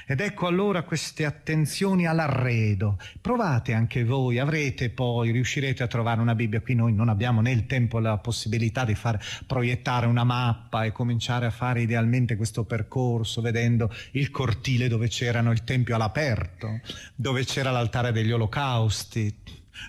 Ed 0.05 0.19
ecco 0.19 0.47
allora 0.47 0.83
queste 0.83 1.25
attenzioni 1.25 2.05
all'arredo. 2.05 2.97
Provate 3.21 3.73
anche 3.73 4.03
voi, 4.03 4.39
avrete 4.39 4.89
poi, 4.89 5.31
riuscirete 5.31 5.83
a 5.83 5.87
trovare 5.87 6.21
una 6.21 6.35
Bibbia. 6.35 6.61
Qui 6.61 6.75
noi 6.75 6.93
non 6.93 7.09
abbiamo 7.09 7.41
né 7.41 7.51
il 7.51 7.65
tempo 7.65 7.99
né 7.99 8.09
la 8.09 8.17
possibilità 8.17 8.85
di 8.85 8.95
far 8.95 9.19
proiettare 9.45 10.05
una 10.05 10.23
mappa 10.23 10.83
e 10.83 10.91
cominciare 10.91 11.45
a 11.45 11.51
fare 11.51 11.81
idealmente 11.81 12.35
questo 12.35 12.63
percorso, 12.65 13.41
vedendo 13.41 13.91
il 14.11 14.29
cortile 14.29 14.87
dove 14.87 15.07
c'erano 15.07 15.51
il 15.51 15.63
Tempio 15.63 15.95
all'aperto, 15.95 16.81
dove 17.15 17.45
c'era 17.45 17.71
l'altare 17.71 18.11
degli 18.11 18.31
olocausti, 18.31 19.33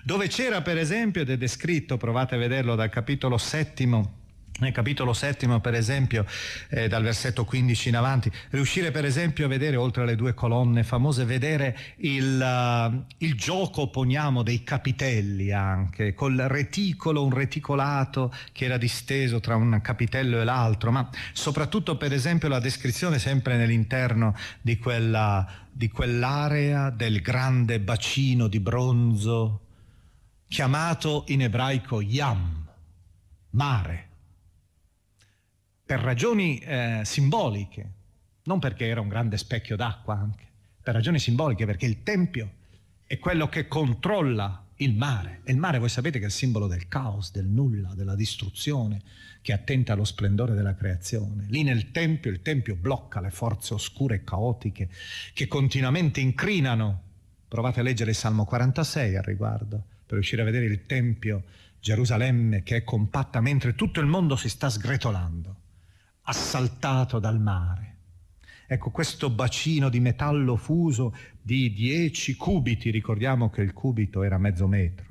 dove 0.03 0.27
c'era 0.27 0.61
per 0.61 0.77
esempio, 0.77 1.21
ed 1.21 1.29
è 1.29 1.37
descritto, 1.37 1.97
provate 1.97 2.35
a 2.35 2.37
vederlo 2.37 2.75
dal 2.75 2.89
capitolo 2.89 3.37
settimo, 3.37 4.23
nel 4.59 4.71
capitolo 4.71 5.11
settimo, 5.13 5.59
per 5.59 5.73
esempio, 5.73 6.25
eh, 6.69 6.87
dal 6.87 7.03
versetto 7.03 7.43
15 7.43 7.89
in 7.89 7.95
avanti, 7.97 8.31
riuscire 8.51 8.91
per 8.91 9.03
esempio 9.03 9.45
a 9.45 9.49
vedere, 9.49 9.75
oltre 9.75 10.03
alle 10.03 10.15
due 10.15 10.33
colonne 10.33 10.83
famose, 10.83 11.25
vedere 11.25 11.77
il, 11.97 12.39
uh, 12.39 13.03
il 13.17 13.35
gioco, 13.35 13.89
poniamo, 13.89 14.43
dei 14.43 14.63
capitelli 14.63 15.51
anche, 15.51 16.13
col 16.13 16.37
reticolo, 16.37 17.25
un 17.25 17.33
reticolato 17.33 18.33
che 18.53 18.65
era 18.65 18.77
disteso 18.77 19.41
tra 19.41 19.57
un 19.57 19.79
capitello 19.81 20.39
e 20.39 20.45
l'altro, 20.45 20.91
ma 20.91 21.09
soprattutto 21.33 21.97
per 21.97 22.13
esempio 22.13 22.47
la 22.47 22.59
descrizione 22.59 23.19
sempre 23.19 23.57
nell'interno 23.57 24.35
di, 24.61 24.77
quella, 24.77 25.45
di 25.69 25.89
quell'area 25.89 26.91
del 26.91 27.21
grande 27.21 27.81
bacino 27.81 28.47
di 28.47 28.61
bronzo, 28.61 29.59
chiamato 30.47 31.25
in 31.27 31.41
ebraico 31.41 31.99
Yam, 31.99 32.65
mare 33.49 34.13
per 35.85 35.99
ragioni 35.99 36.57
eh, 36.59 37.01
simboliche, 37.03 37.91
non 38.43 38.59
perché 38.59 38.87
era 38.87 39.01
un 39.01 39.07
grande 39.07 39.37
specchio 39.37 39.75
d'acqua 39.75 40.15
anche, 40.15 40.45
per 40.81 40.95
ragioni 40.95 41.19
simboliche, 41.19 41.65
perché 41.65 41.85
il 41.85 42.01
Tempio 42.01 42.51
è 43.05 43.19
quello 43.19 43.47
che 43.49 43.67
controlla 43.67 44.65
il 44.77 44.95
mare. 44.95 45.41
E 45.43 45.51
il 45.51 45.57
mare 45.57 45.77
voi 45.77 45.89
sapete 45.89 46.17
che 46.17 46.25
è 46.25 46.27
il 46.27 46.33
simbolo 46.33 46.67
del 46.67 46.87
caos, 46.87 47.31
del 47.31 47.45
nulla, 47.45 47.93
della 47.93 48.15
distruzione, 48.15 49.01
che 49.41 49.53
attenta 49.53 49.93
allo 49.93 50.05
splendore 50.05 50.53
della 50.53 50.73
creazione. 50.73 51.45
Lì 51.49 51.61
nel 51.61 51.91
Tempio 51.91 52.31
il 52.31 52.41
Tempio 52.41 52.75
blocca 52.75 53.21
le 53.21 53.29
forze 53.29 53.75
oscure 53.75 54.15
e 54.15 54.23
caotiche 54.23 54.89
che 55.33 55.47
continuamente 55.47 56.19
incrinano. 56.19 57.01
Provate 57.47 57.79
a 57.79 57.83
leggere 57.83 58.09
il 58.09 58.15
Salmo 58.15 58.43
46 58.43 59.15
al 59.15 59.23
riguardo, 59.23 59.83
per 60.05 60.15
riuscire 60.15 60.41
a 60.41 60.45
vedere 60.45 60.65
il 60.65 60.85
Tempio, 60.87 61.43
Gerusalemme, 61.79 62.63
che 62.63 62.77
è 62.77 62.83
compatta 62.83 63.39
mentre 63.39 63.75
tutto 63.75 63.99
il 63.99 64.07
mondo 64.07 64.35
si 64.35 64.49
sta 64.49 64.69
sgretolando, 64.69 65.55
assaltato 66.25 67.19
dal 67.19 67.39
mare. 67.39 67.93
Ecco, 68.67 68.89
questo 68.89 69.29
bacino 69.29 69.89
di 69.89 69.99
metallo 69.99 70.55
fuso 70.55 71.15
di 71.39 71.71
10 71.71 72.35
cubiti, 72.35 72.89
ricordiamo 72.89 73.49
che 73.49 73.61
il 73.61 73.73
cubito 73.73 74.23
era 74.23 74.39
mezzo 74.39 74.67
metro, 74.67 75.05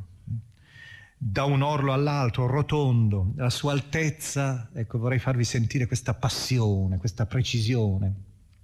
da 1.17 1.45
un 1.45 1.63
orlo 1.63 1.93
all'altro, 1.93 2.47
rotondo, 2.47 3.33
la 3.37 3.51
sua 3.51 3.73
altezza, 3.73 4.71
ecco 4.75 4.99
vorrei 4.99 5.21
farvi 5.21 5.45
sentire 5.45 5.87
questa 5.87 6.15
passione, 6.15 6.99
questa 6.99 7.27
precisione, 7.27 8.13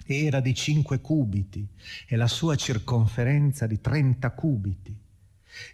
era 0.04 0.40
di 0.40 0.52
5 0.52 1.00
cubiti 1.00 1.64
e 2.06 2.16
la 2.16 2.26
sua 2.26 2.56
circonferenza 2.56 3.68
di 3.68 3.80
30 3.80 4.30
cubiti. 4.32 4.94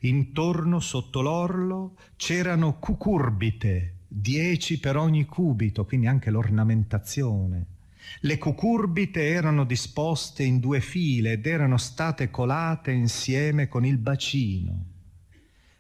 Intorno, 0.01 0.79
sotto 0.81 1.23
l'orlo, 1.23 1.97
c'erano 2.17 2.79
cucurbite, 2.79 3.96
10 4.09 4.81
per 4.81 4.97
ogni 4.97 5.25
cubito, 5.25 5.85
quindi 5.85 6.07
anche 6.07 6.31
l'ornamentazione 6.31 7.75
le 8.21 8.39
cucurbite 8.39 9.29
erano 9.29 9.65
disposte 9.65 10.43
in 10.43 10.59
due 10.59 10.81
file 10.81 11.33
ed 11.33 11.47
erano 11.47 11.77
state 11.77 12.31
colate 12.31 12.91
insieme 12.91 13.69
con 13.69 13.85
il 13.85 13.99
bacino. 13.99 14.85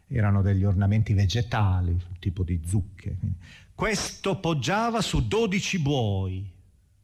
Erano 0.08 0.42
degli 0.42 0.64
ornamenti 0.64 1.14
vegetali, 1.14 1.98
tipo 2.18 2.42
di 2.42 2.60
zucche. 2.64 3.16
Questo 3.74 4.38
poggiava 4.38 5.00
su 5.00 5.26
dodici 5.26 5.78
buoi. 5.78 6.52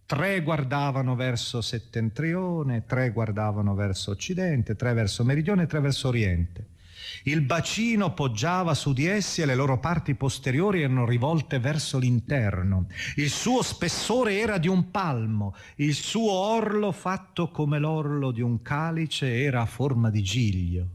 Tre 0.04 0.42
guardavano 0.42 1.14
verso 1.14 1.62
settentrione, 1.62 2.84
tre 2.84 3.10
guardavano 3.10 3.74
verso 3.74 4.10
occidente, 4.10 4.76
tre 4.76 4.92
verso 4.92 5.24
meridione 5.24 5.62
e 5.62 5.66
tre 5.66 5.80
verso 5.80 6.08
oriente. 6.08 6.66
Il 7.24 7.42
bacino 7.42 8.14
poggiava 8.14 8.74
su 8.74 8.92
di 8.92 9.06
essi 9.06 9.42
e 9.42 9.46
le 9.46 9.54
loro 9.54 9.78
parti 9.78 10.14
posteriori 10.14 10.82
erano 10.82 11.06
rivolte 11.06 11.58
verso 11.58 11.98
l'interno. 11.98 12.86
Il 13.16 13.30
suo 13.30 13.62
spessore 13.62 14.38
era 14.38 14.58
di 14.58 14.68
un 14.68 14.90
palmo, 14.90 15.54
il 15.76 15.94
suo 15.94 16.32
orlo 16.32 16.92
fatto 16.92 17.50
come 17.50 17.78
l'orlo 17.78 18.30
di 18.30 18.40
un 18.40 18.62
calice 18.62 19.42
era 19.42 19.60
a 19.62 19.66
forma 19.66 20.10
di 20.10 20.22
giglio. 20.22 20.88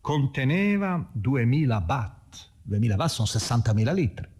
Conteneva 0.00 1.08
2000 1.12 1.80
batt, 1.80 2.50
2000 2.62 2.96
batt 2.96 3.10
sono 3.10 3.28
60.000 3.30 3.94
litri 3.94 4.38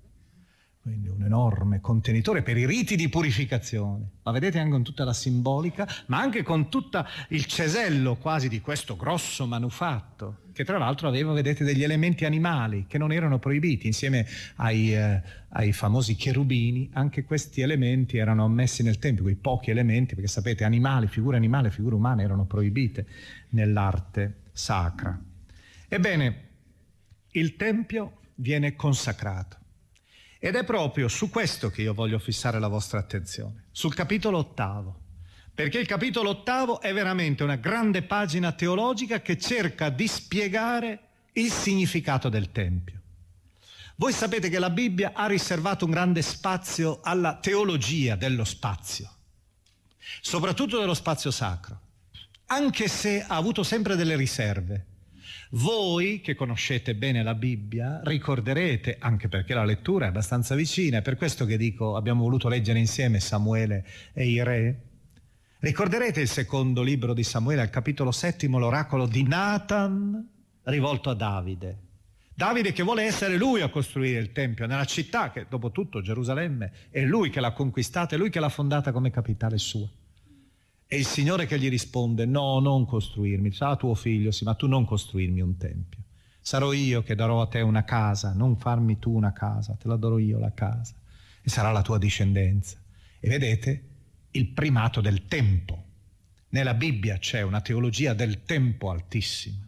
quindi 0.91 1.09
un 1.09 1.23
enorme 1.23 1.81
contenitore 1.81 2.43
per 2.43 2.57
i 2.57 2.67
riti 2.67 2.97
di 2.97 3.09
purificazione, 3.09 4.11
ma 4.25 4.33
vedete 4.33 4.59
anche 4.59 4.73
con 4.73 4.83
tutta 4.83 5.05
la 5.05 5.13
simbolica, 5.13 5.87
ma 6.07 6.19
anche 6.19 6.43
con 6.43 6.69
tutto 6.69 7.07
il 7.29 7.47
cesello 7.47 8.17
quasi 8.17 8.49
di 8.49 8.61
questo 8.61 8.97
grosso 8.97 9.47
manufatto, 9.47 10.39
che 10.53 10.65
tra 10.65 10.79
l'altro 10.79 11.07
aveva, 11.07 11.33
vedete, 11.33 11.63
degli 11.63 11.85
elementi 11.85 12.25
animali 12.25 12.87
che 12.89 12.99
non 12.99 13.13
erano 13.13 13.39
proibiti, 13.39 13.87
insieme 13.87 14.27
ai, 14.57 14.93
eh, 14.93 15.23
ai 15.51 15.73
famosi 15.73 16.17
cherubini, 16.17 16.91
anche 16.95 17.23
questi 17.23 17.61
elementi 17.61 18.17
erano 18.17 18.45
ammessi 18.45 18.83
nel 18.83 18.99
Tempio, 18.99 19.23
quei 19.23 19.37
pochi 19.37 19.71
elementi, 19.71 20.17
perché 20.17 20.29
sapete, 20.29 20.65
animali, 20.65 21.07
figure 21.07 21.37
animali, 21.37 21.71
figure 21.71 21.95
umane 21.95 22.25
erano 22.25 22.47
proibite 22.47 23.07
nell'arte 23.51 24.41
sacra. 24.51 25.17
Ebbene, 25.87 26.49
il 27.31 27.55
Tempio 27.55 28.19
viene 28.35 28.75
consacrato 28.75 29.59
ed 30.43 30.57
è 30.57 30.65
proprio 30.65 31.07
su 31.07 31.29
questo 31.29 31.69
che 31.69 31.83
io 31.83 31.93
voglio 31.93 32.19
fissare 32.19 32.59
la 32.59 32.67
vostra 32.67 32.99
attenzione, 32.99 33.67
sul 33.73 33.95
capitolo 33.95 34.39
ottavo. 34.39 34.99
Perché 35.55 35.79
il 35.79 35.87
capitolo 35.87 36.31
ottavo 36.31 36.81
è 36.81 36.95
veramente 36.95 37.43
una 37.43 37.57
grande 37.57 38.03
pagina 38.03 38.53
teologica 38.53 39.21
che 39.21 39.37
cerca 39.37 39.91
di 39.91 40.09
spiegare 40.09 41.01
il 41.33 41.53
significato 41.53 42.31
del 42.31 42.51
Tempio. 42.53 42.99
Voi 43.97 44.15
sapete 44.15 44.49
che 44.49 44.59
la 44.59 44.71
Bibbia 44.71 45.13
ha 45.15 45.27
riservato 45.27 45.85
un 45.85 45.91
grande 45.91 46.23
spazio 46.23 47.01
alla 47.03 47.37
teologia 47.37 48.17
dello 48.17 48.45
spazio, 48.45 49.11
soprattutto 50.23 50.79
dello 50.79 50.95
spazio 50.95 51.31
sacro, 51.31 51.79
anche 52.47 52.89
se 52.89 53.23
ha 53.23 53.37
avuto 53.37 53.63
sempre 53.63 53.95
delle 53.95 54.17
riserve. 54.17 54.87
Voi 55.53 56.21
che 56.21 56.37
conoscete 56.37 56.95
bene 56.95 57.25
la 57.25 57.35
Bibbia 57.35 58.01
ricorderete, 58.05 58.99
anche 59.01 59.29
perché 59.29 59.53
la 59.53 59.65
lettura 59.65 60.05
è 60.05 60.09
abbastanza 60.09 60.55
vicina, 60.55 60.99
è 60.99 61.03
per 61.03 61.17
questo 61.17 61.45
che 61.45 61.57
dico 61.57 61.97
abbiamo 61.97 62.23
voluto 62.23 62.49
leggere 62.49 62.79
insieme 62.79 63.19
Samuele 63.19 63.85
e 64.13 64.29
i 64.29 64.45
re. 64.45 64.83
Ricorderete 65.59 66.21
il 66.21 66.29
secondo 66.29 66.83
libro 66.83 67.15
di 67.15 67.25
Samuele, 67.25 67.63
al 67.63 67.71
capitolo 67.71 68.13
settimo, 68.13 68.61
l'oracolo 68.61 69.07
di 69.07 69.25
Nathan 69.25 70.25
rivolto 70.65 71.11
a 71.11 71.15
Davide. 71.15 71.79
Davide 72.33 72.73
che 72.73 72.85
vuole 72.85 73.03
essere 73.03 73.37
lui 73.37 73.61
a 73.61 73.71
costruire 73.71 74.21
il 74.21 74.31
Tempio 74.31 74.67
nella 74.67 74.85
città 74.85 75.33
che 75.33 75.47
dopo 75.49 75.73
tutto 75.73 76.01
Gerusalemme 76.01 76.73
è 76.91 77.03
lui 77.03 77.29
che 77.29 77.41
l'ha 77.41 77.53
conquistata, 77.53 78.15
è 78.15 78.19
lui 78.19 78.31
che 78.31 78.39
l'ha 78.39 78.49
fondata 78.49 78.93
come 78.93 79.11
capitale 79.11 79.59
sua. 79.59 79.89
E 80.93 80.97
il 80.97 81.07
Signore 81.07 81.47
che 81.47 81.57
gli 81.57 81.69
risponde, 81.69 82.27
no, 82.27 82.59
non 82.59 82.85
costruirmi, 82.85 83.53
sarà 83.53 83.77
tuo 83.77 83.95
figlio, 83.95 84.33
sì, 84.33 84.43
ma 84.43 84.55
tu 84.55 84.67
non 84.67 84.85
costruirmi 84.85 85.41
un 85.41 85.57
tempio. 85.57 86.01
Sarò 86.41 86.73
io 86.73 87.05
che 87.05 87.15
darò 87.15 87.41
a 87.41 87.47
te 87.47 87.61
una 87.61 87.85
casa, 87.85 88.33
non 88.33 88.57
farmi 88.57 88.99
tu 88.99 89.15
una 89.15 89.33
casa, 89.33 89.77
te 89.81 89.87
la 89.87 89.95
darò 89.95 90.19
io 90.19 90.41
la 90.41 90.53
casa. 90.53 90.95
E 91.43 91.49
sarà 91.49 91.71
la 91.71 91.83
tua 91.83 91.97
discendenza. 91.97 92.77
E 93.21 93.29
vedete 93.29 93.85
il 94.33 94.49
primato 94.49 95.01
del 95.01 95.27
tempo. 95.27 95.85
Nella 96.49 96.75
Bibbia 96.75 97.19
c'è 97.19 97.43
una 97.43 97.61
teologia 97.61 98.13
del 98.13 98.43
tempo 98.43 98.91
altissima. 98.91 99.65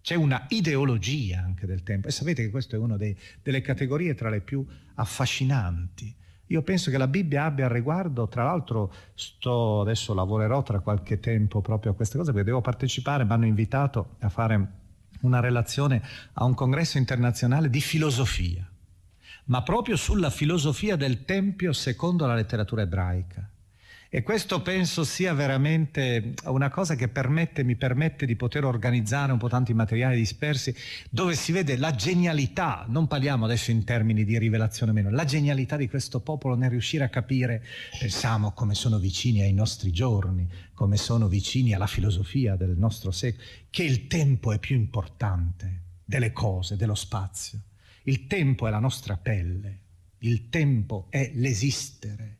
C'è 0.00 0.16
una 0.16 0.46
ideologia 0.48 1.44
anche 1.44 1.66
del 1.66 1.84
tempo. 1.84 2.08
E 2.08 2.10
sapete 2.10 2.42
che 2.42 2.50
questa 2.50 2.74
è 2.74 2.80
una 2.80 2.96
dei, 2.96 3.16
delle 3.40 3.60
categorie 3.60 4.16
tra 4.16 4.30
le 4.30 4.40
più 4.40 4.66
affascinanti 4.94 6.15
io 6.48 6.62
penso 6.62 6.90
che 6.90 6.98
la 6.98 7.08
Bibbia 7.08 7.44
abbia 7.44 7.64
al 7.64 7.72
riguardo, 7.72 8.28
tra 8.28 8.44
l'altro 8.44 8.92
sto, 9.14 9.80
adesso 9.80 10.14
lavorerò 10.14 10.62
tra 10.62 10.80
qualche 10.80 11.18
tempo 11.18 11.60
proprio 11.60 11.92
a 11.92 11.94
queste 11.94 12.18
cose 12.18 12.30
perché 12.30 12.46
devo 12.46 12.60
partecipare, 12.60 13.24
mi 13.24 13.32
hanno 13.32 13.46
invitato 13.46 14.16
a 14.20 14.28
fare 14.28 14.68
una 15.22 15.40
relazione 15.40 16.02
a 16.34 16.44
un 16.44 16.54
congresso 16.54 16.98
internazionale 16.98 17.68
di 17.68 17.80
filosofia, 17.80 18.68
ma 19.46 19.62
proprio 19.62 19.96
sulla 19.96 20.30
filosofia 20.30 20.94
del 20.96 21.24
Tempio 21.24 21.72
secondo 21.72 22.26
la 22.26 22.34
letteratura 22.34 22.82
ebraica. 22.82 23.50
E 24.08 24.22
questo 24.22 24.62
penso 24.62 25.02
sia 25.02 25.34
veramente 25.34 26.34
una 26.44 26.70
cosa 26.70 26.94
che 26.94 27.08
permette, 27.08 27.64
mi 27.64 27.74
permette 27.74 28.24
di 28.24 28.36
poter 28.36 28.64
organizzare 28.64 29.32
un 29.32 29.38
po' 29.38 29.48
tanti 29.48 29.74
materiali 29.74 30.16
dispersi 30.16 30.74
dove 31.10 31.34
si 31.34 31.50
vede 31.50 31.76
la 31.76 31.92
genialità, 31.92 32.84
non 32.88 33.08
parliamo 33.08 33.46
adesso 33.46 33.72
in 33.72 33.82
termini 33.82 34.24
di 34.24 34.38
rivelazione 34.38 34.92
meno, 34.92 35.10
la 35.10 35.24
genialità 35.24 35.76
di 35.76 35.88
questo 35.88 36.20
popolo 36.20 36.54
nel 36.54 36.70
riuscire 36.70 37.02
a 37.02 37.08
capire, 37.08 37.64
pensiamo 37.98 38.52
come 38.52 38.74
sono 38.74 38.98
vicini 38.98 39.42
ai 39.42 39.52
nostri 39.52 39.90
giorni, 39.90 40.48
come 40.72 40.96
sono 40.96 41.26
vicini 41.26 41.74
alla 41.74 41.88
filosofia 41.88 42.54
del 42.54 42.76
nostro 42.76 43.10
secolo, 43.10 43.42
che 43.70 43.82
il 43.82 44.06
tempo 44.06 44.52
è 44.52 44.60
più 44.60 44.76
importante 44.76 45.82
delle 46.04 46.32
cose, 46.32 46.76
dello 46.76 46.94
spazio. 46.94 47.60
Il 48.04 48.28
tempo 48.28 48.68
è 48.68 48.70
la 48.70 48.78
nostra 48.78 49.16
pelle, 49.16 49.80
il 50.18 50.48
tempo 50.48 51.08
è 51.10 51.32
l'esistere. 51.34 52.38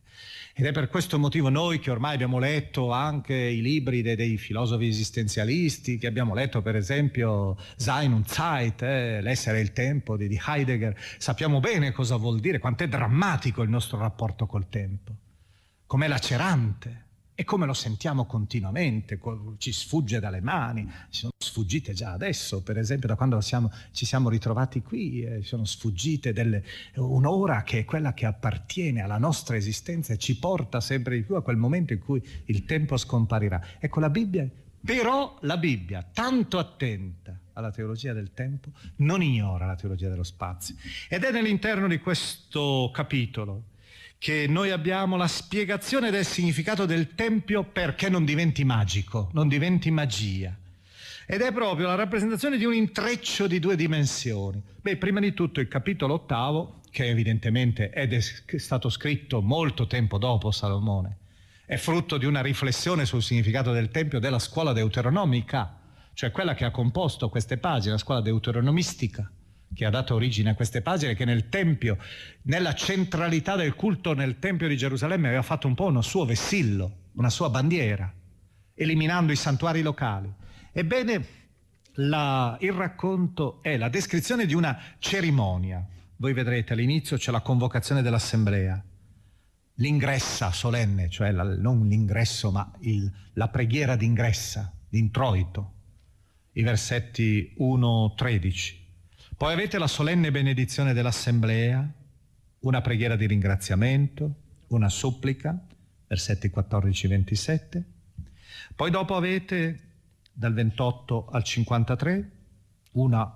Ed 0.59 0.65
è 0.65 0.71
per 0.71 0.89
questo 0.89 1.19
motivo 1.19 1.49
noi 1.49 1.77
che 1.77 1.91
ormai 1.91 2.15
abbiamo 2.15 2.39
letto 2.39 2.91
anche 2.91 3.35
i 3.35 3.61
libri 3.61 4.01
dei, 4.01 4.15
dei 4.15 4.37
filosofi 4.37 4.87
esistenzialisti, 4.87 5.99
che 5.99 6.07
abbiamo 6.07 6.33
letto 6.33 6.63
per 6.63 6.75
esempio 6.75 7.55
Sein 7.75 8.11
und 8.11 8.25
Zeit, 8.25 8.81
eh, 8.81 9.21
L'essere 9.21 9.59
e 9.59 9.61
il 9.61 9.71
tempo 9.71 10.17
di, 10.17 10.27
di 10.27 10.41
Heidegger, 10.43 10.99
sappiamo 11.19 11.59
bene 11.59 11.91
cosa 11.91 12.15
vuol 12.15 12.39
dire, 12.39 12.57
quanto 12.57 12.83
è 12.83 12.87
drammatico 12.87 13.61
il 13.61 13.69
nostro 13.69 13.99
rapporto 13.99 14.47
col 14.47 14.67
tempo, 14.67 15.11
com'è 15.85 16.07
lacerante 16.07 17.05
e 17.39 17.43
come 17.43 17.67
lo 17.67 17.73
sentiamo 17.73 18.25
continuamente, 18.25 19.19
ci 19.59 19.71
sfugge 19.71 20.19
dalle 20.19 20.41
mani, 20.41 20.89
ci 21.11 21.19
sono 21.19 21.33
sfuggite 21.37 21.93
già 21.93 22.11
adesso, 22.11 22.63
per 22.63 22.79
esempio 22.79 23.07
da 23.07 23.15
quando 23.15 23.39
siamo, 23.41 23.71
ci 23.91 24.07
siamo 24.07 24.27
ritrovati 24.29 24.81
qui, 24.81 25.21
eh, 25.21 25.43
sono 25.43 25.63
sfuggite 25.63 26.33
delle, 26.33 26.63
un'ora 26.95 27.61
che 27.61 27.77
è 27.77 27.85
quella 27.85 28.15
che 28.15 28.25
appartiene 28.25 29.01
alla 29.01 29.19
nostra 29.19 29.55
esistenza 29.55 30.13
e 30.13 30.17
ci 30.17 30.39
porta 30.39 30.81
sempre 30.81 31.15
di 31.15 31.21
più 31.21 31.35
a 31.35 31.43
quel 31.43 31.57
momento 31.57 31.93
in 31.93 31.99
cui 31.99 32.19
il 32.45 32.65
tempo 32.65 32.97
scomparirà. 32.97 33.63
Ecco 33.77 33.99
la 33.99 34.09
Bibbia, 34.09 34.49
però 34.83 35.37
la 35.41 35.57
Bibbia, 35.57 36.03
tanto 36.11 36.57
attenta 36.57 37.37
alla 37.53 37.69
teologia 37.69 38.13
del 38.13 38.33
tempo, 38.33 38.71
non 38.95 39.21
ignora 39.21 39.67
la 39.67 39.75
teologia 39.75 40.09
dello 40.09 40.23
spazio. 40.23 40.73
Ed 41.07 41.23
è 41.23 41.37
all'interno 41.37 41.87
di 41.87 41.99
questo 41.99 42.89
capitolo 42.91 43.75
che 44.19 44.47
noi 44.47 44.71
abbiamo 44.71 45.15
la 45.15 45.27
spiegazione 45.27 46.09
del 46.09 46.25
significato 46.25 46.85
del 46.85 47.13
Tempio 47.13 47.63
perché 47.63 48.09
non 48.09 48.25
diventi 48.25 48.63
magico, 48.63 49.29
non 49.33 49.47
diventi 49.47 49.91
magia. 49.91 50.55
ed 51.29 51.41
è 51.41 51.51
proprio 51.51 51.87
la 51.87 51.95
rappresentazione 51.95 52.57
di 52.57 52.63
un 52.63 52.73
intreccio 52.73 53.47
di 53.47 53.59
due 53.59 53.75
dimensioni. 53.75 54.63
Beh, 54.81 54.95
prima 54.95 55.19
di 55.19 55.33
tutto 55.33 55.59
il 55.59 55.67
capitolo 55.67 56.13
ottavo, 56.15 56.79
che 56.89 57.05
evidentemente 57.05 57.89
è 57.89 58.19
stato 58.57 58.89
scritto 58.89 59.41
molto 59.41 59.87
tempo 59.87 60.17
dopo 60.17 60.51
Salomone, 60.51 61.17
è 61.65 61.75
frutto 61.75 62.17
di 62.17 62.25
una 62.25 62.41
riflessione 62.41 63.05
sul 63.05 63.21
significato 63.21 63.73
del 63.73 63.89
Tempio 63.89 64.19
della 64.19 64.39
scuola 64.39 64.71
deuteronomica, 64.71 65.77
cioè 66.13 66.31
quella 66.31 66.55
che 66.55 66.63
ha 66.63 66.71
composto 66.71 67.29
queste 67.29 67.57
pagine, 67.57 67.91
la 67.91 67.99
scuola 67.99 68.21
deuteronomistica 68.21 69.29
che 69.73 69.85
ha 69.85 69.89
dato 69.89 70.15
origine 70.15 70.51
a 70.51 70.55
queste 70.55 70.81
pagine, 70.81 71.15
che 71.15 71.25
nel 71.25 71.49
Tempio, 71.49 71.97
nella 72.43 72.73
centralità 72.73 73.55
del 73.55 73.75
culto 73.75 74.13
nel 74.13 74.39
Tempio 74.39 74.67
di 74.67 74.77
Gerusalemme 74.77 75.27
aveva 75.27 75.43
fatto 75.43 75.67
un 75.67 75.75
po' 75.75 75.85
uno 75.85 76.01
suo 76.01 76.25
vessillo, 76.25 77.09
una 77.13 77.29
sua 77.29 77.49
bandiera, 77.49 78.11
eliminando 78.73 79.31
i 79.31 79.35
santuari 79.35 79.81
locali. 79.81 80.33
Ebbene, 80.71 81.25
la, 81.99 82.57
il 82.61 82.73
racconto 82.73 83.61
è 83.61 83.77
la 83.77 83.89
descrizione 83.89 84.45
di 84.45 84.53
una 84.53 84.79
cerimonia. 84.99 85.85
Voi 86.17 86.33
vedrete 86.33 86.73
all'inizio 86.73 87.17
c'è 87.17 87.31
la 87.31 87.41
convocazione 87.41 88.01
dell'assemblea, 88.01 88.83
l'ingressa 89.75 90.51
solenne, 90.51 91.09
cioè 91.09 91.31
la, 91.31 91.43
non 91.43 91.87
l'ingresso 91.87 92.51
ma 92.51 92.71
il, 92.81 93.11
la 93.33 93.47
preghiera 93.49 93.95
d'ingressa, 93.95 94.73
d'introito, 94.89 95.73
i 96.53 96.63
versetti 96.63 97.53
1-13. 97.59 98.85
Poi 99.37 99.53
avete 99.53 99.77
la 99.77 99.85
solenne 99.85 100.31
benedizione 100.31 100.93
dell'assemblea, 100.93 101.87
una 102.61 102.81
preghiera 102.81 103.15
di 103.15 103.27
ringraziamento, 103.27 104.33
una 104.69 104.89
supplica, 104.89 105.55
versetti 106.07 106.47
14-27. 106.47 107.83
Poi 108.75 108.89
dopo 108.89 109.15
avete 109.15 109.79
dal 110.33 110.55
28 110.55 111.27
al 111.29 111.43
53 111.43 112.31
una 112.93 113.31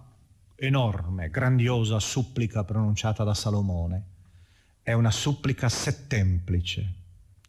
enorme, 0.56 1.30
grandiosa 1.30 2.00
supplica 2.00 2.64
pronunciata 2.64 3.24
da 3.24 3.36
Salomone. 3.36 4.04
È 4.82 4.94
una 4.94 5.12
supplica 5.12 5.70
settemplice, 5.70 6.94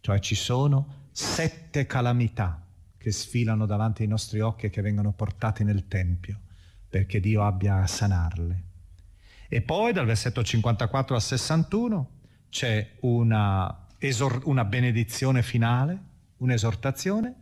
cioè 0.02 0.18
ci 0.18 0.34
sono 0.34 1.06
sette 1.10 1.86
calamità 1.86 2.62
che 2.98 3.12
sfilano 3.12 3.64
davanti 3.64 4.02
ai 4.02 4.08
nostri 4.08 4.40
occhi 4.40 4.66
e 4.66 4.70
che 4.70 4.82
vengono 4.82 5.12
portate 5.12 5.64
nel 5.64 5.88
Tempio 5.88 6.50
perché 6.92 7.20
Dio 7.20 7.42
abbia 7.42 7.76
a 7.76 7.86
sanarle. 7.86 8.62
E 9.48 9.62
poi 9.62 9.94
dal 9.94 10.04
versetto 10.04 10.44
54 10.44 11.14
al 11.14 11.22
61 11.22 12.10
c'è 12.50 12.96
una, 13.00 13.86
esor- 13.96 14.42
una 14.44 14.66
benedizione 14.66 15.42
finale, 15.42 15.98
un'esortazione, 16.36 17.34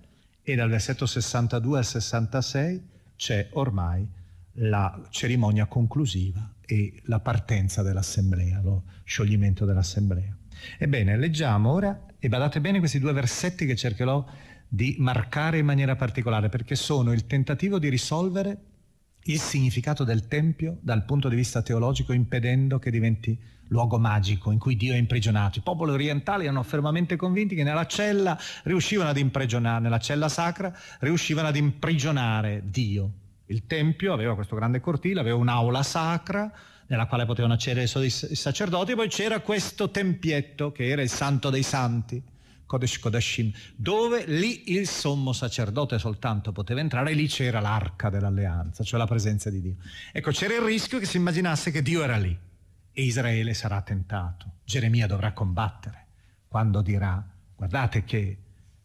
e 0.44 0.54
dal 0.54 0.68
versetto 0.68 1.04
62 1.04 1.78
al 1.78 1.84
66 1.84 2.88
c'è 3.16 3.48
ormai 3.54 4.06
la 4.54 5.00
cerimonia 5.10 5.66
conclusiva 5.66 6.48
e 6.64 7.02
la 7.06 7.18
partenza 7.18 7.82
dell'assemblea, 7.82 8.60
lo 8.62 8.84
scioglimento 9.02 9.64
dell'assemblea. 9.64 10.32
Ebbene, 10.78 11.16
leggiamo 11.16 11.72
ora 11.72 12.06
e 12.20 12.28
badate 12.28 12.60
bene 12.60 12.78
questi 12.78 13.00
due 13.00 13.12
versetti 13.12 13.66
che 13.66 13.74
cercherò 13.74 14.24
di 14.68 14.94
marcare 15.00 15.58
in 15.58 15.66
maniera 15.66 15.96
particolare 15.96 16.48
perché 16.48 16.76
sono 16.76 17.10
il 17.10 17.26
tentativo 17.26 17.80
di 17.80 17.88
risolvere 17.88 18.68
il 19.24 19.38
significato 19.38 20.04
del 20.04 20.28
Tempio 20.28 20.78
dal 20.80 21.04
punto 21.04 21.28
di 21.28 21.36
vista 21.36 21.62
teologico 21.62 22.12
impedendo 22.12 22.78
che 22.78 22.90
diventi 22.90 23.38
luogo 23.68 23.98
magico 23.98 24.50
in 24.50 24.58
cui 24.58 24.76
Dio 24.76 24.94
è 24.94 24.96
imprigionato. 24.96 25.58
I 25.58 25.62
popoli 25.62 25.92
orientali 25.92 26.44
erano 26.44 26.62
fermamente 26.62 27.16
convinti 27.16 27.54
che 27.54 27.62
nella 27.62 27.86
cella 27.86 28.36
riuscivano 28.64 29.10
ad 29.10 29.16
imprigionare, 29.16 29.80
nella 29.80 29.98
cella 29.98 30.28
sacra 30.28 30.72
riuscivano 31.00 31.48
ad 31.48 31.56
imprigionare 31.56 32.62
Dio. 32.64 33.10
Il 33.46 33.66
Tempio 33.66 34.12
aveva 34.12 34.34
questo 34.34 34.56
grande 34.56 34.80
cortile, 34.80 35.20
aveva 35.20 35.36
un'aula 35.36 35.82
sacra 35.82 36.50
nella 36.86 37.06
quale 37.06 37.24
potevano 37.24 37.54
accedere 37.54 37.84
i 38.04 38.10
sacerdoti, 38.10 38.94
poi 38.94 39.08
c'era 39.08 39.40
questo 39.40 39.90
tempietto 39.90 40.72
che 40.72 40.88
era 40.88 41.02
il 41.02 41.08
santo 41.08 41.48
dei 41.50 41.62
santi 41.62 42.20
Kodesh 42.70 43.00
Kodashim, 43.00 43.50
dove 43.74 44.26
lì 44.26 44.70
il 44.70 44.86
sommo 44.86 45.32
sacerdote 45.32 45.98
soltanto 45.98 46.52
poteva 46.52 46.78
entrare 46.78 47.14
lì 47.14 47.26
c'era 47.26 47.58
l'arca 47.58 48.10
dell'alleanza, 48.10 48.84
cioè 48.84 49.00
la 49.00 49.08
presenza 49.08 49.50
di 49.50 49.60
Dio. 49.60 49.74
Ecco, 50.12 50.30
c'era 50.30 50.54
il 50.54 50.60
rischio 50.60 51.00
che 51.00 51.04
si 51.04 51.16
immaginasse 51.16 51.72
che 51.72 51.82
Dio 51.82 52.04
era 52.04 52.16
lì 52.16 52.38
e 52.92 53.02
Israele 53.02 53.54
sarà 53.54 53.82
tentato. 53.82 54.58
Geremia 54.62 55.08
dovrà 55.08 55.32
combattere 55.32 56.06
quando 56.46 56.80
dirà, 56.80 57.28
guardate 57.56 58.04
che, 58.04 58.38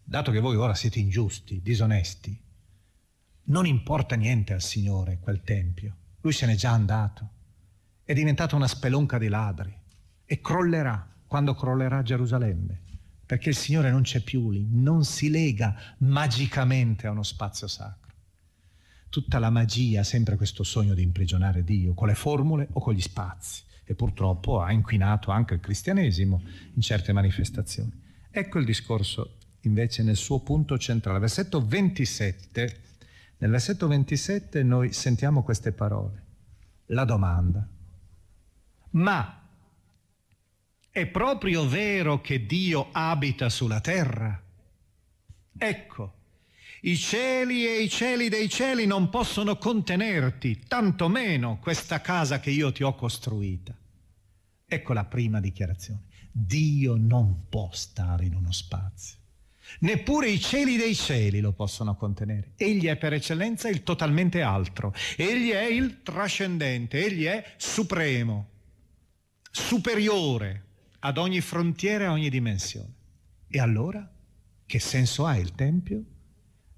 dato 0.03 0.31
che 0.31 0.39
voi 0.39 0.55
ora 0.55 0.73
siete 0.73 0.97
ingiusti, 0.97 1.61
disonesti, 1.61 2.35
non 3.43 3.67
importa 3.67 4.15
niente 4.15 4.53
al 4.53 4.63
Signore 4.63 5.19
quel 5.21 5.43
tempio, 5.43 5.95
lui 6.21 6.33
se 6.33 6.47
n'è 6.47 6.55
già 6.55 6.71
andato, 6.71 7.29
è 8.03 8.15
diventato 8.15 8.55
una 8.55 8.67
spelonca 8.67 9.19
di 9.19 9.27
ladri 9.27 9.77
e 10.25 10.41
crollerà 10.41 11.07
quando 11.27 11.53
crollerà 11.53 12.01
Gerusalemme 12.01 12.84
perché 13.25 13.49
il 13.49 13.55
Signore 13.55 13.89
non 13.91 14.03
c'è 14.03 14.21
più 14.21 14.51
lì, 14.51 14.67
non 14.69 15.03
si 15.03 15.29
lega 15.29 15.75
magicamente 15.99 17.07
a 17.07 17.11
uno 17.11 17.23
spazio 17.23 17.67
sacro. 17.67 18.13
Tutta 19.09 19.39
la 19.39 19.49
magia 19.49 20.01
ha 20.01 20.03
sempre 20.03 20.35
questo 20.35 20.63
sogno 20.63 20.93
di 20.93 21.01
imprigionare 21.01 21.63
Dio, 21.63 21.93
con 21.93 22.07
le 22.07 22.15
formule 22.15 22.67
o 22.73 22.79
con 22.79 22.93
gli 22.93 23.01
spazi, 23.01 23.63
e 23.83 23.95
purtroppo 23.95 24.61
ha 24.61 24.71
inquinato 24.71 25.31
anche 25.31 25.53
il 25.53 25.59
cristianesimo 25.59 26.41
in 26.73 26.81
certe 26.81 27.13
manifestazioni. 27.13 27.91
Ecco 28.29 28.59
il 28.59 28.65
discorso 28.65 29.37
invece 29.61 30.03
nel 30.03 30.17
suo 30.17 30.41
punto 30.41 30.77
centrale. 30.77 31.19
Versetto 31.19 31.65
27, 31.65 32.81
nel 33.37 33.49
versetto 33.49 33.87
27 33.87 34.63
noi 34.63 34.91
sentiamo 34.91 35.43
queste 35.43 35.71
parole, 35.71 36.23
la 36.87 37.05
domanda. 37.05 37.67
Ma 38.91 39.44
è 40.95 41.07
proprio 41.07 41.67
vero 41.67 42.21
che 42.21 42.45
Dio 42.45 42.87
abita 42.93 43.49
sulla 43.49 43.81
terra? 43.81 44.41
Ecco, 45.57 46.13
i 46.83 46.95
cieli 46.95 47.67
e 47.67 47.81
i 47.81 47.89
cieli 47.89 48.29
dei 48.29 48.47
cieli 48.47 48.85
non 48.85 49.09
possono 49.09 49.57
contenerti, 49.57 50.61
tantomeno 50.65 51.59
questa 51.59 51.99
casa 51.99 52.39
che 52.39 52.49
io 52.49 52.71
ti 52.71 52.83
ho 52.83 52.95
costruita. 52.95 53.75
Ecco 54.65 54.93
la 54.93 55.03
prima 55.03 55.41
dichiarazione. 55.41 56.03
Dio 56.31 56.95
non 56.95 57.49
può 57.49 57.69
stare 57.73 58.23
in 58.23 58.33
uno 58.33 58.53
spazio. 58.53 59.17
Neppure 59.79 60.29
i 60.29 60.39
cieli 60.39 60.77
dei 60.77 60.95
cieli 60.95 61.41
lo 61.41 61.51
possono 61.51 61.97
contenere. 61.97 62.53
Egli 62.55 62.85
è 62.85 62.95
per 62.95 63.11
eccellenza 63.11 63.67
il 63.67 63.83
totalmente 63.83 64.41
altro. 64.41 64.93
Egli 65.17 65.49
è 65.49 65.65
il 65.65 66.03
trascendente, 66.03 67.03
egli 67.03 67.25
è 67.25 67.43
supremo, 67.57 68.47
superiore 69.51 70.64
ad 71.05 71.19
ogni 71.19 71.39
frontiera 71.39 72.05
e 72.05 72.07
ogni 72.07 72.29
dimensione. 72.29 72.93
E 73.47 73.59
allora 73.59 74.11
che 74.65 74.79
senso 74.79 75.27
ha 75.27 75.37
il 75.37 75.53
Tempio? 75.53 76.03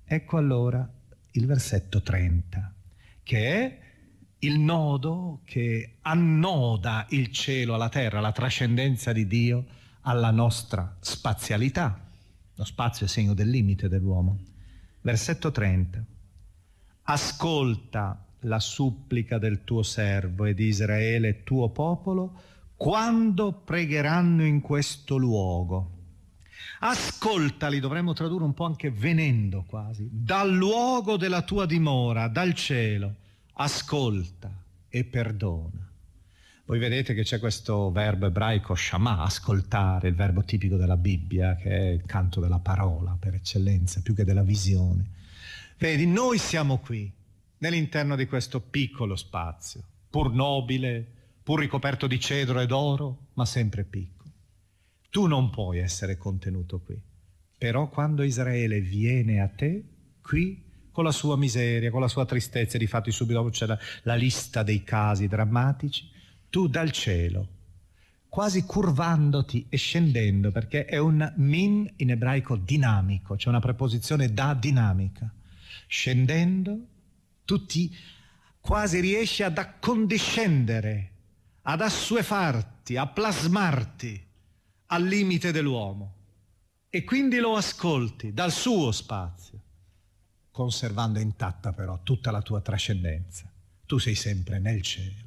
Ecco 0.03 0.37
allora 0.37 0.87
il 1.31 1.45
versetto 1.45 2.01
30, 2.01 2.75
che 3.23 3.53
è 3.53 3.79
il 4.39 4.59
nodo 4.59 5.41
che 5.45 5.99
annoda 6.01 7.05
il 7.11 7.31
cielo 7.31 7.73
alla 7.75 7.87
terra, 7.87 8.19
la 8.19 8.33
trascendenza 8.33 9.13
di 9.13 9.27
Dio 9.27 9.65
alla 10.01 10.31
nostra 10.31 10.97
spazialità. 10.99 12.05
Lo 12.55 12.65
spazio 12.65 13.05
è 13.05 13.09
segno 13.09 13.33
del 13.33 13.49
limite 13.49 13.87
dell'uomo. 13.87 14.39
Versetto 15.01 15.51
30. 15.51 16.03
Ascolta 17.03 18.25
la 18.41 18.59
supplica 18.59 19.37
del 19.37 19.63
tuo 19.63 19.83
servo 19.83 20.43
e 20.43 20.53
di 20.53 20.65
Israele, 20.65 21.43
tuo 21.43 21.69
popolo, 21.69 22.41
quando 22.77 23.51
pregheranno 23.51 24.45
in 24.45 24.61
questo 24.61 25.17
luogo. 25.17 25.95
Ascoltali, 26.79 27.79
dovremmo 27.79 28.13
tradurre 28.13 28.43
un 28.43 28.53
po' 28.53 28.65
anche 28.65 28.91
venendo 28.91 29.65
quasi, 29.67 30.07
dal 30.11 30.53
luogo 30.53 31.17
della 31.17 31.41
tua 31.41 31.65
dimora, 31.65 32.27
dal 32.27 32.53
cielo. 32.53 33.15
Ascolta 33.53 34.51
e 34.87 35.03
perdona. 35.03 35.85
Voi 36.65 36.79
vedete 36.79 37.15
che 37.15 37.23
c'è 37.23 37.39
questo 37.39 37.91
verbo 37.91 38.27
ebraico 38.27 38.75
shama, 38.75 39.21
ascoltare, 39.21 40.09
il 40.09 40.15
verbo 40.15 40.43
tipico 40.43 40.75
della 40.75 40.97
Bibbia, 40.97 41.55
che 41.55 41.69
è 41.69 41.87
il 41.91 42.03
canto 42.05 42.39
della 42.39 42.59
parola 42.59 43.17
per 43.19 43.33
eccellenza, 43.33 44.01
più 44.01 44.13
che 44.13 44.25
della 44.25 44.43
visione. 44.43 45.05
Vedi, 45.77 46.05
noi 46.05 46.37
siamo 46.37 46.77
qui, 46.77 47.11
nell'interno 47.59 48.15
di 48.15 48.27
questo 48.27 48.59
piccolo 48.59 49.15
spazio, 49.15 49.81
pur 50.09 50.31
nobile, 50.31 51.16
pur 51.47 51.61
ricoperto 51.61 52.07
di 52.07 52.19
cedro 52.19 52.59
ed 52.59 52.73
oro, 52.73 53.27
ma 53.35 53.45
sempre 53.45 53.85
piccolo. 53.85 54.29
Tu 55.09 55.27
non 55.27 55.49
puoi 55.49 55.77
essere 55.77 56.17
contenuto 56.17 56.81
qui. 56.81 56.99
Però 57.57 57.87
quando 57.87 58.23
Israele 58.23 58.81
viene 58.81 59.39
a 59.39 59.47
te, 59.47 59.81
qui, 60.21 60.61
con 60.91 61.05
la 61.05 61.11
sua 61.13 61.37
miseria, 61.37 61.89
con 61.89 62.01
la 62.01 62.09
sua 62.09 62.25
tristezza, 62.25 62.75
e 62.75 62.79
difatti 62.79 63.11
subito 63.11 63.39
dopo 63.39 63.51
c'è 63.51 63.65
la, 63.65 63.79
la 64.03 64.15
lista 64.15 64.61
dei 64.61 64.83
casi 64.83 65.29
drammatici, 65.29 66.09
tu 66.49 66.67
dal 66.67 66.91
cielo, 66.91 67.47
quasi 68.27 68.63
curvandoti 68.63 69.67
e 69.69 69.77
scendendo, 69.77 70.51
perché 70.51 70.83
è 70.83 70.97
un 70.97 71.31
min 71.37 71.89
in 71.95 72.09
ebraico 72.09 72.57
dinamico, 72.57 73.35
c'è 73.35 73.47
una 73.47 73.61
preposizione 73.61 74.33
da 74.33 74.53
dinamica, 74.53 75.33
scendendo 75.87 76.77
tu 77.45 77.65
ti 77.65 77.95
quasi 78.59 78.99
riesci 78.99 79.43
ad 79.43 79.57
accondiscendere, 79.57 81.11
ad 81.69 81.81
assuefarti, 81.81 82.95
a 82.95 83.07
plasmarti 83.07 84.25
al 84.87 85.03
limite 85.03 85.51
dell'uomo 85.51 86.13
e 86.89 87.03
quindi 87.03 87.39
lo 87.39 87.57
ascolti 87.57 88.33
dal 88.33 88.53
suo 88.53 88.91
spazio, 88.93 89.59
conservando 90.49 91.19
intatta 91.19 91.73
però 91.73 91.99
tutta 92.03 92.31
la 92.31 92.41
tua 92.41 92.61
trascendenza. 92.61 93.51
Tu 93.85 93.97
sei 93.97 94.15
sempre 94.15 94.59
nel 94.59 94.81
cielo, 94.81 95.23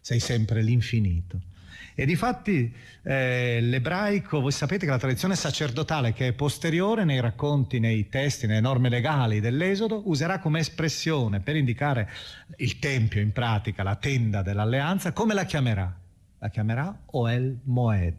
sei 0.00 0.20
sempre 0.20 0.62
l'infinito 0.62 1.52
e 1.96 2.06
difatti 2.06 2.74
eh, 3.02 3.60
l'ebraico, 3.60 4.40
voi 4.40 4.50
sapete 4.50 4.84
che 4.84 4.90
la 4.90 4.98
tradizione 4.98 5.36
sacerdotale 5.36 6.12
che 6.12 6.28
è 6.28 6.32
posteriore 6.32 7.04
nei 7.04 7.20
racconti, 7.20 7.78
nei 7.78 8.08
testi, 8.08 8.46
nelle 8.46 8.60
norme 8.60 8.88
legali 8.88 9.40
dell'Esodo, 9.40 10.02
userà 10.06 10.40
come 10.40 10.58
espressione 10.58 11.40
per 11.40 11.54
indicare 11.54 12.10
il 12.56 12.78
tempio 12.80 13.20
in 13.20 13.32
pratica, 13.32 13.84
la 13.84 13.96
tenda 13.96 14.42
dell'alleanza, 14.42 15.12
come 15.12 15.34
la 15.34 15.44
chiamerà? 15.44 16.00
La 16.38 16.48
chiamerà 16.50 17.02
Oel 17.12 17.60
Moed, 17.64 18.16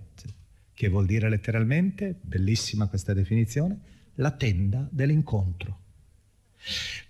che 0.73 0.87
vuol 0.87 1.05
dire 1.05 1.29
letteralmente, 1.29 2.15
bellissima 2.21 2.87
questa 2.87 3.13
definizione, 3.13 3.77
la 4.15 4.31
tenda 4.31 4.87
dell'incontro. 4.89 5.79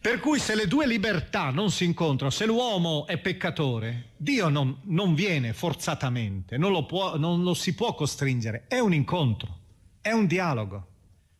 Per 0.02 0.20
cui 0.20 0.38
se 0.40 0.54
le 0.54 0.68
due 0.68 0.86
libertà 0.86 1.50
non 1.50 1.72
si 1.72 1.86
incontrano, 1.86 2.32
se 2.32 2.46
l'uomo 2.46 3.08
è 3.08 3.18
peccatore, 3.18 4.12
Dio 4.18 4.50
non, 4.50 4.80
non 4.84 5.16
viene 5.16 5.54
forzatamente, 5.54 6.58
non 6.58 6.72
lo, 6.72 6.86
può, 6.86 7.18
non 7.18 7.42
lo 7.42 7.54
si 7.54 7.74
può 7.74 7.96
costringere, 7.96 8.66
è 8.68 8.80
un 8.80 8.94
incontro, 8.94 9.60
è 10.02 10.12
un 10.12 10.28
dialogo. 10.28 10.88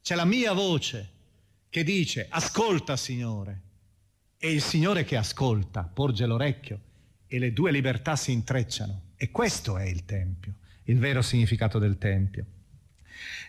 C'è 0.02 0.16
la 0.16 0.26
mia 0.26 0.54
voce 0.54 1.10
che 1.70 1.84
dice 1.84 2.28
ascolta 2.30 2.96
Signore 2.96 3.62
e 4.38 4.52
il 4.52 4.62
Signore 4.62 5.04
che 5.04 5.18
ascolta 5.18 5.84
porge 5.84 6.26
l'orecchio 6.26 6.80
e 7.28 7.38
le 7.38 7.52
due 7.52 7.72
libertà 7.72 8.16
si 8.16 8.32
intrecciano 8.32 9.02
e 9.18 9.30
questo 9.30 9.78
è 9.78 9.84
il 9.84 10.06
Tempio, 10.06 10.54
il 10.86 11.00
vero 11.00 11.22
significato 11.22 11.80
del 11.80 11.98
Tempio. 11.98 12.46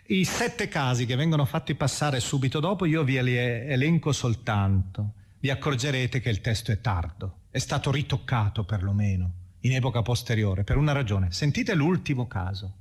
I 0.06 0.24
sette 0.24 0.68
casi 0.68 1.06
che 1.06 1.16
vengono 1.16 1.44
fatti 1.44 1.74
passare 1.74 2.20
subito 2.20 2.60
dopo 2.60 2.84
io 2.84 3.04
vi 3.04 3.16
elenco 3.16 4.12
soltanto. 4.12 5.12
Vi 5.38 5.50
accorgerete 5.50 6.20
che 6.20 6.30
il 6.30 6.40
testo 6.40 6.72
è 6.72 6.80
tardo, 6.80 7.40
è 7.50 7.58
stato 7.58 7.90
ritoccato 7.90 8.64
perlomeno 8.64 9.32
in 9.60 9.74
epoca 9.74 10.02
posteriore, 10.02 10.64
per 10.64 10.76
una 10.76 10.92
ragione. 10.92 11.32
Sentite 11.32 11.74
l'ultimo 11.74 12.26
caso 12.26 12.74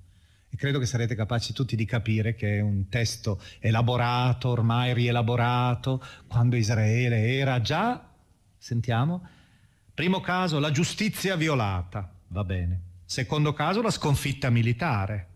e 0.50 0.58
credo 0.58 0.80
che 0.80 0.86
sarete 0.86 1.16
capaci 1.16 1.52
tutti 1.52 1.76
di 1.76 1.86
capire 1.86 2.36
che 2.36 2.58
è 2.58 2.62
un 2.62 2.88
testo 2.88 3.42
elaborato, 3.60 4.50
ormai 4.50 4.94
rielaborato, 4.94 6.02
quando 6.28 6.56
Israele 6.56 7.36
era 7.38 7.60
già, 7.60 8.10
sentiamo, 8.58 9.28
primo 9.94 10.22
caso 10.22 10.60
la 10.60 10.72
giustizia 10.72 11.36
violata, 11.36 12.10
va 12.28 12.44
bene. 12.44 12.82
Secondo 13.04 13.54
caso 13.54 13.82
la 13.82 13.92
sconfitta 13.92 14.50
militare. 14.50 15.28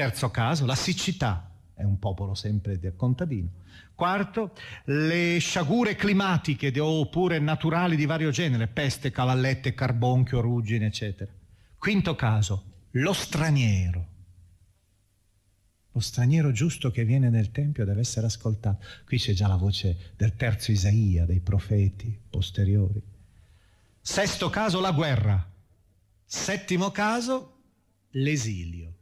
Terzo 0.00 0.30
caso, 0.30 0.64
la 0.64 0.74
siccità, 0.74 1.50
è 1.74 1.82
un 1.82 1.98
popolo 1.98 2.34
sempre 2.34 2.78
del 2.78 2.96
contadino. 2.96 3.50
Quarto, 3.94 4.54
le 4.84 5.36
sciagure 5.40 5.94
climatiche 5.94 6.72
oppure 6.80 7.38
naturali 7.38 7.96
di 7.96 8.06
vario 8.06 8.30
genere, 8.30 8.66
peste, 8.66 9.10
cavallette, 9.10 9.74
carbonchio, 9.74 10.40
ruggine, 10.40 10.86
eccetera. 10.86 11.30
Quinto 11.76 12.14
caso, 12.14 12.64
lo 12.92 13.12
straniero. 13.12 14.06
Lo 15.92 16.00
straniero 16.00 16.50
giusto 16.50 16.90
che 16.90 17.04
viene 17.04 17.28
nel 17.28 17.50
Tempio 17.50 17.84
deve 17.84 18.00
essere 18.00 18.24
ascoltato. 18.24 18.82
Qui 19.04 19.18
c'è 19.18 19.34
già 19.34 19.48
la 19.48 19.56
voce 19.56 20.14
del 20.16 20.34
terzo 20.34 20.72
Isaia, 20.72 21.26
dei 21.26 21.40
profeti 21.40 22.18
posteriori. 22.30 23.02
Sesto 24.00 24.48
caso, 24.48 24.80
la 24.80 24.92
guerra. 24.92 25.46
Settimo 26.24 26.90
caso, 26.90 27.58
l'esilio 28.12 28.94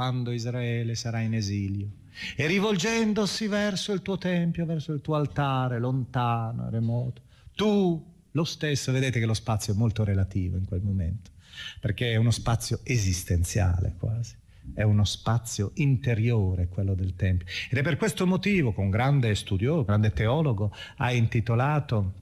quando 0.00 0.30
Israele 0.30 0.94
sarà 0.94 1.20
in 1.20 1.34
esilio 1.34 1.90
e 2.34 2.46
rivolgendosi 2.46 3.48
verso 3.48 3.92
il 3.92 4.00
tuo 4.00 4.16
tempio, 4.16 4.64
verso 4.64 4.94
il 4.94 5.02
tuo 5.02 5.14
altare, 5.14 5.78
lontano 5.78 6.70
remoto, 6.70 7.20
tu 7.54 8.02
lo 8.30 8.44
stesso, 8.44 8.92
vedete 8.92 9.20
che 9.20 9.26
lo 9.26 9.34
spazio 9.34 9.74
è 9.74 9.76
molto 9.76 10.02
relativo 10.02 10.56
in 10.56 10.64
quel 10.64 10.80
momento, 10.80 11.32
perché 11.80 12.12
è 12.12 12.16
uno 12.16 12.30
spazio 12.30 12.80
esistenziale 12.82 13.92
quasi, 13.98 14.36
è 14.72 14.80
uno 14.80 15.04
spazio 15.04 15.72
interiore 15.74 16.68
quello 16.68 16.94
del 16.94 17.14
Tempio. 17.14 17.46
Ed 17.68 17.76
è 17.76 17.82
per 17.82 17.98
questo 17.98 18.26
motivo, 18.26 18.72
con 18.72 18.88
grande 18.88 19.34
studioso, 19.34 19.84
grande 19.84 20.14
teologo, 20.14 20.74
ha 20.96 21.12
intitolato 21.12 22.14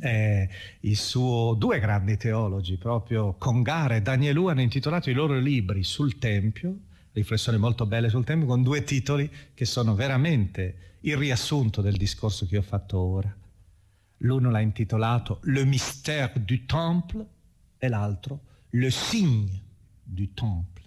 eh, 0.00 0.48
il 0.80 0.96
suo, 0.96 1.52
due 1.52 1.80
grandi 1.80 2.16
teologi, 2.16 2.78
proprio 2.78 3.34
Congar 3.34 3.92
e 3.92 4.00
Danielù, 4.00 4.46
hanno 4.46 4.62
intitolato 4.62 5.10
i 5.10 5.12
loro 5.12 5.38
libri 5.38 5.84
sul 5.84 6.16
Tempio, 6.16 6.88
riflessioni 7.12 7.58
molto 7.58 7.86
belle 7.86 8.08
sul 8.08 8.24
tema 8.24 8.44
con 8.44 8.62
due 8.62 8.84
titoli 8.84 9.30
che 9.54 9.64
sono 9.64 9.94
veramente 9.94 10.98
il 11.00 11.16
riassunto 11.16 11.80
del 11.80 11.96
discorso 11.96 12.46
che 12.46 12.58
ho 12.58 12.62
fatto 12.62 12.98
ora. 12.98 13.34
L'uno 14.18 14.50
l'ha 14.50 14.60
intitolato 14.60 15.40
Le 15.44 15.64
mystère 15.64 16.44
du 16.44 16.64
temple 16.66 17.26
e 17.78 17.88
l'altro 17.88 18.40
Le 18.70 18.90
signe 18.90 19.62
du 20.02 20.32
temple. 20.32 20.84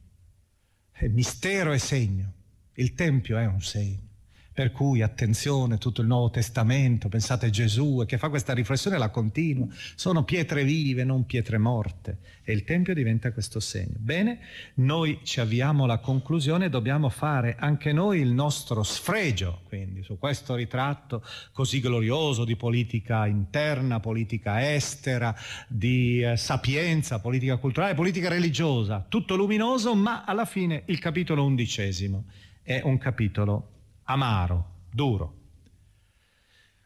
È 0.92 1.08
mistero 1.08 1.74
e 1.74 1.80
segno. 1.80 2.34
Il 2.76 2.94
tempio 2.94 3.38
è 3.38 3.46
un 3.46 3.62
segno. 3.62 4.12
Per 4.54 4.72
cui 4.72 5.02
attenzione, 5.02 5.80
tutto 5.80 6.02
il 6.02 6.08
Nuovo 6.08 6.30
Testamento, 6.30 7.10
pensate 7.10 7.48
a 7.48 7.50
Gesù 7.50 8.04
che 8.06 8.20
fa 8.20 8.30
questa 8.30 8.54
riflessione 8.54 9.00
la 9.00 9.10
continua, 9.10 9.66
sono 9.96 10.24
pietre 10.24 10.64
vive, 10.64 11.04
non 11.04 11.26
pietre 11.26 11.58
morte. 11.58 12.20
E 12.44 12.54
il 12.54 12.64
Tempio 12.64 12.94
diventa 12.94 13.32
questo 13.32 13.60
segno. 13.60 13.96
Bene, 13.98 14.40
noi 14.76 15.22
ci 15.24 15.40
avviamo 15.40 15.86
alla 15.86 15.98
conclusione, 15.98 16.70
dobbiamo 16.70 17.10
fare 17.10 17.56
anche 17.58 17.94
noi 17.94 18.20
il 18.20 18.32
nostro 18.32 18.84
sfregio, 18.84 19.62
quindi 19.68 20.04
su 20.04 20.20
questo 20.20 20.54
ritratto 20.54 21.24
così 21.52 21.80
glorioso 21.80 22.46
di 22.46 22.56
politica 22.56 23.26
interna, 23.26 24.00
politica 24.00 24.72
estera, 24.72 25.36
di 25.68 26.22
eh, 26.22 26.38
sapienza, 26.38 27.20
politica 27.20 27.58
culturale, 27.58 27.96
politica 27.96 28.30
religiosa, 28.30 29.04
tutto 29.10 29.36
luminoso, 29.36 29.96
ma 29.96 30.26
alla 30.26 30.46
fine 30.46 30.84
il 30.86 31.00
capitolo 31.00 31.44
undicesimo 31.44 32.26
è 32.62 32.82
un 32.84 33.00
capitolo 33.00 33.73
amaro, 34.04 34.86
duro. 34.92 35.42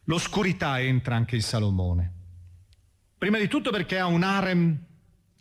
L'oscurità 0.06 0.80
entra 0.80 1.16
anche 1.16 1.36
in 1.36 1.42
Salomone. 1.42 2.14
Prima 3.18 3.38
di 3.40 3.48
tutto 3.48 3.72
perché 3.72 3.98
ha 4.00 4.06
un 4.06 4.24
harem 4.24 4.86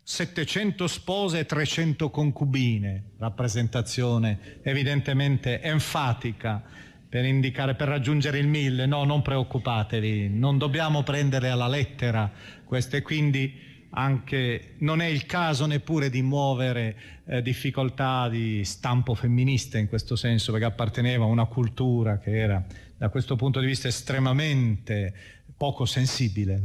700 0.03 0.87
spose 0.87 1.41
e 1.41 1.47
300 1.47 2.11
concubine, 2.11 3.11
rappresentazione 3.19 4.61
evidentemente 4.63 5.61
enfatica 5.61 6.63
per 7.09 7.25
indicare, 7.25 7.75
per 7.75 7.89
raggiungere 7.89 8.39
il 8.39 8.47
mille. 8.47 8.87
No, 8.87 9.05
non 9.05 9.23
preoccupatevi, 9.23 10.29
non 10.29 10.59
dobbiamo 10.59 11.03
prendere 11.03 11.49
alla 11.49 11.69
lettera 11.69 12.31
queste, 12.65 13.03
quindi 13.03 13.53
anche 13.99 14.75
non 14.79 15.01
è 15.01 15.07
il 15.07 15.25
caso 15.25 15.65
neppure 15.67 16.11
di 16.11 16.21
muovere 16.21 16.97
eh, 17.25 17.41
difficoltà 17.41 18.29
di 18.29 18.63
stampo 18.65 19.15
femminista 19.15 19.79
in 19.79 19.89
questo 19.89 20.17
senso, 20.17 20.53
perché 20.53 20.67
apparteneva 20.67 21.25
a 21.25 21.29
una 21.29 21.47
cultura 21.47 22.19
che 22.19 22.37
era 22.37 22.65
da 22.97 23.09
questo 23.09 23.37
punto 23.37 23.61
di 23.61 23.67
vista 23.67 23.89
estremamente 23.89 25.15
poco 25.57 25.87
sensibile 25.87 26.63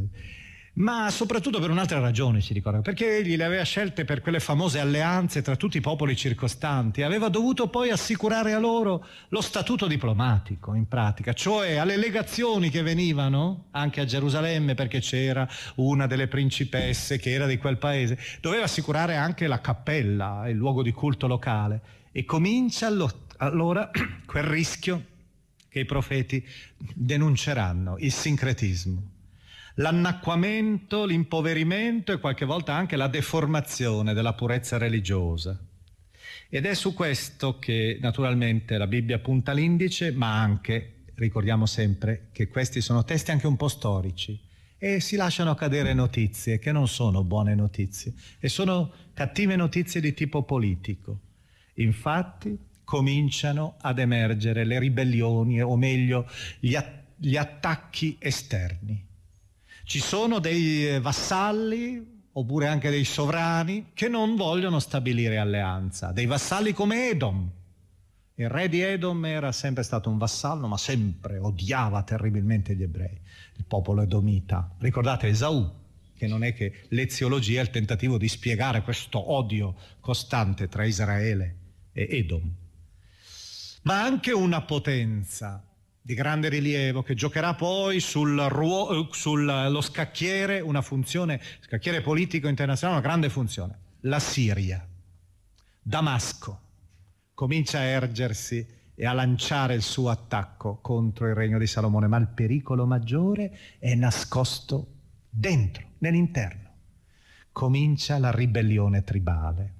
ma 0.74 1.10
soprattutto 1.10 1.60
per 1.60 1.70
un'altra 1.70 2.00
ragione 2.00 2.40
ci 2.40 2.54
ricorda, 2.54 2.80
perché 2.80 3.18
egli 3.18 3.36
le 3.36 3.44
aveva 3.44 3.64
scelte 3.64 4.06
per 4.06 4.22
quelle 4.22 4.40
famose 4.40 4.80
alleanze 4.80 5.42
tra 5.42 5.58
tutti 5.58 5.78
i 5.78 5.82
popoli 5.82 6.16
circostanti, 6.16 7.04
aveva 7.04 7.28
dovuto 7.28 7.68
poi 7.68 7.90
assicurare 7.90 8.54
a 8.54 8.60
loro 8.60 9.06
lo 9.30 9.42
statuto 9.42 9.88
diplomatico 9.88 10.74
in 10.74 10.88
pratica, 10.88 11.34
cioè 11.34 11.76
alle 11.76 11.98
legazioni 11.98 12.70
che 12.70 12.84
venivano 12.84 13.66
anche 13.72 14.00
a 14.00 14.06
Gerusalemme 14.06 14.74
perché 14.74 15.00
c'era 15.00 15.48
una 15.76 16.08
delle 16.08 16.28
principesse 16.28 17.18
che 17.20 17.32
era 17.32 17.48
di 17.48 17.58
quel 17.58 17.78
paese, 17.78 18.18
doveva 18.40 18.64
assicurare 18.64 19.18
anche 19.18 19.48
la 19.48 19.60
cappella, 19.60 20.48
il 20.48 20.56
luogo 20.56 20.84
di 20.84 20.92
culto 20.92 21.28
locale. 21.28 21.82
E 22.14 22.24
comincia 22.26 22.90
allora 23.38 23.90
quel 24.26 24.44
rischio 24.44 25.06
che 25.68 25.80
i 25.80 25.86
profeti 25.86 26.46
denunceranno, 26.78 27.96
il 28.00 28.12
sincretismo 28.12 29.11
l'annacquamento, 29.82 31.06
l'impoverimento 31.06 32.14
e 32.14 32.20
qualche 32.20 32.46
volta 32.46 32.74
anche 32.74 32.96
la 32.96 33.08
deformazione 33.08 34.14
della 34.14 34.34
purezza 34.34 34.78
religiosa. 34.78 35.60
Ed 36.50 36.66
è 36.66 36.74
su 36.76 36.94
questo 36.94 37.58
che 37.58 37.98
naturalmente 38.00 38.78
la 38.78 38.88
Bibbia 38.88 39.20
punta 39.20 39.54
l'indice, 39.54 40.12
ma 40.12 40.40
anche, 40.40 41.06
ricordiamo 41.16 41.66
sempre, 41.66 42.28
che 42.32 42.48
questi 42.48 42.80
sono 42.80 43.04
testi 43.04 43.32
anche 43.32 43.48
un 43.48 43.58
po' 43.58 43.68
storici 43.68 44.40
e 44.78 45.00
si 45.00 45.16
lasciano 45.16 45.56
cadere 45.56 45.94
notizie 45.94 46.60
che 46.60 46.72
non 46.72 46.88
sono 46.88 47.24
buone 47.24 47.56
notizie 47.56 48.14
e 48.40 48.50
sono 48.50 48.92
cattive 49.14 49.56
notizie 49.56 50.00
di 50.00 50.14
tipo 50.14 50.44
politico. 50.44 51.20
Infatti 51.76 52.58
cominciano 52.84 53.78
ad 53.82 54.00
emergere 54.00 54.64
le 54.64 54.78
ribellioni 54.78 55.62
o 55.62 55.76
meglio 55.76 56.28
gli, 56.60 56.76
att- 56.76 57.16
gli 57.16 57.38
attacchi 57.38 58.18
esterni 58.20 59.10
Ci 59.92 60.00
sono 60.00 60.40
dei 60.40 60.88
eh, 60.88 61.00
vassalli 61.02 62.22
oppure 62.32 62.68
anche 62.68 62.90
dei 62.90 63.04
sovrani 63.04 63.88
che 63.94 64.08
non 64.08 64.38
vogliono 64.38 64.80
stabilire 64.80 65.38
alleanza, 65.38 66.14
dei 66.14 66.28
vassalli 66.28 66.72
come 66.72 67.10
Edom. 67.10 67.52
Il 68.36 68.48
re 68.48 68.70
di 68.70 68.80
Edom 68.80 69.26
era 69.26 69.52
sempre 69.52 69.84
stato 69.84 70.10
un 70.10 70.18
vassallo, 70.18 70.68
ma 70.68 70.78
sempre 70.78 71.40
odiava 71.40 72.04
terribilmente 72.04 72.74
gli 72.74 72.84
ebrei, 72.84 73.20
il 73.58 73.66
popolo 73.66 74.04
edomita. 74.04 74.74
Ricordate 74.78 75.28
Esaù, 75.28 75.70
che 76.16 76.26
non 76.26 76.46
è 76.46 76.54
che 76.54 76.86
l'eziologia 76.88 77.60
è 77.60 77.64
il 77.64 77.70
tentativo 77.70 78.18
di 78.18 78.30
spiegare 78.30 78.84
questo 78.84 79.34
odio 79.34 79.76
costante 80.00 80.70
tra 80.70 80.86
Israele 80.86 81.56
e 81.92 82.08
Edom. 82.10 82.50
Ma 83.82 84.02
anche 84.02 84.32
una 84.32 84.62
potenza 84.62 85.66
di 86.02 86.14
grande 86.16 86.50
rilievo 86.50 87.04
che 87.04 87.14
giocherà 87.14 87.54
poi 87.54 88.00
sullo 88.00 89.08
sul, 89.12 89.80
scacchiere 89.82 90.60
una 90.60 90.82
funzione, 90.82 91.40
scacchiere 91.60 92.02
politico 92.02 92.48
internazionale, 92.48 93.00
una 93.00 93.08
grande 93.08 93.30
funzione, 93.30 93.78
la 94.02 94.20
Siria. 94.20 94.86
Damasco 95.80 96.60
comincia 97.34 97.80
a 97.80 97.84
ergersi 97.84 98.66
e 98.96 99.06
a 99.06 99.14
lanciare 99.14 99.76
il 99.76 99.82
suo 99.82 100.10
attacco 100.10 100.80
contro 100.82 101.28
il 101.28 101.36
regno 101.36 101.58
di 101.58 101.68
Salomone, 101.68 102.08
ma 102.08 102.18
il 102.18 102.28
pericolo 102.28 102.86
maggiore 102.86 103.58
è 103.80 103.94
nascosto 103.94 104.88
dentro, 105.30 105.84
nell'interno. 106.00 106.70
Comincia 107.52 108.18
la 108.18 108.32
ribellione 108.32 109.04
tribale 109.04 109.80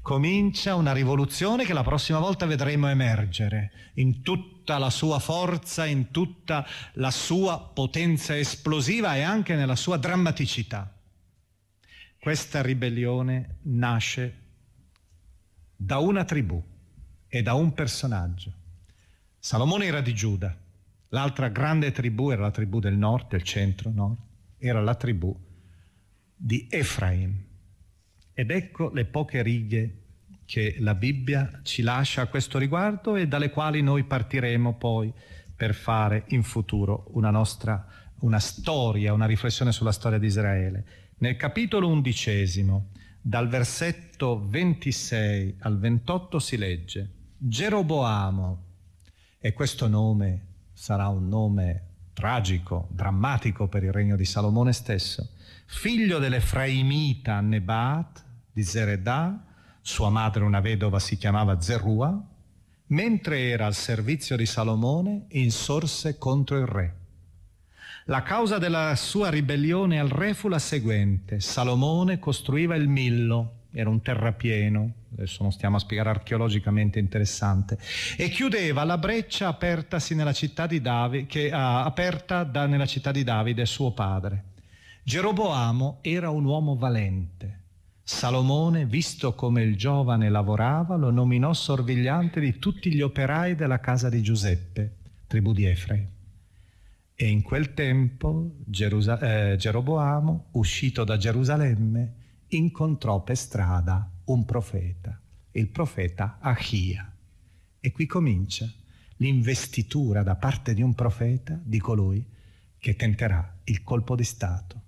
Comincia 0.00 0.74
una 0.74 0.92
rivoluzione 0.92 1.64
che 1.64 1.72
la 1.72 1.82
prossima 1.82 2.18
volta 2.18 2.46
vedremo 2.46 2.88
emergere 2.88 3.72
in 3.94 4.22
tutta 4.22 4.78
la 4.78 4.90
sua 4.90 5.18
forza, 5.18 5.86
in 5.86 6.10
tutta 6.10 6.66
la 6.94 7.10
sua 7.10 7.58
potenza 7.58 8.36
esplosiva 8.36 9.16
e 9.16 9.22
anche 9.22 9.54
nella 9.54 9.76
sua 9.76 9.96
drammaticità. 9.96 10.94
Questa 12.18 12.62
ribellione 12.62 13.56
nasce 13.62 14.40
da 15.74 15.98
una 15.98 16.24
tribù 16.24 16.62
e 17.26 17.42
da 17.42 17.54
un 17.54 17.72
personaggio. 17.72 18.52
Salomone 19.38 19.86
era 19.86 20.00
di 20.00 20.14
Giuda, 20.14 20.56
l'altra 21.08 21.48
grande 21.48 21.90
tribù 21.90 22.30
era 22.30 22.42
la 22.42 22.50
tribù 22.50 22.78
del 22.78 22.96
nord, 22.96 23.28
del 23.28 23.42
centro-nord, 23.42 24.18
era 24.58 24.80
la 24.80 24.94
tribù 24.94 25.36
di 26.36 26.68
Efraim. 26.70 27.50
Ed 28.34 28.50
ecco 28.50 28.90
le 28.90 29.04
poche 29.04 29.42
righe 29.42 29.96
che 30.44 30.76
la 30.80 30.94
Bibbia 30.94 31.60
ci 31.62 31.82
lascia 31.82 32.22
a 32.22 32.26
questo 32.26 32.58
riguardo 32.58 33.16
e 33.16 33.26
dalle 33.26 33.50
quali 33.50 33.82
noi 33.82 34.04
partiremo 34.04 34.76
poi 34.76 35.12
per 35.54 35.74
fare 35.74 36.24
in 36.28 36.42
futuro 36.42 37.06
una 37.12 37.30
nostra 37.30 37.86
una 38.22 38.38
storia, 38.38 39.12
una 39.12 39.26
riflessione 39.26 39.72
sulla 39.72 39.92
storia 39.92 40.18
di 40.18 40.26
Israele. 40.26 40.84
Nel 41.18 41.36
capitolo 41.36 41.88
undicesimo, 41.88 42.90
dal 43.20 43.48
versetto 43.48 44.46
26 44.48 45.56
al 45.60 45.78
28 45.78 46.38
si 46.38 46.56
legge 46.56 47.10
Geroboamo, 47.38 48.64
e 49.38 49.52
questo 49.52 49.88
nome 49.88 50.46
sarà 50.72 51.08
un 51.08 51.28
nome 51.28 51.88
tragico, 52.12 52.88
drammatico 52.90 53.66
per 53.68 53.82
il 53.82 53.92
regno 53.92 54.16
di 54.16 54.24
Salomone 54.24 54.72
stesso, 54.72 55.30
figlio 55.66 56.18
dell'Efraimita 56.18 57.40
Nebat 57.40 58.24
di 58.52 58.62
Zeredà, 58.62 59.44
sua 59.80 60.10
madre 60.10 60.44
una 60.44 60.60
vedova 60.60 60.98
si 60.98 61.16
chiamava 61.16 61.60
Zerua, 61.60 62.22
mentre 62.88 63.48
era 63.48 63.66
al 63.66 63.74
servizio 63.74 64.36
di 64.36 64.46
Salomone 64.46 65.26
insorse 65.30 66.18
contro 66.18 66.58
il 66.58 66.66
re. 66.66 66.96
La 68.06 68.22
causa 68.22 68.58
della 68.58 68.94
sua 68.96 69.30
ribellione 69.30 69.98
al 69.98 70.08
re 70.08 70.34
fu 70.34 70.48
la 70.48 70.58
seguente. 70.58 71.40
Salomone 71.40 72.18
costruiva 72.18 72.74
il 72.74 72.88
Millo, 72.88 73.60
era 73.72 73.88
un 73.88 74.02
terrapieno, 74.02 74.92
adesso 75.12 75.42
non 75.42 75.52
stiamo 75.52 75.76
a 75.76 75.78
spiegare 75.78 76.10
archeologicamente 76.10 76.98
interessante, 76.98 77.78
e 78.16 78.28
chiudeva 78.28 78.84
la 78.84 78.98
breccia 78.98 79.48
apertasi 79.48 80.14
nella 80.14 80.32
città 80.32 80.66
di 80.66 80.80
Davide, 80.80 81.26
che, 81.26 81.46
uh, 81.46 81.54
aperta 81.54 82.44
da, 82.44 82.66
nella 82.66 82.86
città 82.86 83.12
di 83.12 83.24
Davide, 83.24 83.64
suo 83.66 83.92
padre. 83.92 84.50
Geroboamo 85.04 85.98
era 86.00 86.30
un 86.30 86.44
uomo 86.44 86.76
valente. 86.76 87.58
Salomone, 88.04 88.86
visto 88.86 89.34
come 89.34 89.64
il 89.64 89.76
giovane 89.76 90.28
lavorava, 90.28 90.94
lo 90.94 91.10
nominò 91.10 91.52
sorvegliante 91.52 92.38
di 92.38 92.60
tutti 92.60 92.94
gli 92.94 93.00
operai 93.00 93.56
della 93.56 93.80
casa 93.80 94.08
di 94.08 94.22
Giuseppe, 94.22 94.98
tribù 95.26 95.52
di 95.52 95.64
Efraim. 95.64 96.06
E 97.16 97.28
in 97.28 97.42
quel 97.42 97.74
tempo 97.74 98.58
Gerusa- 98.64 99.18
eh, 99.18 99.56
Geroboamo, 99.56 100.50
uscito 100.52 101.02
da 101.02 101.16
Gerusalemme, 101.16 102.14
incontrò 102.48 103.24
per 103.24 103.36
strada 103.36 104.08
un 104.26 104.44
profeta, 104.44 105.20
il 105.50 105.66
profeta 105.66 106.38
Achia. 106.40 107.12
E 107.80 107.90
qui 107.90 108.06
comincia 108.06 108.72
l'investitura 109.16 110.22
da 110.22 110.36
parte 110.36 110.74
di 110.74 110.82
un 110.82 110.94
profeta 110.94 111.58
di 111.60 111.80
colui 111.80 112.24
che 112.78 112.94
tenterà 112.94 113.58
il 113.64 113.82
colpo 113.82 114.14
di 114.14 114.24
Stato 114.24 114.81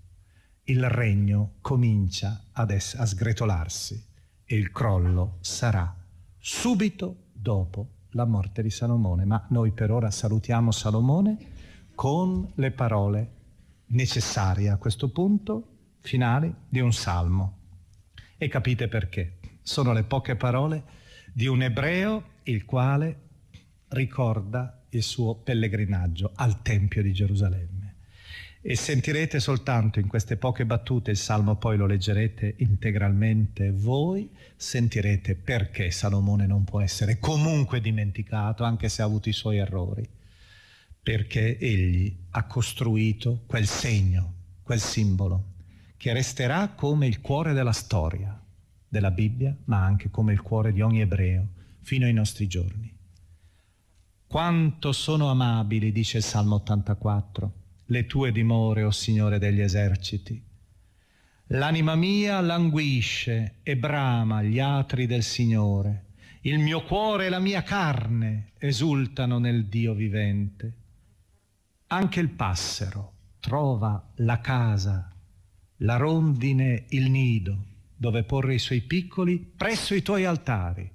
il 0.66 0.88
regno 0.88 1.56
comincia 1.60 2.44
adesso 2.52 2.96
a 2.98 3.04
sgretolarsi 3.04 4.02
e 4.44 4.56
il 4.56 4.70
crollo 4.70 5.36
sarà 5.40 5.94
subito 6.38 7.24
dopo 7.32 7.88
la 8.10 8.24
morte 8.24 8.62
di 8.62 8.70
Salomone. 8.70 9.24
Ma 9.26 9.44
noi 9.50 9.72
per 9.72 9.90
ora 9.90 10.10
salutiamo 10.10 10.70
Salomone 10.70 11.36
con 11.94 12.50
le 12.54 12.70
parole 12.70 13.32
necessarie 13.88 14.70
a 14.70 14.78
questo 14.78 15.10
punto 15.10 15.68
finali 16.00 16.52
di 16.68 16.80
un 16.80 16.92
salmo. 16.92 17.58
E 18.38 18.48
capite 18.48 18.88
perché. 18.88 19.38
Sono 19.62 19.92
le 19.92 20.04
poche 20.04 20.36
parole 20.36 20.84
di 21.32 21.46
un 21.46 21.62
ebreo 21.62 22.32
il 22.44 22.64
quale 22.64 23.20
ricorda 23.88 24.84
il 24.90 25.02
suo 25.02 25.36
pellegrinaggio 25.36 26.32
al 26.34 26.62
Tempio 26.62 27.02
di 27.02 27.12
Gerusalemme 27.12 27.83
e 28.66 28.76
sentirete 28.76 29.40
soltanto 29.40 30.00
in 30.00 30.08
queste 30.08 30.38
poche 30.38 30.64
battute, 30.64 31.10
il 31.10 31.18
Salmo 31.18 31.56
poi 31.56 31.76
lo 31.76 31.84
leggerete 31.84 32.54
integralmente 32.60 33.70
voi, 33.70 34.30
sentirete 34.56 35.34
perché 35.34 35.90
Salomone 35.90 36.46
non 36.46 36.64
può 36.64 36.80
essere 36.80 37.18
comunque 37.18 37.82
dimenticato, 37.82 38.64
anche 38.64 38.88
se 38.88 39.02
ha 39.02 39.04
avuto 39.04 39.28
i 39.28 39.34
suoi 39.34 39.58
errori, 39.58 40.08
perché 41.02 41.58
egli 41.58 42.10
ha 42.30 42.44
costruito 42.44 43.42
quel 43.44 43.66
segno, 43.66 44.32
quel 44.62 44.80
simbolo, 44.80 45.44
che 45.98 46.14
resterà 46.14 46.68
come 46.68 47.06
il 47.06 47.20
cuore 47.20 47.52
della 47.52 47.72
storia 47.72 48.40
della 48.88 49.10
Bibbia, 49.10 49.54
ma 49.64 49.84
anche 49.84 50.08
come 50.08 50.32
il 50.32 50.40
cuore 50.40 50.72
di 50.72 50.80
ogni 50.80 51.02
ebreo, 51.02 51.48
fino 51.82 52.06
ai 52.06 52.14
nostri 52.14 52.46
giorni. 52.46 52.90
Quanto 54.26 54.92
sono 54.92 55.28
amabili, 55.28 55.92
dice 55.92 56.16
il 56.16 56.22
Salmo 56.22 56.54
84, 56.54 57.63
le 57.86 58.06
tue 58.06 58.32
dimore, 58.32 58.82
o 58.82 58.88
oh 58.88 58.90
Signore 58.90 59.38
degli 59.38 59.60
eserciti. 59.60 60.42
L'anima 61.48 61.94
mia 61.94 62.40
languisce 62.40 63.56
e 63.62 63.76
brama 63.76 64.42
gli 64.42 64.58
atri 64.58 65.06
del 65.06 65.22
Signore. 65.22 66.04
Il 66.42 66.58
mio 66.58 66.82
cuore 66.82 67.26
e 67.26 67.28
la 67.28 67.38
mia 67.38 67.62
carne 67.62 68.52
esultano 68.58 69.38
nel 69.38 69.66
Dio 69.66 69.94
vivente. 69.94 70.72
Anche 71.88 72.20
il 72.20 72.30
passero 72.30 73.12
trova 73.40 74.10
la 74.16 74.40
casa, 74.40 75.12
la 75.78 75.96
rondine, 75.96 76.86
il 76.88 77.10
nido, 77.10 77.64
dove 77.94 78.24
porre 78.24 78.54
i 78.54 78.58
suoi 78.58 78.80
piccoli 78.80 79.38
presso 79.38 79.94
i 79.94 80.02
tuoi 80.02 80.24
altari. 80.24 80.90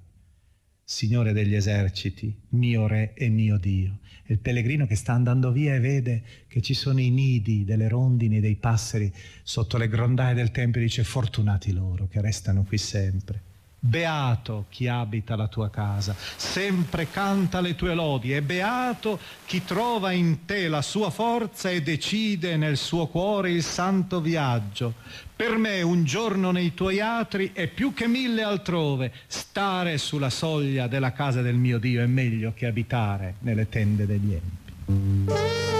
Signore 0.82 1.32
degli 1.32 1.54
eserciti, 1.54 2.34
mio 2.50 2.88
Re 2.88 3.14
e 3.14 3.28
mio 3.28 3.56
Dio. 3.56 3.99
Il 4.32 4.38
pellegrino 4.38 4.86
che 4.86 4.94
sta 4.94 5.12
andando 5.12 5.50
via 5.50 5.74
e 5.74 5.80
vede 5.80 6.22
che 6.46 6.60
ci 6.60 6.74
sono 6.74 7.00
i 7.00 7.10
nidi 7.10 7.64
delle 7.64 7.88
rondini, 7.88 8.40
dei 8.40 8.56
passeri 8.56 9.12
sotto 9.42 9.76
le 9.76 9.88
grondaie 9.88 10.34
del 10.34 10.52
Tempio, 10.52 10.80
dice 10.80 11.02
fortunati 11.02 11.72
loro 11.72 12.06
che 12.06 12.20
restano 12.20 12.62
qui 12.62 12.78
sempre. 12.78 13.49
Beato 13.82 14.66
chi 14.68 14.88
abita 14.88 15.36
la 15.36 15.48
tua 15.48 15.70
casa, 15.70 16.14
sempre 16.36 17.08
canta 17.10 17.62
le 17.62 17.74
tue 17.74 17.94
lodi 17.94 18.34
e 18.34 18.42
beato 18.42 19.18
chi 19.46 19.64
trova 19.64 20.12
in 20.12 20.44
te 20.44 20.68
la 20.68 20.82
sua 20.82 21.08
forza 21.08 21.70
e 21.70 21.80
decide 21.80 22.58
nel 22.58 22.76
suo 22.76 23.06
cuore 23.06 23.50
il 23.50 23.62
santo 23.62 24.20
viaggio. 24.20 24.92
Per 25.34 25.56
me 25.56 25.80
un 25.80 26.04
giorno 26.04 26.50
nei 26.50 26.74
tuoi 26.74 27.00
atri 27.00 27.52
è 27.54 27.68
più 27.68 27.94
che 27.94 28.06
mille 28.06 28.42
altrove. 28.42 29.14
Stare 29.26 29.96
sulla 29.96 30.28
soglia 30.28 30.86
della 30.86 31.12
casa 31.12 31.40
del 31.40 31.56
mio 31.56 31.78
Dio 31.78 32.02
è 32.02 32.06
meglio 32.06 32.52
che 32.54 32.66
abitare 32.66 33.36
nelle 33.38 33.66
tende 33.70 34.04
degli 34.04 34.34
empi. 34.34 35.79